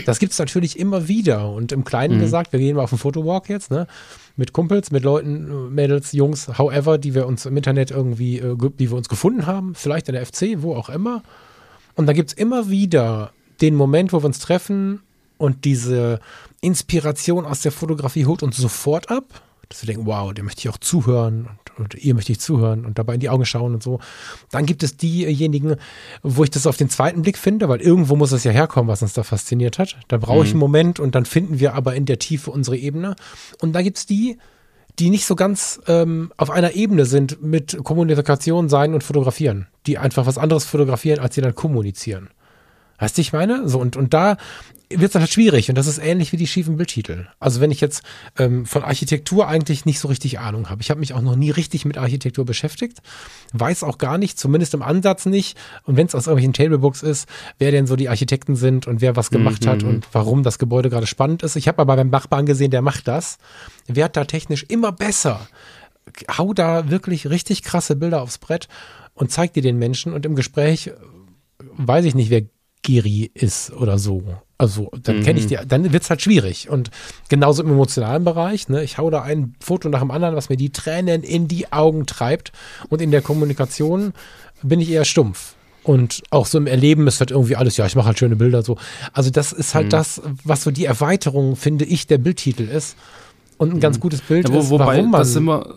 das 0.05 0.20
gibt 0.20 0.34
es 0.34 0.39
natürlich 0.39 0.80
immer 0.80 1.07
wieder. 1.07 1.49
Und 1.49 1.72
im 1.72 1.84
Kleinen 1.84 2.18
mhm. 2.18 2.22
gesagt, 2.22 2.51
wir 2.51 2.59
gehen 2.59 2.76
mal 2.76 2.84
auf 2.84 2.89
den 2.89 2.99
Fotowalk 2.99 3.49
jetzt, 3.49 3.72
ne? 3.72 3.88
Mit 4.36 4.53
Kumpels, 4.53 4.91
mit 4.91 5.03
Leuten, 5.03 5.73
Mädels, 5.73 6.11
Jungs, 6.11 6.57
however, 6.57 6.97
die 6.97 7.15
wir 7.15 7.25
uns 7.25 7.45
im 7.45 7.55
Internet 7.55 7.91
irgendwie, 7.91 8.39
äh, 8.39 8.55
die 8.79 8.89
wir 8.89 8.97
uns 8.97 9.09
gefunden 9.09 9.45
haben, 9.45 9.75
vielleicht 9.75 10.07
in 10.09 10.15
der 10.15 10.25
FC, 10.25 10.61
wo 10.61 10.75
auch 10.75 10.89
immer. 10.89 11.23
Und 11.95 12.07
da 12.07 12.13
gibt 12.13 12.31
es 12.31 12.38
immer 12.38 12.69
wieder 12.69 13.31
den 13.61 13.75
Moment, 13.75 14.11
wo 14.11 14.21
wir 14.21 14.25
uns 14.25 14.39
treffen 14.39 15.01
und 15.38 15.65
diese 15.65 16.19
Inspiration 16.61 17.45
aus 17.45 17.61
der 17.61 17.71
Fotografie 17.71 18.25
holt 18.25 18.43
uns 18.43 18.57
sofort 18.57 19.09
ab 19.09 19.25
dass 19.69 19.81
wir 19.81 19.88
denken, 19.88 20.05
wow, 20.05 20.33
dem 20.33 20.45
möchte 20.45 20.59
ich 20.59 20.69
auch 20.69 20.77
zuhören 20.77 21.49
und, 21.78 21.95
ihr 21.95 22.13
möchte 22.15 22.32
ich 22.32 22.39
zuhören 22.39 22.86
und 22.86 22.99
dabei 22.99 23.15
in 23.15 23.19
die 23.19 23.30
Augen 23.30 23.45
schauen 23.45 23.73
und 23.73 23.84
so. 23.84 23.99
Dann 24.51 24.65
gibt 24.65 24.84
es 24.84 24.97
diejenigen, 24.97 25.76
wo 26.23 26.43
ich 26.43 26.49
das 26.49 26.67
auf 26.67 26.78
den 26.78 26.89
zweiten 26.89 27.21
Blick 27.21 27.38
finde, 27.38 27.69
weil 27.69 27.82
irgendwo 27.82 28.15
muss 28.15 28.32
es 28.32 28.43
ja 28.43 28.51
herkommen, 28.51 28.89
was 28.89 29.01
uns 29.01 29.13
da 29.13 29.23
fasziniert 29.23 29.80
hat. 29.80 29.97
Da 30.07 30.17
brauche 30.17 30.45
ich 30.45 30.53
mhm. 30.53 30.55
einen 30.55 30.59
Moment 30.59 30.99
und 30.99 31.15
dann 31.15 31.26
finden 31.26 31.59
wir 31.59 31.73
aber 31.73 31.95
in 31.95 32.05
der 32.05 32.19
Tiefe 32.19 32.51
unsere 32.51 32.78
Ebene. 32.78 33.15
Und 33.61 33.73
da 33.73 33.82
gibt 33.82 33.97
es 33.97 34.05
die, 34.05 34.38
die 34.99 35.09
nicht 35.09 35.26
so 35.26 35.36
ganz 35.36 35.82
ähm, 35.88 36.32
auf 36.38 36.49
einer 36.49 36.73
Ebene 36.73 37.05
sind 37.05 37.41
mit 37.41 37.78
Kommunikation, 37.84 38.69
Sein 38.69 38.93
und 38.93 39.03
Fotografieren. 39.03 39.67
Die 39.88 39.97
einfach 39.97 40.26
was 40.26 40.38
anderes 40.38 40.65
fotografieren, 40.65 41.19
als 41.19 41.36
sie 41.36 41.41
dann 41.41 41.55
kommunizieren. 41.55 42.30
Weißt 42.99 43.17
du, 43.17 43.21
ich 43.21 43.33
meine? 43.33 43.67
So, 43.67 43.79
und, 43.79 43.97
und 43.97 44.13
da 44.13 44.37
wird 44.89 45.03
es 45.03 45.11
dann 45.11 45.21
halt 45.21 45.31
schwierig 45.31 45.69
und 45.69 45.75
das 45.75 45.87
ist 45.87 45.97
ähnlich 45.97 46.31
wie 46.31 46.37
die 46.37 46.47
schiefen 46.47 46.77
Bildtitel. 46.77 47.27
Also 47.39 47.59
wenn 47.59 47.71
ich 47.71 47.81
jetzt 47.81 48.03
ähm, 48.37 48.65
von 48.65 48.83
Architektur 48.83 49.47
eigentlich 49.47 49.85
nicht 49.85 49.99
so 49.99 50.07
richtig 50.07 50.39
Ahnung 50.39 50.69
habe, 50.69 50.81
ich 50.81 50.89
habe 50.89 50.99
mich 50.99 51.13
auch 51.13 51.21
noch 51.21 51.35
nie 51.35 51.49
richtig 51.49 51.85
mit 51.85 51.97
Architektur 51.97 52.45
beschäftigt, 52.45 52.99
weiß 53.53 53.83
auch 53.83 53.97
gar 53.97 54.17
nicht, 54.17 54.39
zumindest 54.39 54.73
im 54.73 54.81
Ansatz 54.81 55.25
nicht 55.25 55.57
und 55.83 55.97
wenn 55.97 56.05
es 56.05 56.13
aus 56.13 56.27
irgendwelchen 56.27 56.53
Tablebooks 56.53 57.01
ist, 57.01 57.27
wer 57.57 57.71
denn 57.71 57.87
so 57.87 57.95
die 57.95 58.09
Architekten 58.09 58.55
sind 58.55 58.85
und 58.85 59.01
wer 59.01 59.15
was 59.15 59.31
gemacht 59.31 59.65
mhm. 59.65 59.69
hat 59.69 59.83
und 59.83 60.07
warum 60.11 60.43
das 60.43 60.59
Gebäude 60.59 60.89
gerade 60.89 61.07
spannend 61.07 61.41
ist. 61.41 61.55
Ich 61.55 61.67
habe 61.67 61.79
aber 61.79 61.95
beim 61.95 62.09
Nachbarn 62.09 62.45
gesehen, 62.45 62.71
der 62.71 62.81
macht 62.81 63.07
das, 63.07 63.37
wird 63.87 64.15
da 64.15 64.25
technisch 64.25 64.65
immer 64.67 64.91
besser. 64.91 65.47
Hau 66.37 66.53
da 66.53 66.91
wirklich 66.91 67.29
richtig 67.29 67.63
krasse 67.63 67.95
Bilder 67.95 68.21
aufs 68.21 68.37
Brett 68.37 68.67
und 69.15 69.31
zeig 69.31 69.53
die 69.53 69.61
den 69.61 69.79
Menschen 69.79 70.13
und 70.13 70.25
im 70.27 70.35
Gespräch 70.35 70.91
weiß 71.77 72.05
ich 72.05 72.13
nicht, 72.13 72.29
wer 72.29 72.43
Giri 72.86 73.31
ist 73.33 73.73
oder 73.73 73.97
so. 73.97 74.21
Also 74.57 74.91
dann 75.03 75.23
kenne 75.23 75.39
ich 75.39 75.45
mhm. 75.45 75.49
die, 75.49 75.57
dann 75.67 75.91
wird 75.91 76.03
es 76.03 76.09
halt 76.09 76.21
schwierig. 76.21 76.69
Und 76.69 76.91
genauso 77.29 77.63
im 77.63 77.69
emotionalen 77.69 78.23
Bereich, 78.23 78.69
ne, 78.69 78.83
ich 78.83 78.97
hau 78.97 79.09
da 79.09 79.23
ein 79.23 79.55
Foto 79.59 79.89
nach 79.89 79.99
dem 79.99 80.11
anderen, 80.11 80.36
was 80.36 80.49
mir 80.49 80.55
die 80.55 80.69
Tränen 80.69 81.23
in 81.23 81.47
die 81.47 81.73
Augen 81.73 82.05
treibt. 82.05 82.51
Und 82.89 83.01
in 83.01 83.11
der 83.11 83.21
Kommunikation 83.21 84.13
bin 84.61 84.79
ich 84.79 84.91
eher 84.91 85.03
stumpf. 85.03 85.55
Und 85.83 86.21
auch 86.29 86.45
so 86.45 86.57
im 86.57 86.67
Erleben 86.67 87.07
ist 87.07 87.19
halt 87.19 87.31
irgendwie 87.31 87.55
alles, 87.55 87.75
ja, 87.77 87.86
ich 87.86 87.95
mache 87.95 88.07
halt 88.07 88.19
schöne 88.19 88.36
Bilder 88.36 88.61
so. 88.61 88.77
Also 89.13 89.29
das 89.29 89.51
ist 89.51 89.75
halt 89.75 89.88
mhm. 89.88 89.91
das, 89.91 90.21
was 90.43 90.63
so 90.63 90.71
die 90.71 90.86
Erweiterung, 90.86 91.55
finde 91.55 91.86
ich, 91.86 92.07
der 92.07 92.19
Bildtitel 92.19 92.63
ist. 92.63 92.95
Und 93.57 93.73
ein 93.73 93.79
ganz 93.79 93.97
mhm. 93.97 94.01
gutes 94.01 94.21
Bild 94.21 94.47
ja, 94.47 94.55
wo, 94.55 94.59
ist, 94.59 94.69
wobei, 94.69 94.86
warum 94.86 95.11
man. 95.11 95.21
Das 95.21 95.39
wir, 95.39 95.75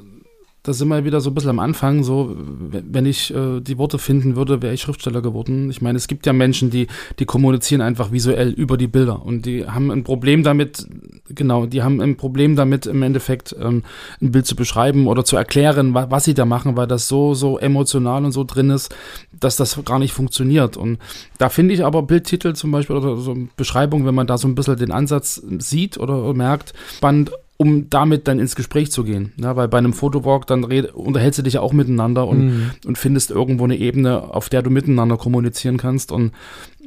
da 0.68 0.74
sind 0.74 0.88
wir 0.88 1.02
wieder 1.06 1.22
so 1.22 1.30
ein 1.30 1.34
bisschen 1.34 1.48
am 1.48 1.60
Anfang, 1.60 2.02
so, 2.04 2.36
wenn 2.36 3.06
ich 3.06 3.34
äh, 3.34 3.60
die 3.60 3.78
Worte 3.78 3.98
finden 3.98 4.36
würde, 4.36 4.60
wäre 4.60 4.74
ich 4.74 4.82
Schriftsteller 4.82 5.22
geworden. 5.22 5.70
Ich 5.70 5.80
meine, 5.80 5.96
es 5.96 6.08
gibt 6.08 6.26
ja 6.26 6.34
Menschen, 6.34 6.68
die, 6.68 6.88
die 7.18 7.24
kommunizieren 7.24 7.80
einfach 7.80 8.12
visuell 8.12 8.50
über 8.50 8.76
die 8.76 8.86
Bilder 8.86 9.24
und 9.24 9.46
die 9.46 9.66
haben 9.66 9.90
ein 9.90 10.04
Problem 10.04 10.42
damit, 10.42 10.86
genau, 11.30 11.64
die 11.64 11.82
haben 11.82 12.02
ein 12.02 12.18
Problem 12.18 12.54
damit, 12.54 12.84
im 12.84 13.00
Endeffekt 13.00 13.56
ähm, 13.58 13.82
ein 14.20 14.30
Bild 14.30 14.44
zu 14.44 14.56
beschreiben 14.56 15.06
oder 15.06 15.24
zu 15.24 15.36
erklären, 15.38 15.94
wa 15.94 16.10
was 16.10 16.24
sie 16.24 16.34
da 16.34 16.44
machen, 16.44 16.76
weil 16.76 16.86
das 16.86 17.08
so, 17.08 17.32
so 17.32 17.58
emotional 17.58 18.26
und 18.26 18.32
so 18.32 18.44
drin 18.44 18.68
ist, 18.68 18.94
dass 19.40 19.56
das 19.56 19.82
gar 19.86 19.98
nicht 19.98 20.12
funktioniert. 20.12 20.76
Und 20.76 20.98
da 21.38 21.48
finde 21.48 21.72
ich 21.72 21.82
aber 21.82 22.02
Bildtitel 22.02 22.52
zum 22.52 22.72
Beispiel 22.72 22.96
oder 22.96 23.16
so 23.16 23.34
Beschreibung, 23.56 24.04
wenn 24.04 24.14
man 24.14 24.26
da 24.26 24.36
so 24.36 24.46
ein 24.46 24.54
bisschen 24.54 24.76
den 24.76 24.92
Ansatz 24.92 25.42
sieht 25.60 25.96
oder 25.96 26.34
merkt, 26.34 26.74
spannend 26.94 27.32
um 27.58 27.90
damit 27.90 28.28
dann 28.28 28.38
ins 28.38 28.54
Gespräch 28.54 28.92
zu 28.92 29.02
gehen. 29.02 29.32
Ja, 29.36 29.56
weil 29.56 29.66
bei 29.66 29.78
einem 29.78 29.92
Fotowalk 29.92 30.46
dann 30.46 30.62
red, 30.62 30.94
unterhältst 30.94 31.40
du 31.40 31.42
dich 31.42 31.54
ja 31.54 31.60
auch 31.60 31.72
miteinander 31.72 32.26
und, 32.26 32.46
mhm. 32.46 32.70
und 32.86 32.96
findest 32.96 33.32
irgendwo 33.32 33.64
eine 33.64 33.76
Ebene, 33.76 34.32
auf 34.32 34.48
der 34.48 34.62
du 34.62 34.70
miteinander 34.70 35.16
kommunizieren 35.16 35.76
kannst. 35.76 36.12
Und, 36.12 36.32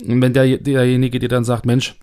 wenn 0.03 0.33
der, 0.33 0.57
derjenige 0.57 1.19
dir 1.19 1.27
dann 1.27 1.43
sagt, 1.43 1.65
Mensch, 1.65 1.95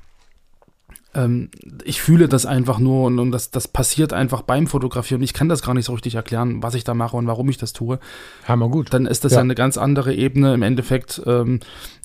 ähm, 1.14 1.48
ich 1.84 2.02
fühle 2.02 2.28
das 2.28 2.44
einfach 2.44 2.78
nur 2.78 3.06
und, 3.06 3.18
und 3.18 3.32
das, 3.32 3.50
das 3.50 3.68
passiert 3.68 4.12
einfach 4.12 4.42
beim 4.42 4.66
Fotografieren. 4.66 5.22
Ich 5.22 5.32
kann 5.32 5.48
das 5.48 5.62
gar 5.62 5.74
nicht 5.74 5.86
so 5.86 5.92
richtig 5.92 6.14
erklären, 6.14 6.62
was 6.62 6.74
ich 6.74 6.84
da 6.84 6.92
mache 6.94 7.16
und 7.16 7.26
warum 7.26 7.48
ich 7.48 7.56
das 7.56 7.72
tue. 7.72 7.98
Hammer 8.44 8.68
gut. 8.68 8.92
Dann 8.92 9.06
ist 9.06 9.24
das 9.24 9.32
ja, 9.32 9.38
ja 9.38 9.42
eine 9.44 9.54
ganz 9.54 9.78
andere 9.78 10.14
Ebene 10.14 10.52
im 10.52 10.62
Endeffekt, 10.62 11.22
ähm, 11.26 11.60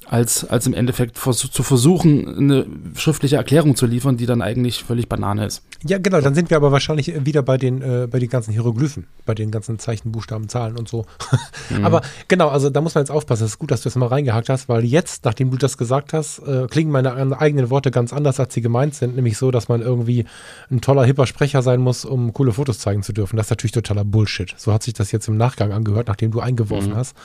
als, 0.08 0.46
als 0.46 0.68
im 0.68 0.74
Endeffekt 0.74 1.18
vers 1.18 1.38
zu 1.38 1.64
versuchen, 1.64 2.38
eine 2.38 2.66
schriftliche 2.96 3.36
Erklärung 3.36 3.76
zu 3.76 3.86
liefern, 3.86 4.18
die 4.18 4.26
dann 4.26 4.42
eigentlich 4.42 4.84
völlig 4.84 5.10
Banane 5.10 5.46
ist. 5.46 5.64
Ja, 5.86 5.98
genau, 5.98 6.22
dann 6.22 6.36
sind 6.36 6.50
wir 6.50 6.58
aber 6.58 6.72
wahrscheinlich 6.72 7.26
wieder 7.26 7.42
bei 7.42 7.58
den, 7.58 7.82
äh, 7.82 8.08
bei 8.10 8.20
den 8.20 8.30
ganzen 8.30 8.52
Hieroglyphen, 8.52 9.08
bei 9.26 9.34
den 9.34 9.52
ganzen 9.52 9.80
Zeichen, 9.80 10.12
Buchstaben, 10.12 10.50
Zahlen 10.50 10.78
und 10.78 10.88
so. 10.88 11.06
Mhm. 11.70 11.86
Aber 11.86 12.02
genau, 12.28 12.50
also 12.50 12.70
da 12.70 12.82
muss 12.82 12.94
man 12.94 13.04
jetzt 13.04 13.10
aufpassen. 13.10 13.46
Es 13.46 13.52
ist 13.52 13.60
gut, 13.60 13.72
dass 13.72 13.82
du 13.82 13.86
das 13.86 13.96
mal 13.96 14.08
reingehakt 14.08 14.50
hast, 14.50 14.68
weil 14.70 14.84
jetzt, 14.84 15.24
nachdem 15.24 15.50
du 15.50 15.58
das 15.58 15.78
gesagt 15.78 16.12
hast, 16.12 16.40
äh, 16.40 16.68
klingen 16.70 16.92
meine 16.92 17.40
eigenen 17.40 17.70
Worte 17.70 17.90
ganz 17.90 18.12
anders, 18.12 18.40
als 18.40 18.54
sie 18.54 18.62
gemeint 18.62 18.96
sind. 18.96 19.16
Nämlich 19.16 19.38
so, 19.38 19.50
dass 19.50 19.70
man 19.70 19.82
irgendwie 19.82 20.26
ein 20.70 20.82
toller, 20.82 21.06
hipper 21.06 21.26
Sprecher 21.26 21.62
sein 21.62 21.80
muss, 21.80 22.06
um 22.06 22.34
coole 22.34 22.52
Fotos 22.52 22.80
zeigen 22.80 23.02
zu 23.02 23.14
dürfen. 23.14 23.38
Das 23.38 23.48
ist 23.48 23.52
natürlich 23.52 23.72
totaler 23.72 24.04
Bullshit. 24.04 24.54
So 24.58 24.74
hat 24.74 24.84
sich 24.84 24.94
das 24.94 25.12
jetzt 25.12 25.28
im 25.28 25.38
Nachgang 25.38 25.72
angehört, 25.72 26.08
nachdem 26.08 26.32
du 26.32 26.42
eingeworfen 26.42 26.92
mhm. 26.92 26.98
hast. 26.98 27.16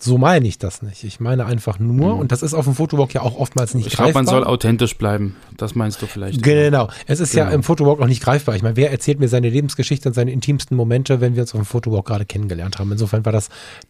So 0.00 0.16
meine 0.16 0.46
ich 0.46 0.58
das 0.58 0.80
nicht. 0.82 1.02
Ich 1.02 1.18
meine 1.18 1.44
einfach 1.44 1.80
nur, 1.80 2.14
mhm. 2.14 2.20
und 2.20 2.30
das 2.30 2.42
ist 2.42 2.54
auf 2.54 2.66
dem 2.66 2.74
Fotowalk 2.74 3.12
ja 3.14 3.22
auch 3.22 3.36
oftmals 3.36 3.74
nicht 3.74 3.88
ich 3.88 3.92
greifbar. 3.94 4.08
Ich 4.08 4.12
glaube, 4.12 4.26
man 4.26 4.44
soll 4.44 4.44
authentisch 4.44 4.96
bleiben. 4.96 5.34
Das 5.56 5.74
meinst 5.74 6.00
du 6.00 6.06
vielleicht. 6.06 6.40
Genau. 6.40 6.88
Es 7.08 7.18
ist 7.18 7.32
genau. 7.32 7.46
ja 7.46 7.50
im 7.50 7.64
Fotowalk 7.64 8.00
auch 8.00 8.06
nicht 8.06 8.22
greifbar. 8.22 8.54
Ich 8.54 8.62
meine, 8.62 8.76
wer 8.76 8.92
erzählt 8.92 9.18
mir 9.18 9.26
seine 9.26 9.50
Lebensgeschichte 9.50 10.08
und 10.08 10.14
seine 10.14 10.30
intimsten 10.30 10.76
Momente, 10.76 11.20
wenn 11.20 11.34
wir 11.34 11.42
uns 11.42 11.52
auf 11.52 11.60
dem 11.60 11.66
Fotowalk 11.66 12.06
gerade 12.06 12.26
kennengelernt 12.26 12.78
haben? 12.78 12.92
Insofern 12.92 13.24
war 13.24 13.32
das, 13.32 13.48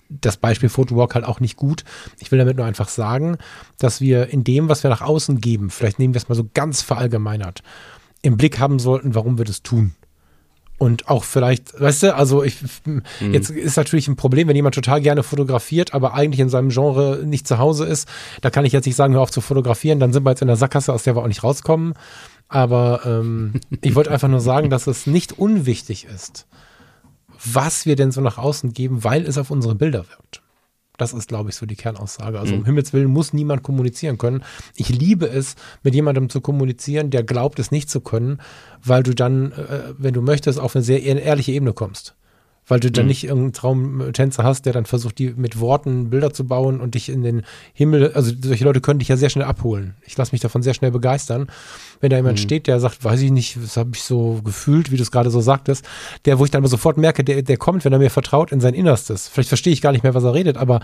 das 0.08 0.38
Beispiel 0.38 0.70
Fotowalk 0.70 1.14
halt 1.14 1.26
auch 1.26 1.40
nicht 1.40 1.56
gut. 1.56 1.84
Ich 2.20 2.32
will 2.32 2.38
damit 2.38 2.56
nur 2.56 2.64
einfach 2.64 2.88
sagen, 2.88 3.36
dass 3.78 4.00
wir 4.00 4.28
in 4.28 4.44
dem, 4.44 4.70
was 4.70 4.82
wir 4.82 4.88
nach 4.88 5.02
außen 5.02 5.42
geben, 5.42 5.68
vielleicht 5.68 5.98
nehmen 5.98 6.14
wir 6.14 6.18
es 6.18 6.28
mal 6.30 6.34
so 6.36 6.48
ganz 6.54 6.80
verallgemeinert, 6.80 7.62
im 8.22 8.38
Blick 8.38 8.58
haben 8.58 8.78
sollten, 8.78 9.14
warum 9.14 9.36
wir 9.36 9.44
das 9.44 9.62
tun. 9.62 9.92
Und 10.78 11.08
auch 11.08 11.24
vielleicht, 11.24 11.78
weißt 11.80 12.04
du, 12.04 12.14
also 12.14 12.44
ich, 12.44 12.56
mhm. 12.84 13.02
jetzt 13.32 13.50
ist 13.50 13.76
natürlich 13.76 14.06
ein 14.06 14.14
Problem, 14.14 14.46
wenn 14.46 14.54
jemand 14.54 14.76
total 14.76 15.00
gerne 15.00 15.24
fotografiert, 15.24 15.92
aber 15.92 16.14
eigentlich 16.14 16.38
in 16.38 16.48
seinem 16.48 16.68
Genre 16.68 17.22
nicht 17.24 17.48
zu 17.48 17.58
Hause 17.58 17.84
ist. 17.84 18.08
Da 18.42 18.50
kann 18.50 18.64
ich 18.64 18.72
jetzt 18.72 18.86
nicht 18.86 18.94
sagen, 18.94 19.14
hör 19.14 19.22
auf 19.22 19.32
zu 19.32 19.40
fotografieren, 19.40 19.98
dann 19.98 20.12
sind 20.12 20.24
wir 20.24 20.30
jetzt 20.30 20.42
in 20.42 20.46
der 20.46 20.56
Sackgasse, 20.56 20.92
aus 20.92 21.02
der 21.02 21.16
wir 21.16 21.22
auch 21.22 21.28
nicht 21.28 21.42
rauskommen. 21.42 21.94
Aber 22.48 23.00
ähm, 23.04 23.54
ich 23.82 23.96
wollte 23.96 24.12
einfach 24.12 24.28
nur 24.28 24.40
sagen, 24.40 24.70
dass 24.70 24.86
es 24.86 25.08
nicht 25.08 25.36
unwichtig 25.36 26.04
ist, 26.06 26.46
was 27.44 27.84
wir 27.84 27.96
denn 27.96 28.12
so 28.12 28.20
nach 28.20 28.38
außen 28.38 28.72
geben, 28.72 29.02
weil 29.02 29.26
es 29.26 29.36
auf 29.36 29.50
unsere 29.50 29.74
Bilder 29.74 30.08
wirkt. 30.08 30.42
Das 30.98 31.14
ist, 31.14 31.28
glaube 31.28 31.48
ich, 31.48 31.56
so 31.56 31.64
die 31.64 31.76
Kernaussage. 31.76 32.38
Also 32.38 32.52
mhm. 32.52 32.60
um 32.60 32.66
Himmels 32.66 32.92
Willen 32.92 33.08
muss 33.08 33.32
niemand 33.32 33.62
kommunizieren 33.62 34.18
können. 34.18 34.44
Ich 34.74 34.90
liebe 34.90 35.26
es, 35.26 35.54
mit 35.82 35.94
jemandem 35.94 36.28
zu 36.28 36.42
kommunizieren, 36.42 37.10
der 37.10 37.22
glaubt, 37.22 37.58
es 37.58 37.70
nicht 37.70 37.88
zu 37.88 38.00
können, 38.00 38.40
weil 38.84 39.02
du 39.02 39.14
dann, 39.14 39.52
äh, 39.52 39.94
wenn 39.96 40.12
du 40.12 40.20
möchtest, 40.20 40.58
auf 40.58 40.76
eine 40.76 40.84
sehr 40.84 41.02
ehrliche 41.02 41.52
Ebene 41.52 41.72
kommst 41.72 42.17
weil 42.68 42.80
du 42.80 42.90
dann 42.90 43.06
mhm. 43.06 43.08
nicht 43.08 43.24
irgendeinen 43.24 43.52
Traumtänzer 43.52 44.44
hast, 44.44 44.66
der 44.66 44.72
dann 44.72 44.86
versucht, 44.86 45.18
die 45.18 45.30
mit 45.30 45.58
Worten 45.58 46.10
Bilder 46.10 46.32
zu 46.32 46.46
bauen 46.46 46.80
und 46.80 46.94
dich 46.94 47.08
in 47.08 47.22
den 47.22 47.42
Himmel, 47.72 48.12
also 48.12 48.32
solche 48.40 48.64
Leute 48.64 48.80
können 48.80 48.98
dich 48.98 49.08
ja 49.08 49.16
sehr 49.16 49.30
schnell 49.30 49.46
abholen. 49.46 49.94
Ich 50.04 50.16
lasse 50.16 50.32
mich 50.32 50.40
davon 50.40 50.62
sehr 50.62 50.74
schnell 50.74 50.90
begeistern. 50.90 51.48
Wenn 52.00 52.10
da 52.10 52.16
jemand 52.16 52.38
mhm. 52.38 52.42
steht, 52.42 52.66
der 52.66 52.78
sagt, 52.80 53.02
weiß 53.02 53.20
ich 53.22 53.30
nicht, 53.30 53.56
das 53.56 53.76
habe 53.76 53.90
ich 53.94 54.02
so 54.02 54.40
gefühlt, 54.44 54.92
wie 54.92 54.96
du 54.96 55.02
es 55.02 55.10
gerade 55.10 55.30
so 55.30 55.40
sagtest, 55.40 55.84
der, 56.24 56.38
wo 56.38 56.44
ich 56.44 56.50
dann 56.50 56.60
aber 56.60 56.68
sofort 56.68 56.98
merke, 56.98 57.24
der, 57.24 57.42
der 57.42 57.56
kommt, 57.56 57.84
wenn 57.84 57.92
er 57.92 57.98
mir 57.98 58.10
vertraut, 58.10 58.52
in 58.52 58.60
sein 58.60 58.74
Innerstes. 58.74 59.28
Vielleicht 59.28 59.48
verstehe 59.48 59.72
ich 59.72 59.80
gar 59.80 59.92
nicht 59.92 60.02
mehr, 60.02 60.14
was 60.14 60.24
er 60.24 60.34
redet, 60.34 60.56
aber 60.56 60.80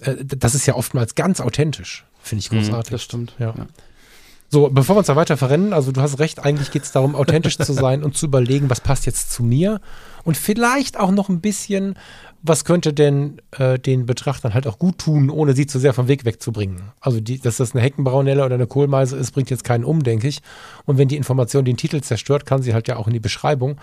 äh, 0.00 0.16
das 0.24 0.54
ist 0.54 0.66
ja 0.66 0.74
oftmals 0.74 1.14
ganz 1.14 1.40
authentisch. 1.40 2.04
Finde 2.20 2.40
ich 2.40 2.52
mhm, 2.52 2.58
großartig. 2.58 2.90
Mhm, 2.90 2.94
das 2.94 3.02
stimmt. 3.02 3.34
ja. 3.38 3.54
ja. 3.56 3.66
So, 4.54 4.68
bevor 4.68 4.96
wir 4.96 4.98
uns 4.98 5.06
da 5.06 5.16
weiter 5.16 5.38
verrennen, 5.38 5.72
also 5.72 5.92
du 5.92 6.02
hast 6.02 6.18
recht, 6.18 6.44
eigentlich 6.44 6.70
geht 6.70 6.82
es 6.82 6.92
darum, 6.92 7.14
authentisch 7.14 7.56
zu 7.56 7.72
sein 7.72 8.04
und 8.04 8.18
zu 8.18 8.26
überlegen, 8.26 8.68
was 8.68 8.82
passt 8.82 9.06
jetzt 9.06 9.32
zu 9.32 9.42
mir 9.42 9.80
und 10.24 10.36
vielleicht 10.36 11.00
auch 11.00 11.10
noch 11.10 11.30
ein 11.30 11.40
bisschen, 11.40 11.94
was 12.42 12.66
könnte 12.66 12.92
denn 12.92 13.40
äh, 13.52 13.78
den 13.78 14.04
Betrachtern 14.04 14.52
halt 14.52 14.66
auch 14.66 14.78
gut 14.78 14.98
tun, 14.98 15.30
ohne 15.30 15.54
sie 15.54 15.66
zu 15.66 15.78
sehr 15.78 15.94
vom 15.94 16.06
Weg 16.06 16.26
wegzubringen. 16.26 16.82
Also, 17.00 17.18
die, 17.18 17.38
dass 17.38 17.56
das 17.56 17.74
eine 17.74 17.80
Heckenbraunelle 17.80 18.44
oder 18.44 18.56
eine 18.56 18.66
Kohlmeise 18.66 19.16
ist, 19.16 19.30
bringt 19.30 19.48
jetzt 19.48 19.64
keinen 19.64 19.84
um, 19.84 20.02
denke 20.02 20.28
ich. 20.28 20.42
Und 20.84 20.98
wenn 20.98 21.08
die 21.08 21.16
Information 21.16 21.64
den 21.64 21.78
Titel 21.78 22.02
zerstört, 22.02 22.44
kann 22.44 22.60
sie 22.60 22.74
halt 22.74 22.88
ja 22.88 22.96
auch 22.96 23.06
in 23.06 23.14
die 23.14 23.20
Beschreibung. 23.20 23.80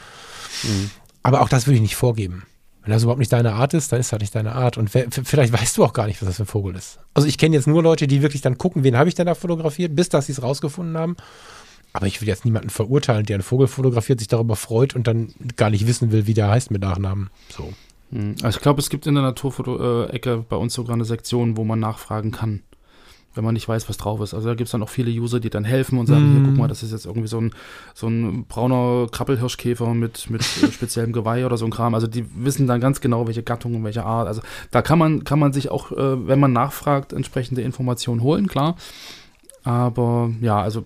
Mhm. 0.61 0.91
Aber 1.24 1.41
auch 1.41 1.49
das 1.49 1.65
würde 1.65 1.78
ich 1.78 1.82
nicht 1.82 1.95
vorgeben. 1.95 2.43
Wenn 2.89 2.95
das 2.95 3.03
überhaupt 3.03 3.19
nicht 3.19 3.31
deine 3.31 3.53
Art 3.53 3.75
ist, 3.75 3.91
dann 3.91 3.99
ist 3.99 4.11
das 4.11 4.19
nicht 4.19 4.33
deine 4.33 4.55
Art. 4.55 4.75
Und 4.75 4.89
vielleicht 4.89 5.53
weißt 5.53 5.77
du 5.77 5.83
auch 5.83 5.93
gar 5.93 6.07
nicht, 6.07 6.19
was 6.23 6.27
das 6.27 6.37
für 6.37 6.43
ein 6.43 6.47
Vogel 6.47 6.75
ist. 6.75 6.97
Also 7.13 7.27
ich 7.27 7.37
kenne 7.37 7.55
jetzt 7.55 7.67
nur 7.67 7.83
Leute, 7.83 8.07
die 8.07 8.23
wirklich 8.23 8.41
dann 8.41 8.57
gucken, 8.57 8.83
wen 8.83 8.97
habe 8.97 9.07
ich 9.07 9.13
denn 9.13 9.27
da 9.27 9.35
fotografiert, 9.35 9.95
bis 9.95 10.09
dass 10.09 10.25
sie 10.25 10.31
es 10.31 10.41
rausgefunden 10.41 10.97
haben. 10.97 11.15
Aber 11.93 12.07
ich 12.07 12.19
will 12.19 12.27
jetzt 12.27 12.45
niemanden 12.45 12.71
verurteilen, 12.71 13.27
der 13.27 13.35
einen 13.35 13.43
Vogel 13.43 13.67
fotografiert, 13.67 14.17
sich 14.17 14.27
darüber 14.27 14.55
freut 14.55 14.95
und 14.95 15.05
dann 15.05 15.35
gar 15.55 15.69
nicht 15.69 15.85
wissen 15.85 16.11
will, 16.11 16.25
wie 16.25 16.33
der 16.33 16.49
heißt 16.49 16.71
mit 16.71 16.81
Nachnamen. 16.81 17.29
So. 17.55 17.71
Hm. 18.11 18.37
Also 18.41 18.57
ich 18.57 18.63
glaube, 18.63 18.81
es 18.81 18.89
gibt 18.89 19.05
in 19.05 19.13
der 19.13 19.23
Naturfoto-Ecke 19.23 20.45
bei 20.49 20.55
uns 20.55 20.73
sogar 20.73 20.95
eine 20.95 21.05
Sektion, 21.05 21.57
wo 21.57 21.63
man 21.65 21.79
nachfragen 21.79 22.31
kann 22.31 22.63
wenn 23.36 23.43
man 23.43 23.53
nicht 23.53 23.67
weiß, 23.67 23.88
was 23.89 23.97
drauf 23.97 24.21
ist. 24.21 24.34
Also 24.34 24.47
da 24.47 24.55
gibt 24.55 24.67
es 24.67 24.71
dann 24.71 24.84
auch 24.84 24.89
viele 24.89 25.11
User, 25.11 25.39
die 25.39 25.49
dann 25.49 25.63
helfen 25.63 25.99
und 25.99 26.07
sagen, 26.07 26.30
mm. 26.30 26.36
hier, 26.36 26.43
guck 26.45 26.57
mal, 26.57 26.67
das 26.67 26.84
ist 26.84 26.91
jetzt 26.91 27.05
irgendwie 27.05 27.27
so 27.27 27.39
ein, 27.39 27.51
so 27.93 28.07
ein 28.07 28.45
brauner 28.45 29.07
Krabbelhirschkäfer 29.11 29.93
mit, 29.93 30.30
mit 30.30 30.43
speziellem 30.71 31.13
Geweih 31.13 31.45
oder 31.45 31.57
so 31.57 31.65
ein 31.65 31.71
Kram. 31.71 31.93
Also 31.93 32.07
die 32.07 32.25
wissen 32.36 32.67
dann 32.67 32.82
ganz 32.82 33.01
genau, 33.01 33.27
welche 33.27 33.43
Gattung 33.43 33.75
und 33.75 33.84
welche 33.84 34.03
Art. 34.03 34.27
Also 34.27 34.41
da 34.71 34.82
kann 34.82 34.99
man, 34.99 35.23
kann 35.23 35.39
man 35.39 35.53
sich 35.53 35.69
auch, 35.69 35.91
äh, 35.91 36.27
wenn 36.27 36.39
man 36.39 36.53
nachfragt, 36.53 37.13
entsprechende 37.13 37.61
Informationen 37.61 38.23
holen, 38.23 38.47
klar. 38.47 38.75
Aber 39.63 40.32
ja, 40.41 40.61
also 40.61 40.86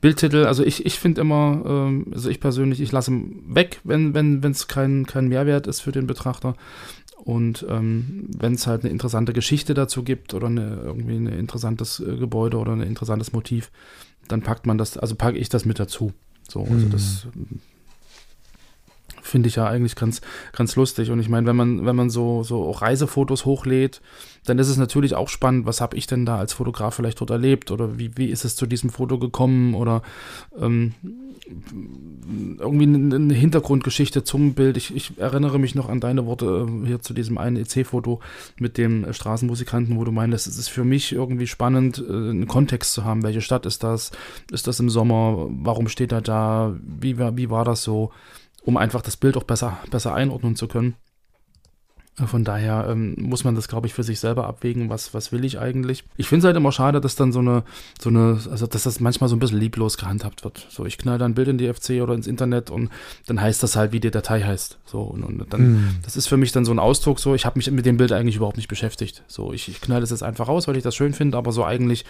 Bildtitel, 0.00 0.46
also 0.46 0.64
ich, 0.64 0.86
ich 0.86 0.98
finde 0.98 1.20
immer, 1.20 1.62
ähm, 1.66 2.06
also 2.12 2.30
ich 2.30 2.40
persönlich, 2.40 2.80
ich 2.80 2.90
lasse 2.90 3.12
weg, 3.46 3.80
wenn 3.84 4.08
es 4.08 4.42
wenn, 4.42 4.68
kein, 4.68 5.06
kein 5.06 5.28
Mehrwert 5.28 5.66
ist 5.66 5.80
für 5.80 5.92
den 5.92 6.06
Betrachter. 6.06 6.54
Und 7.26 7.66
ähm, 7.68 8.28
wenn 8.38 8.54
es 8.54 8.68
halt 8.68 8.84
eine 8.84 8.92
interessante 8.92 9.32
Geschichte 9.32 9.74
dazu 9.74 10.04
gibt 10.04 10.32
oder 10.32 10.46
eine, 10.46 10.82
irgendwie 10.84 11.16
ein 11.16 11.26
interessantes 11.26 11.98
äh, 11.98 12.16
Gebäude 12.16 12.56
oder 12.56 12.70
ein 12.70 12.82
interessantes 12.82 13.32
Motiv, 13.32 13.72
dann 14.28 14.42
packt 14.42 14.64
man 14.64 14.78
das, 14.78 14.96
also 14.96 15.16
packe 15.16 15.36
ich 15.36 15.48
das 15.48 15.64
mit 15.64 15.80
dazu. 15.80 16.12
So, 16.48 16.60
also 16.60 16.86
mhm. 16.86 16.90
das 16.92 17.26
finde 19.22 19.48
ich 19.48 19.56
ja 19.56 19.66
eigentlich 19.66 19.96
ganz, 19.96 20.20
ganz 20.52 20.76
lustig. 20.76 21.10
Und 21.10 21.18
ich 21.18 21.28
meine, 21.28 21.48
wenn 21.48 21.56
man, 21.56 21.84
wenn 21.84 21.96
man 21.96 22.10
so, 22.10 22.44
so 22.44 22.70
Reisefotos 22.70 23.44
hochlädt, 23.44 24.02
dann 24.44 24.60
ist 24.60 24.68
es 24.68 24.76
natürlich 24.76 25.16
auch 25.16 25.28
spannend, 25.28 25.66
was 25.66 25.80
habe 25.80 25.96
ich 25.96 26.06
denn 26.06 26.26
da 26.26 26.38
als 26.38 26.52
Fotograf 26.52 26.94
vielleicht 26.94 27.20
dort 27.20 27.30
erlebt 27.30 27.72
oder 27.72 27.98
wie, 27.98 28.16
wie 28.16 28.26
ist 28.26 28.44
es 28.44 28.54
zu 28.54 28.66
diesem 28.66 28.90
Foto 28.90 29.18
gekommen 29.18 29.74
oder 29.74 30.02
ähm, 30.60 30.94
irgendwie 32.58 32.84
eine 32.84 33.34
Hintergrundgeschichte 33.34 34.24
zum 34.24 34.54
Bild. 34.54 34.76
Ich, 34.76 34.94
ich, 34.94 35.18
erinnere 35.18 35.58
mich 35.58 35.74
noch 35.74 35.88
an 35.88 36.00
deine 36.00 36.26
Worte 36.26 36.66
äh, 36.68 36.86
hier 36.86 37.00
zu 37.00 37.14
diesem 37.14 37.38
einen 37.38 37.56
EC-Foto 37.56 38.20
mit 38.58 38.78
dem 38.78 39.12
Straßenmusikanten, 39.12 39.96
wo 39.96 40.04
du 40.04 40.12
meinst, 40.12 40.46
es 40.46 40.58
ist 40.58 40.68
für 40.68 40.84
mich 40.84 41.12
irgendwie 41.12 41.46
spannend, 41.46 41.98
äh, 41.98 42.12
einen 42.12 42.48
Kontext 42.48 42.92
zu 42.92 43.04
haben. 43.04 43.22
Welche 43.22 43.42
Stadt 43.42 43.66
ist 43.66 43.84
das? 43.84 44.10
Ist 44.50 44.66
das 44.66 44.80
im 44.80 44.90
Sommer? 44.90 45.46
Warum 45.50 45.88
steht 45.88 46.12
er 46.12 46.20
da? 46.20 46.76
Wie, 46.82 47.18
wie 47.18 47.50
war 47.50 47.64
das 47.64 47.82
so? 47.82 48.10
um 48.66 48.76
einfach 48.76 49.00
das 49.00 49.16
Bild 49.16 49.36
auch 49.36 49.44
besser, 49.44 49.78
besser 49.90 50.12
einordnen 50.12 50.56
zu 50.56 50.66
können. 50.66 50.96
Von 52.24 52.44
daher 52.44 52.86
ähm, 52.88 53.14
muss 53.18 53.44
man 53.44 53.54
das, 53.54 53.68
glaube 53.68 53.86
ich, 53.86 53.92
für 53.92 54.02
sich 54.02 54.20
selber 54.20 54.46
abwägen, 54.46 54.88
was, 54.88 55.12
was 55.12 55.32
will 55.32 55.44
ich 55.44 55.58
eigentlich. 55.58 56.02
Ich 56.16 56.28
finde 56.28 56.40
es 56.40 56.44
halt 56.46 56.56
immer 56.56 56.72
schade, 56.72 56.98
dass 57.02 57.14
dann 57.14 57.30
so 57.30 57.40
eine, 57.40 57.62
so 58.00 58.08
eine, 58.08 58.40
also 58.50 58.66
dass 58.66 58.84
das 58.84 59.00
manchmal 59.00 59.28
so 59.28 59.36
ein 59.36 59.38
bisschen 59.38 59.60
lieblos 59.60 59.98
gehandhabt 59.98 60.42
wird. 60.42 60.66
So, 60.70 60.86
ich 60.86 60.96
knall 60.96 61.18
da 61.18 61.26
ein 61.26 61.34
Bild 61.34 61.48
in 61.48 61.58
die 61.58 61.70
FC 61.70 62.02
oder 62.02 62.14
ins 62.14 62.26
Internet 62.26 62.70
und 62.70 62.88
dann 63.26 63.38
heißt 63.38 63.62
das 63.62 63.76
halt, 63.76 63.92
wie 63.92 64.00
die 64.00 64.10
Datei 64.10 64.40
heißt. 64.42 64.78
So, 64.86 65.02
und, 65.02 65.24
und 65.24 65.52
dann, 65.52 65.60
mm. 65.60 65.98
das 66.04 66.16
ist 66.16 66.26
für 66.26 66.38
mich 66.38 66.52
dann 66.52 66.64
so 66.64 66.72
ein 66.72 66.78
Ausdruck, 66.78 67.20
so, 67.20 67.34
ich 67.34 67.44
habe 67.44 67.58
mich 67.58 67.70
mit 67.70 67.84
dem 67.84 67.98
Bild 67.98 68.12
eigentlich 68.12 68.36
überhaupt 68.36 68.56
nicht 68.56 68.68
beschäftigt. 68.68 69.22
So, 69.26 69.52
ich, 69.52 69.68
ich 69.68 69.82
knall 69.82 70.00
das 70.00 70.08
jetzt 70.08 70.22
einfach 70.22 70.48
raus, 70.48 70.68
weil 70.68 70.78
ich 70.78 70.82
das 70.82 70.96
schön 70.96 71.12
finde, 71.12 71.36
aber 71.36 71.52
so 71.52 71.66
eigentlich 71.66 72.06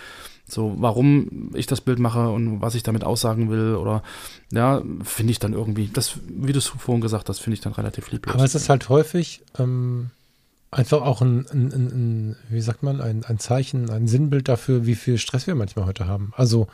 so, 0.48 0.74
warum 0.78 1.50
ich 1.54 1.66
das 1.66 1.80
Bild 1.80 1.98
mache 1.98 2.28
und 2.28 2.60
was 2.60 2.74
ich 2.74 2.82
damit 2.82 3.02
aussagen 3.02 3.50
will 3.50 3.74
oder 3.74 4.02
ja, 4.52 4.82
finde 5.02 5.32
ich 5.32 5.38
dann 5.40 5.52
irgendwie, 5.52 5.90
das, 5.92 6.18
wie 6.28 6.52
du 6.52 6.58
es 6.58 6.66
vorhin 6.66 7.00
gesagt 7.00 7.28
hast, 7.28 7.40
finde 7.40 7.54
ich 7.54 7.60
dann 7.60 7.72
relativ 7.72 8.10
lieblos. 8.12 8.34
Aber 8.34 8.44
es 8.44 8.54
ist 8.54 8.68
halt 8.68 8.88
häufig 8.88 9.42
ähm, 9.58 10.10
einfach 10.70 11.02
auch 11.02 11.20
ein, 11.20 11.46
ein, 11.52 11.72
ein, 11.72 12.36
wie 12.48 12.60
sagt 12.60 12.84
man, 12.84 13.00
ein, 13.00 13.24
ein 13.24 13.38
Zeichen, 13.38 13.90
ein 13.90 14.06
Sinnbild 14.06 14.48
dafür, 14.48 14.86
wie 14.86 14.94
viel 14.94 15.18
Stress 15.18 15.48
wir 15.48 15.56
manchmal 15.56 15.86
heute 15.86 16.06
haben. 16.06 16.32
Also 16.36 16.68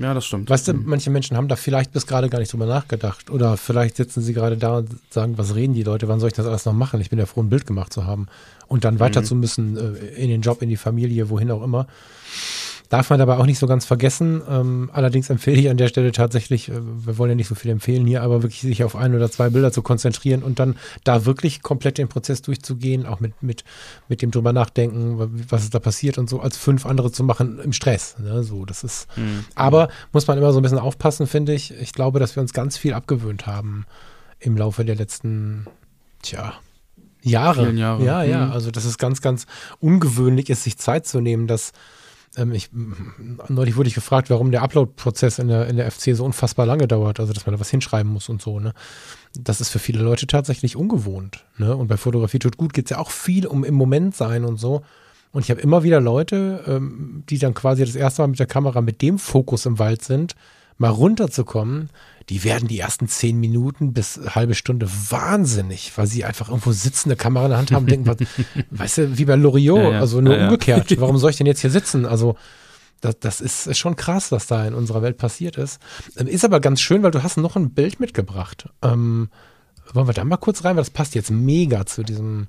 ja, 0.00 0.12
das 0.14 0.26
stimmt. 0.26 0.50
Weißt 0.50 0.68
du, 0.68 0.74
mhm. 0.74 0.82
manche 0.86 1.10
Menschen 1.10 1.36
haben 1.36 1.48
da 1.48 1.56
vielleicht 1.56 1.92
bis 1.92 2.06
gerade 2.06 2.28
gar 2.28 2.38
nicht 2.38 2.52
drüber 2.52 2.66
nachgedacht. 2.66 3.30
Oder 3.30 3.56
vielleicht 3.56 3.96
sitzen 3.96 4.20
sie 4.20 4.34
gerade 4.34 4.56
da 4.56 4.78
und 4.78 4.90
sagen, 5.10 5.38
was 5.38 5.54
reden 5.54 5.74
die 5.74 5.84
Leute, 5.84 6.08
wann 6.08 6.20
soll 6.20 6.28
ich 6.28 6.34
das 6.34 6.46
alles 6.46 6.64
noch 6.64 6.72
machen? 6.72 7.00
Ich 7.00 7.10
bin 7.10 7.18
ja 7.18 7.26
froh, 7.26 7.42
ein 7.42 7.48
Bild 7.48 7.66
gemacht 7.66 7.92
zu 7.92 8.04
haben. 8.04 8.26
Und 8.66 8.84
dann 8.84 9.00
weiter 9.00 9.20
mhm. 9.20 9.26
zu 9.26 9.34
müssen, 9.36 9.76
äh, 9.76 10.06
in 10.16 10.28
den 10.28 10.42
Job, 10.42 10.60
in 10.60 10.68
die 10.68 10.76
Familie, 10.76 11.30
wohin 11.30 11.50
auch 11.50 11.62
immer. 11.62 11.86
Darf 12.88 13.10
man 13.10 13.18
dabei 13.18 13.38
auch 13.38 13.46
nicht 13.46 13.58
so 13.58 13.66
ganz 13.66 13.84
vergessen. 13.84 14.42
Ähm, 14.48 14.90
allerdings 14.92 15.28
empfehle 15.30 15.60
ich 15.60 15.68
an 15.68 15.76
der 15.76 15.88
Stelle 15.88 16.12
tatsächlich, 16.12 16.68
äh, 16.68 16.74
wir 16.74 17.18
wollen 17.18 17.30
ja 17.30 17.34
nicht 17.34 17.48
so 17.48 17.54
viel 17.54 17.70
empfehlen 17.70 18.06
hier, 18.06 18.22
aber 18.22 18.42
wirklich 18.42 18.60
sich 18.60 18.84
auf 18.84 18.94
ein 18.94 19.14
oder 19.14 19.30
zwei 19.30 19.50
Bilder 19.50 19.72
zu 19.72 19.82
konzentrieren 19.82 20.42
und 20.42 20.58
dann 20.58 20.76
da 21.04 21.24
wirklich 21.24 21.62
komplett 21.62 21.98
den 21.98 22.08
Prozess 22.08 22.42
durchzugehen, 22.42 23.06
auch 23.06 23.20
mit, 23.20 23.42
mit, 23.42 23.64
mit 24.08 24.22
dem 24.22 24.30
drüber 24.30 24.52
nachdenken, 24.52 25.44
was 25.48 25.64
ist 25.64 25.74
da 25.74 25.80
passiert 25.80 26.18
und 26.18 26.28
so, 26.28 26.40
als 26.40 26.56
fünf 26.56 26.86
andere 26.86 27.10
zu 27.10 27.24
machen 27.24 27.58
im 27.58 27.72
Stress. 27.72 28.16
Ne? 28.18 28.42
So, 28.44 28.64
das 28.64 28.84
ist, 28.84 29.08
mhm. 29.16 29.44
aber 29.54 29.88
muss 30.12 30.26
man 30.26 30.38
immer 30.38 30.52
so 30.52 30.60
ein 30.60 30.62
bisschen 30.62 30.78
aufpassen, 30.78 31.26
finde 31.26 31.54
ich. 31.54 31.72
Ich 31.80 31.92
glaube, 31.92 32.20
dass 32.20 32.36
wir 32.36 32.40
uns 32.40 32.52
ganz 32.52 32.76
viel 32.76 32.94
abgewöhnt 32.94 33.46
haben 33.46 33.86
im 34.38 34.56
Laufe 34.56 34.84
der 34.84 34.94
letzten, 34.94 35.66
tja, 36.22 36.54
Jahre. 37.22 37.72
Jahre. 37.72 38.04
Ja, 38.04 38.22
ja. 38.22 38.46
Mhm. 38.46 38.52
Also, 38.52 38.70
dass 38.70 38.84
es 38.84 38.98
ganz, 38.98 39.20
ganz 39.20 39.46
ungewöhnlich 39.80 40.48
ist, 40.48 40.62
sich 40.62 40.78
Zeit 40.78 41.06
zu 41.06 41.20
nehmen, 41.20 41.48
dass 41.48 41.72
Ähm, 42.36 42.52
ich, 42.52 42.70
neulich 43.48 43.76
wurde 43.76 43.88
ich 43.88 43.94
gefragt, 43.94 44.30
warum 44.30 44.50
der 44.50 44.62
Upload-Prozess 44.62 45.38
in 45.38 45.48
der, 45.48 45.66
in 45.68 45.76
der 45.76 45.90
FC 45.90 46.14
so 46.14 46.24
unfassbar 46.24 46.66
lange 46.66 46.86
dauert, 46.86 47.18
also 47.18 47.32
dass 47.32 47.46
man 47.46 47.54
da 47.54 47.60
was 47.60 47.70
hinschreiben 47.70 48.12
muss 48.12 48.28
und 48.28 48.42
so, 48.42 48.60
ne? 48.60 48.72
Das 49.38 49.60
ist 49.60 49.68
für 49.68 49.78
viele 49.78 50.02
Leute 50.02 50.26
tatsächlich 50.26 50.76
ungewohnt, 50.76 51.44
ne? 51.58 51.76
Und 51.76 51.88
bei 51.88 51.96
Fotografie 51.96 52.38
tut 52.38 52.56
gut 52.56 52.72
geht 52.72 52.86
es 52.86 52.90
ja 52.90 52.98
auch 52.98 53.10
viel 53.10 53.46
um 53.46 53.64
im 53.64 53.74
Moment 53.74 54.14
sein 54.14 54.44
und 54.44 54.58
so. 54.58 54.82
Und 55.32 55.42
ich 55.42 55.50
habe 55.50 55.60
immer 55.60 55.82
wieder 55.82 56.00
Leute, 56.00 56.64
ähm, 56.66 57.24
die 57.28 57.38
dann 57.38 57.54
quasi 57.54 57.84
das 57.84 57.96
erste 57.96 58.22
Mal 58.22 58.28
mit 58.28 58.38
der 58.38 58.46
Kamera 58.46 58.80
mit 58.80 59.02
dem 59.02 59.18
Fokus 59.18 59.66
im 59.66 59.78
Wald 59.78 60.02
sind, 60.02 60.34
mal 60.78 60.90
runterzukommen, 60.90 61.90
die 62.28 62.42
werden 62.42 62.68
die 62.68 62.78
ersten 62.78 63.08
zehn 63.08 63.38
Minuten 63.38 63.92
bis 63.92 64.20
halbe 64.34 64.54
Stunde 64.54 64.88
wahnsinnig, 65.10 65.92
weil 65.96 66.06
sie 66.06 66.24
einfach 66.24 66.48
irgendwo 66.48 66.72
sitzen, 66.72 67.10
eine 67.10 67.16
Kamera 67.16 67.44
in 67.44 67.50
der 67.50 67.58
Hand 67.58 67.72
haben, 67.72 67.86
denken, 67.86 68.06
was, 68.06 68.16
weißt 68.70 68.98
du, 68.98 69.18
wie 69.18 69.24
bei 69.24 69.36
Loriot, 69.36 69.78
ja, 69.78 69.90
ja, 69.92 70.00
also 70.00 70.20
nur 70.20 70.36
ja, 70.36 70.44
umgekehrt. 70.44 70.94
Warum 71.00 71.18
soll 71.18 71.30
ich 71.30 71.36
denn 71.36 71.46
jetzt 71.46 71.60
hier 71.60 71.70
sitzen? 71.70 72.04
Also 72.04 72.36
das, 73.00 73.18
das 73.20 73.40
ist, 73.40 73.66
ist, 73.66 73.78
schon 73.78 73.94
krass, 73.94 74.32
was 74.32 74.46
da 74.46 74.66
in 74.66 74.74
unserer 74.74 75.02
Welt 75.02 75.18
passiert 75.18 75.56
ist. 75.56 75.80
Ähm, 76.16 76.26
ist 76.26 76.44
aber 76.44 76.60
ganz 76.60 76.80
schön, 76.80 77.02
weil 77.02 77.10
du 77.10 77.22
hast 77.22 77.36
noch 77.36 77.56
ein 77.56 77.70
Bild 77.70 78.00
mitgebracht. 78.00 78.68
Ähm, 78.82 79.28
wollen 79.92 80.08
wir 80.08 80.14
da 80.14 80.24
mal 80.24 80.36
kurz 80.36 80.64
rein, 80.64 80.76
weil 80.76 80.82
das 80.82 80.90
passt 80.90 81.14
jetzt 81.14 81.30
mega 81.30 81.86
zu 81.86 82.02
diesem, 82.02 82.48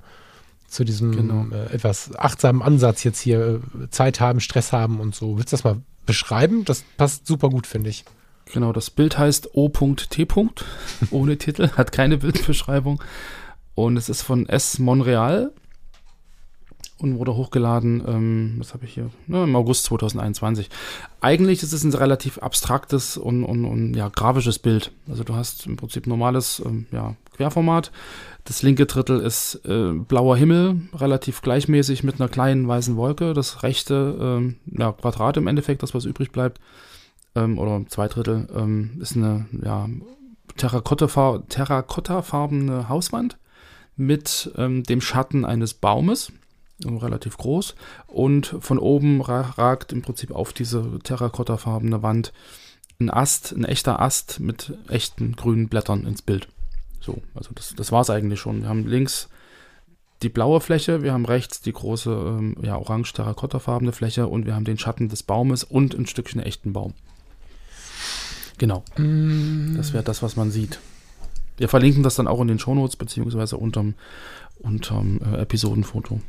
zu 0.67 0.83
diesem 0.83 1.11
genau. 1.11 1.45
äh, 1.55 1.73
etwas 1.73 2.15
achtsamen 2.15 2.61
Ansatz 2.61 3.03
jetzt 3.03 3.19
hier, 3.19 3.61
äh, 3.79 3.89
Zeit 3.89 4.19
haben, 4.19 4.39
Stress 4.39 4.71
haben 4.71 4.99
und 4.99 5.13
so. 5.13 5.37
Willst 5.37 5.51
du 5.51 5.57
das 5.57 5.63
mal 5.63 5.81
beschreiben? 6.07 6.65
Das 6.65 6.83
passt 6.97 7.27
super 7.27 7.49
gut, 7.49 7.67
finde 7.67 7.91
ich. 7.91 8.03
Genau, 8.53 8.73
das 8.73 8.89
Bild 8.89 9.17
heißt 9.17 9.49
O.T. 9.53 10.27
ohne 11.11 11.37
Titel, 11.37 11.69
hat 11.77 11.91
keine 11.91 12.17
Bildbeschreibung. 12.17 13.03
Und 13.75 13.97
es 13.97 14.09
ist 14.09 14.23
von 14.23 14.49
S. 14.49 14.79
Monreal 14.79 15.51
und 16.99 17.19
wurde 17.19 17.35
hochgeladen, 17.35 18.03
ähm, 18.07 18.55
was 18.57 18.73
habe 18.73 18.85
ich 18.85 18.93
hier, 18.93 19.11
ne, 19.27 19.43
im 19.43 19.55
August 19.55 19.83
2021. 19.85 20.69
Eigentlich 21.21 21.61
ist 21.61 21.73
es 21.73 21.83
ein 21.83 21.93
relativ 21.93 22.39
abstraktes 22.39 23.17
und, 23.17 23.43
und, 23.43 23.65
und 23.65 23.93
ja, 23.93 24.09
grafisches 24.09 24.57
Bild. 24.57 24.91
Also 25.07 25.23
du 25.23 25.35
hast 25.35 25.67
im 25.67 25.77
Prinzip 25.77 26.07
normales 26.07 26.61
ähm, 26.65 26.87
ja, 26.91 27.15
Querformat. 27.35 27.91
Das 28.47 28.61
linke 28.61 28.85
Drittel 28.85 29.19
ist 29.19 29.59
äh, 29.65 29.91
blauer 29.91 30.37
Himmel, 30.37 30.79
relativ 30.93 31.41
gleichmäßig 31.41 32.05
mit 32.05 32.15
einer 32.15 32.29
kleinen 32.29 32.65
weißen 32.65 32.95
Wolke. 32.95 33.33
Das 33.33 33.61
rechte 33.61 34.17
ähm, 34.21 34.55
ja, 34.67 34.93
Quadrat 34.93 35.35
im 35.35 35.47
Endeffekt, 35.47 35.83
das 35.83 35.93
was 35.93 36.05
übrig 36.05 36.31
bleibt, 36.31 36.61
ähm, 37.35 37.59
oder 37.59 37.83
zwei 37.89 38.07
Drittel, 38.07 38.47
ähm, 38.55 38.99
ist 39.01 39.17
eine 39.17 39.47
ja, 39.51 39.89
terrakottafarbene 40.55 41.45
Terrakotta 41.49 42.23
Hauswand 42.87 43.37
mit 43.97 44.49
ähm, 44.55 44.83
dem 44.83 45.01
Schatten 45.01 45.43
eines 45.43 45.73
Baumes, 45.73 46.31
also 46.85 46.99
relativ 46.99 47.35
groß, 47.35 47.75
und 48.07 48.55
von 48.61 48.79
oben 48.79 49.19
ragt 49.19 49.91
im 49.91 50.03
Prinzip 50.03 50.31
auf 50.31 50.53
diese 50.53 50.99
terrakottafarbene 51.03 52.01
Wand 52.01 52.31
ein 53.01 53.09
Ast, 53.09 53.51
ein 53.51 53.65
echter 53.65 54.01
Ast 54.01 54.39
mit 54.39 54.73
echten 54.87 55.35
grünen 55.35 55.67
Blättern 55.67 56.07
ins 56.07 56.21
Bild. 56.21 56.47
So, 57.07 57.21
also 57.35 57.51
das, 57.55 57.73
das 57.73 57.93
war 57.93 58.01
es 58.01 58.09
eigentlich 58.09 58.41
schon. 58.41 58.63
Wir 58.63 58.69
haben 58.69 58.85
links 58.85 59.29
die 60.23 60.29
blaue 60.29 60.59
Fläche, 60.59 61.03
wir 61.03 61.13
haben 61.13 61.25
rechts 61.25 61.61
die 61.61 61.71
große, 61.71 62.09
ähm, 62.11 62.57
ja, 62.61 62.75
orange-terrakottafarbene 62.75 63.93
Fläche 63.93 64.27
und 64.27 64.45
wir 64.45 64.55
haben 64.55 64.65
den 64.65 64.77
Schatten 64.77 65.07
des 65.07 65.23
Baumes 65.23 65.63
und 65.63 65.93
ein 65.93 66.05
Stückchen 66.05 66.41
echten 66.41 66.73
Baum. 66.73 66.93
Genau. 68.57 68.83
Mm. 68.97 69.77
Das 69.77 69.93
wäre 69.93 70.03
das, 70.03 70.21
was 70.21 70.35
man 70.35 70.51
sieht. 70.51 70.79
Wir 71.55 71.69
verlinken 71.69 72.03
das 72.03 72.15
dann 72.15 72.27
auch 72.27 72.41
in 72.41 72.49
den 72.49 72.59
Shownotes, 72.59 72.97
beziehungsweise 72.97 73.55
unterm, 73.55 73.93
unterm 74.59 75.21
äh, 75.21 75.37
Episodenfoto. 75.37 76.19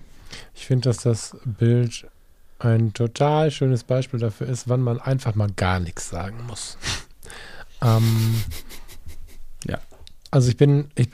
Ich 0.55 0.67
finde, 0.67 0.91
dass 0.91 0.99
das 0.99 1.37
Bild 1.45 2.07
ein 2.61 2.93
total 2.93 3.51
schönes 3.51 3.83
Beispiel 3.83 4.21
dafür 4.21 4.47
ist, 4.47 4.69
wann 4.69 4.83
man 4.83 5.01
einfach 5.01 5.35
mal 5.35 5.51
gar 5.51 5.81
nichts 5.81 6.09
sagen 6.09 6.47
muss. 6.47 6.79
ähm. 7.83 8.45
Also 10.31 10.51
ich 10.51 10.59
bin, 10.59 10.89
ich, 10.95 11.09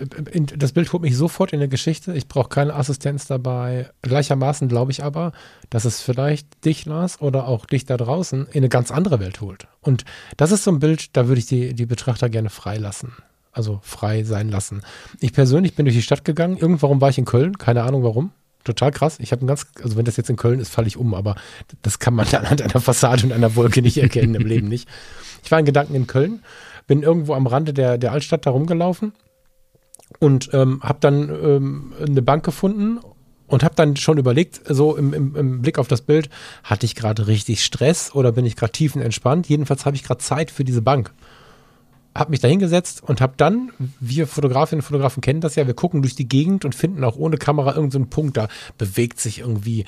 das 0.56 0.72
Bild 0.72 0.92
holt 0.92 1.02
mich 1.02 1.16
sofort 1.16 1.52
in 1.52 1.60
eine 1.60 1.68
Geschichte. 1.68 2.12
Ich 2.14 2.26
brauche 2.26 2.48
keine 2.48 2.74
Assistenz 2.74 3.26
dabei. 3.26 3.90
Gleichermaßen 4.02 4.68
glaube 4.68 4.90
ich 4.90 5.04
aber, 5.04 5.32
dass 5.70 5.84
es 5.84 6.00
vielleicht 6.00 6.64
dich, 6.64 6.84
Lars, 6.84 7.20
oder 7.20 7.46
auch 7.46 7.66
dich 7.66 7.84
da 7.84 7.96
draußen 7.96 8.46
in 8.46 8.58
eine 8.58 8.68
ganz 8.68 8.90
andere 8.90 9.20
Welt 9.20 9.40
holt. 9.40 9.68
Und 9.80 10.04
das 10.36 10.50
ist 10.50 10.64
so 10.64 10.72
ein 10.72 10.80
Bild, 10.80 11.16
da 11.16 11.28
würde 11.28 11.38
ich 11.38 11.46
die, 11.46 11.74
die 11.74 11.86
Betrachter 11.86 12.28
gerne 12.28 12.50
freilassen. 12.50 13.12
Also 13.52 13.78
frei 13.82 14.24
sein 14.24 14.48
lassen. 14.48 14.82
Ich 15.20 15.32
persönlich 15.32 15.76
bin 15.76 15.84
durch 15.84 15.94
die 15.94 16.02
Stadt 16.02 16.24
gegangen. 16.24 16.56
Irgendwann 16.56 17.00
war 17.00 17.10
ich 17.10 17.18
in 17.18 17.24
Köln. 17.24 17.56
Keine 17.56 17.84
Ahnung 17.84 18.02
warum. 18.02 18.32
Total 18.64 18.90
krass. 18.90 19.18
Ich 19.20 19.30
habe 19.30 19.44
ein 19.44 19.46
ganz, 19.46 19.66
also 19.80 19.96
wenn 19.96 20.06
das 20.06 20.16
jetzt 20.16 20.30
in 20.30 20.36
Köln 20.36 20.58
ist, 20.58 20.72
falle 20.72 20.88
ich 20.88 20.96
um, 20.96 21.14
aber 21.14 21.36
das 21.82 22.00
kann 22.00 22.14
man 22.14 22.26
anhand 22.34 22.62
einer 22.62 22.80
Fassade 22.80 23.24
und 23.24 23.32
einer 23.32 23.54
Wolke 23.54 23.80
nicht 23.80 23.98
erkennen 23.98 24.34
im 24.34 24.46
Leben 24.46 24.66
nicht. 24.66 24.88
Ich 25.44 25.50
war 25.52 25.60
in 25.60 25.66
Gedanken 25.66 25.94
in 25.94 26.08
Köln 26.08 26.40
bin 26.86 27.02
irgendwo 27.02 27.34
am 27.34 27.46
Rande 27.46 27.72
der, 27.72 27.98
der 27.98 28.12
Altstadt 28.12 28.46
da 28.46 28.50
rumgelaufen 28.50 29.12
und 30.20 30.50
ähm, 30.52 30.80
habe 30.82 30.98
dann 31.00 31.28
ähm, 31.28 31.92
eine 32.00 32.22
Bank 32.22 32.44
gefunden 32.44 33.00
und 33.46 33.62
habe 33.62 33.74
dann 33.74 33.96
schon 33.96 34.18
überlegt, 34.18 34.60
so 34.68 34.96
im, 34.96 35.12
im, 35.12 35.36
im, 35.36 35.62
Blick 35.62 35.78
auf 35.78 35.88
das 35.88 36.02
Bild, 36.02 36.30
hatte 36.62 36.86
ich 36.86 36.94
gerade 36.94 37.26
richtig 37.26 37.64
Stress 37.64 38.14
oder 38.14 38.32
bin 38.32 38.46
ich 38.46 38.56
gerade 38.56 38.72
tiefenentspannt? 38.72 39.48
Jedenfalls 39.48 39.86
habe 39.86 39.96
ich 39.96 40.02
gerade 40.02 40.18
Zeit 40.18 40.50
für 40.50 40.64
diese 40.64 40.82
Bank. 40.82 41.12
Habe 42.14 42.30
mich 42.30 42.40
da 42.40 42.48
hingesetzt 42.48 43.02
und 43.02 43.20
habe 43.20 43.34
dann, 43.36 43.70
wir 44.00 44.26
Fotografinnen 44.26 44.80
und 44.80 44.86
Fotografen 44.86 45.20
kennen 45.20 45.40
das 45.40 45.56
ja, 45.56 45.66
wir 45.66 45.74
gucken 45.74 46.02
durch 46.02 46.14
die 46.14 46.28
Gegend 46.28 46.64
und 46.64 46.74
finden 46.74 47.02
auch 47.02 47.16
ohne 47.16 47.36
Kamera 47.36 47.74
irgendeinen 47.74 48.04
so 48.04 48.10
Punkt, 48.10 48.36
da 48.36 48.48
bewegt 48.78 49.20
sich 49.20 49.40
irgendwie 49.40 49.84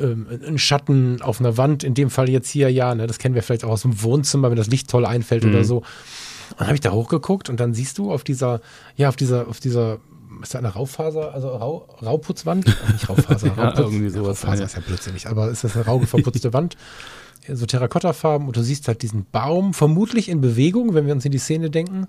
ähm, 0.00 0.26
ein 0.46 0.58
Schatten 0.58 1.22
auf 1.22 1.40
einer 1.40 1.56
Wand, 1.56 1.82
in 1.84 1.94
dem 1.94 2.10
Fall 2.10 2.28
jetzt 2.28 2.50
hier, 2.50 2.70
ja, 2.70 2.94
ne, 2.94 3.06
das 3.06 3.18
kennen 3.18 3.34
wir 3.34 3.42
vielleicht 3.42 3.64
auch 3.64 3.70
aus 3.70 3.82
dem 3.82 4.02
Wohnzimmer, 4.02 4.50
wenn 4.50 4.56
das 4.56 4.68
Licht 4.68 4.90
toll 4.90 5.06
einfällt 5.06 5.44
mhm. 5.44 5.50
oder 5.50 5.64
so. 5.64 5.78
Und 5.78 6.60
dann 6.60 6.66
habe 6.66 6.74
ich 6.74 6.80
da 6.80 6.92
hochgeguckt 6.92 7.48
und 7.48 7.58
dann 7.60 7.74
siehst 7.74 7.98
du 7.98 8.12
auf 8.12 8.24
dieser, 8.24 8.60
ja, 8.96 9.08
auf 9.08 9.16
dieser, 9.16 9.48
auf 9.48 9.60
dieser, 9.60 9.98
ist 10.42 10.54
da 10.54 10.58
eine 10.58 10.68
Raufaser, 10.68 11.32
also 11.32 11.48
Rau, 11.48 11.88
Rauputzwand? 12.02 12.66
Nicht 12.92 13.08
Raufaser, 13.08 13.46
ja, 13.56 13.64
Rauputz, 13.64 13.78
irgendwie 13.78 14.10
sowas. 14.10 14.44
Raufaser 14.44 14.60
ja. 14.60 14.66
ist 14.66 14.74
ja 14.76 14.82
blödsinnig, 14.86 15.26
aber 15.28 15.50
ist 15.50 15.64
das 15.64 15.76
eine 15.76 15.86
rau 15.86 16.00
verputzte 16.00 16.52
Wand? 16.52 16.76
So 17.52 17.66
Terrakottafarben 17.66 18.46
und 18.46 18.56
du 18.56 18.62
siehst 18.62 18.88
halt 18.88 19.02
diesen 19.02 19.26
Baum, 19.30 19.74
vermutlich 19.74 20.28
in 20.28 20.40
Bewegung, 20.40 20.94
wenn 20.94 21.06
wir 21.06 21.12
uns 21.12 21.24
in 21.24 21.32
die 21.32 21.38
Szene 21.38 21.70
denken. 21.70 22.06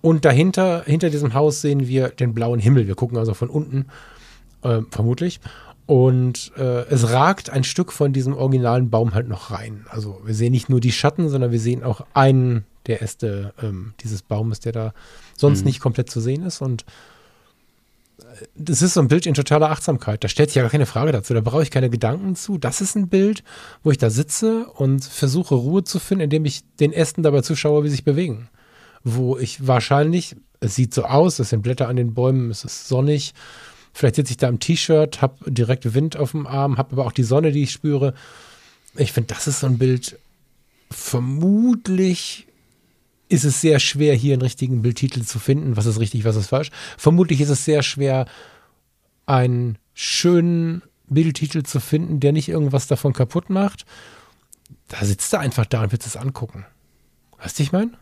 Und 0.00 0.24
dahinter, 0.24 0.82
hinter 0.84 1.10
diesem 1.10 1.32
Haus 1.34 1.60
sehen 1.60 1.86
wir 1.86 2.08
den 2.08 2.34
blauen 2.34 2.58
Himmel. 2.58 2.86
Wir 2.86 2.96
gucken 2.96 3.16
also 3.16 3.34
von 3.34 3.48
unten, 3.48 3.86
äh, 4.62 4.80
vermutlich. 4.90 5.40
Und 5.86 6.52
äh, 6.56 6.86
es 6.88 7.10
ragt 7.10 7.50
ein 7.50 7.64
Stück 7.64 7.92
von 7.92 8.12
diesem 8.12 8.34
originalen 8.34 8.90
Baum 8.90 9.14
halt 9.14 9.28
noch 9.28 9.50
rein. 9.50 9.86
Also 9.88 10.20
wir 10.24 10.34
sehen 10.34 10.52
nicht 10.52 10.68
nur 10.68 10.80
die 10.80 10.92
Schatten, 10.92 11.28
sondern 11.28 11.52
wir 11.52 11.60
sehen 11.60 11.82
auch 11.82 12.04
einen 12.14 12.64
der 12.86 13.02
Äste 13.02 13.52
ähm, 13.62 13.94
dieses 14.00 14.22
Baumes, 14.22 14.60
der 14.60 14.72
da 14.72 14.94
sonst 15.36 15.60
mhm. 15.60 15.66
nicht 15.66 15.80
komplett 15.80 16.10
zu 16.10 16.20
sehen 16.20 16.44
ist. 16.44 16.60
Und 16.60 16.84
das 18.54 18.82
ist 18.82 18.94
so 18.94 19.00
ein 19.00 19.08
Bild 19.08 19.26
in 19.26 19.34
totaler 19.34 19.70
Achtsamkeit. 19.70 20.22
Da 20.22 20.28
stellt 20.28 20.50
sich 20.50 20.56
ja 20.56 20.62
gar 20.62 20.70
keine 20.70 20.86
Frage 20.86 21.12
dazu. 21.12 21.34
Da 21.34 21.40
brauche 21.40 21.62
ich 21.62 21.70
keine 21.70 21.90
Gedanken 21.90 22.36
zu. 22.36 22.58
Das 22.58 22.80
ist 22.80 22.94
ein 22.94 23.08
Bild, 23.08 23.42
wo 23.82 23.90
ich 23.90 23.98
da 23.98 24.10
sitze 24.10 24.66
und 24.66 25.04
versuche 25.04 25.54
Ruhe 25.54 25.84
zu 25.84 25.98
finden, 25.98 26.24
indem 26.24 26.44
ich 26.44 26.62
den 26.80 26.92
Ästen 26.92 27.22
dabei 27.22 27.42
zuschaue, 27.42 27.84
wie 27.84 27.88
sie 27.88 27.96
sich 27.96 28.04
bewegen. 28.04 28.48
Wo 29.04 29.38
ich 29.38 29.66
wahrscheinlich, 29.66 30.36
es 30.60 30.74
sieht 30.74 30.94
so 30.94 31.04
aus, 31.04 31.38
es 31.38 31.50
sind 31.50 31.62
Blätter 31.62 31.88
an 31.88 31.96
den 31.96 32.14
Bäumen, 32.14 32.50
es 32.50 32.64
ist 32.64 32.88
sonnig. 32.88 33.34
Vielleicht 33.92 34.16
sitze 34.16 34.32
ich 34.32 34.38
da 34.38 34.48
im 34.48 34.60
T-Shirt, 34.60 35.20
habe 35.20 35.50
direkt 35.50 35.94
Wind 35.94 36.16
auf 36.16 36.30
dem 36.30 36.46
Arm, 36.46 36.78
habe 36.78 36.92
aber 36.92 37.06
auch 37.06 37.12
die 37.12 37.24
Sonne, 37.24 37.52
die 37.52 37.64
ich 37.64 37.72
spüre. 37.72 38.14
Ich 38.96 39.12
finde, 39.12 39.34
das 39.34 39.46
ist 39.46 39.60
so 39.60 39.66
ein 39.66 39.78
Bild, 39.78 40.18
vermutlich 40.90 42.46
ist 43.32 43.44
es 43.44 43.60
sehr 43.60 43.78
schwer, 43.78 44.14
hier 44.14 44.34
einen 44.34 44.42
richtigen 44.42 44.82
Bildtitel 44.82 45.22
zu 45.22 45.38
finden. 45.38 45.76
Was 45.76 45.86
ist 45.86 45.98
richtig, 45.98 46.24
was 46.24 46.36
ist 46.36 46.48
falsch? 46.48 46.70
Vermutlich 46.98 47.40
ist 47.40 47.48
es 47.48 47.64
sehr 47.64 47.82
schwer, 47.82 48.26
einen 49.24 49.78
schönen 49.94 50.82
Bildtitel 51.08 51.62
zu 51.62 51.80
finden, 51.80 52.20
der 52.20 52.32
nicht 52.32 52.48
irgendwas 52.48 52.86
davon 52.86 53.14
kaputt 53.14 53.48
macht. 53.48 53.86
Da 54.88 55.04
sitzt 55.04 55.32
er 55.32 55.40
einfach 55.40 55.64
da 55.64 55.82
und 55.82 55.92
wird 55.92 56.04
es 56.04 56.16
angucken. 56.16 56.66
Weißt 57.38 57.58
du, 57.58 57.62
ich 57.62 57.72
meine? 57.72 57.92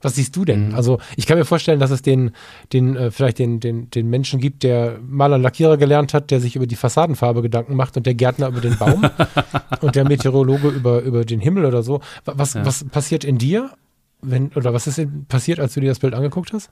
Was 0.00 0.14
siehst 0.14 0.36
du 0.36 0.44
denn? 0.44 0.68
Mhm. 0.68 0.74
Also 0.76 1.00
ich 1.16 1.26
kann 1.26 1.36
mir 1.36 1.44
vorstellen, 1.44 1.80
dass 1.80 1.90
es 1.90 2.02
den, 2.02 2.30
den 2.72 2.94
äh, 2.94 3.10
vielleicht 3.10 3.40
den, 3.40 3.58
den, 3.58 3.90
den 3.90 4.08
Menschen 4.08 4.38
gibt, 4.38 4.62
der 4.62 5.00
Maler 5.04 5.38
Lackierer 5.38 5.76
gelernt 5.76 6.14
hat, 6.14 6.30
der 6.30 6.40
sich 6.40 6.54
über 6.54 6.68
die 6.68 6.76
Fassadenfarbe 6.76 7.42
Gedanken 7.42 7.74
macht 7.74 7.96
und 7.96 8.06
der 8.06 8.14
Gärtner 8.14 8.46
über 8.46 8.60
den 8.60 8.78
Baum 8.78 9.04
und 9.80 9.96
der 9.96 10.04
Meteorologe 10.04 10.68
über, 10.68 11.00
über 11.00 11.24
den 11.24 11.40
Himmel 11.40 11.64
oder 11.64 11.82
so. 11.82 12.00
Was, 12.24 12.54
ja. 12.54 12.64
was 12.64 12.84
passiert 12.84 13.24
in 13.24 13.38
dir? 13.38 13.72
Wenn, 14.20 14.48
oder 14.54 14.72
was 14.74 14.86
ist 14.86 14.98
denn 14.98 15.26
passiert, 15.26 15.60
als 15.60 15.74
du 15.74 15.80
dir 15.80 15.88
das 15.88 16.00
Bild 16.00 16.14
angeguckt 16.14 16.52
hast? 16.52 16.70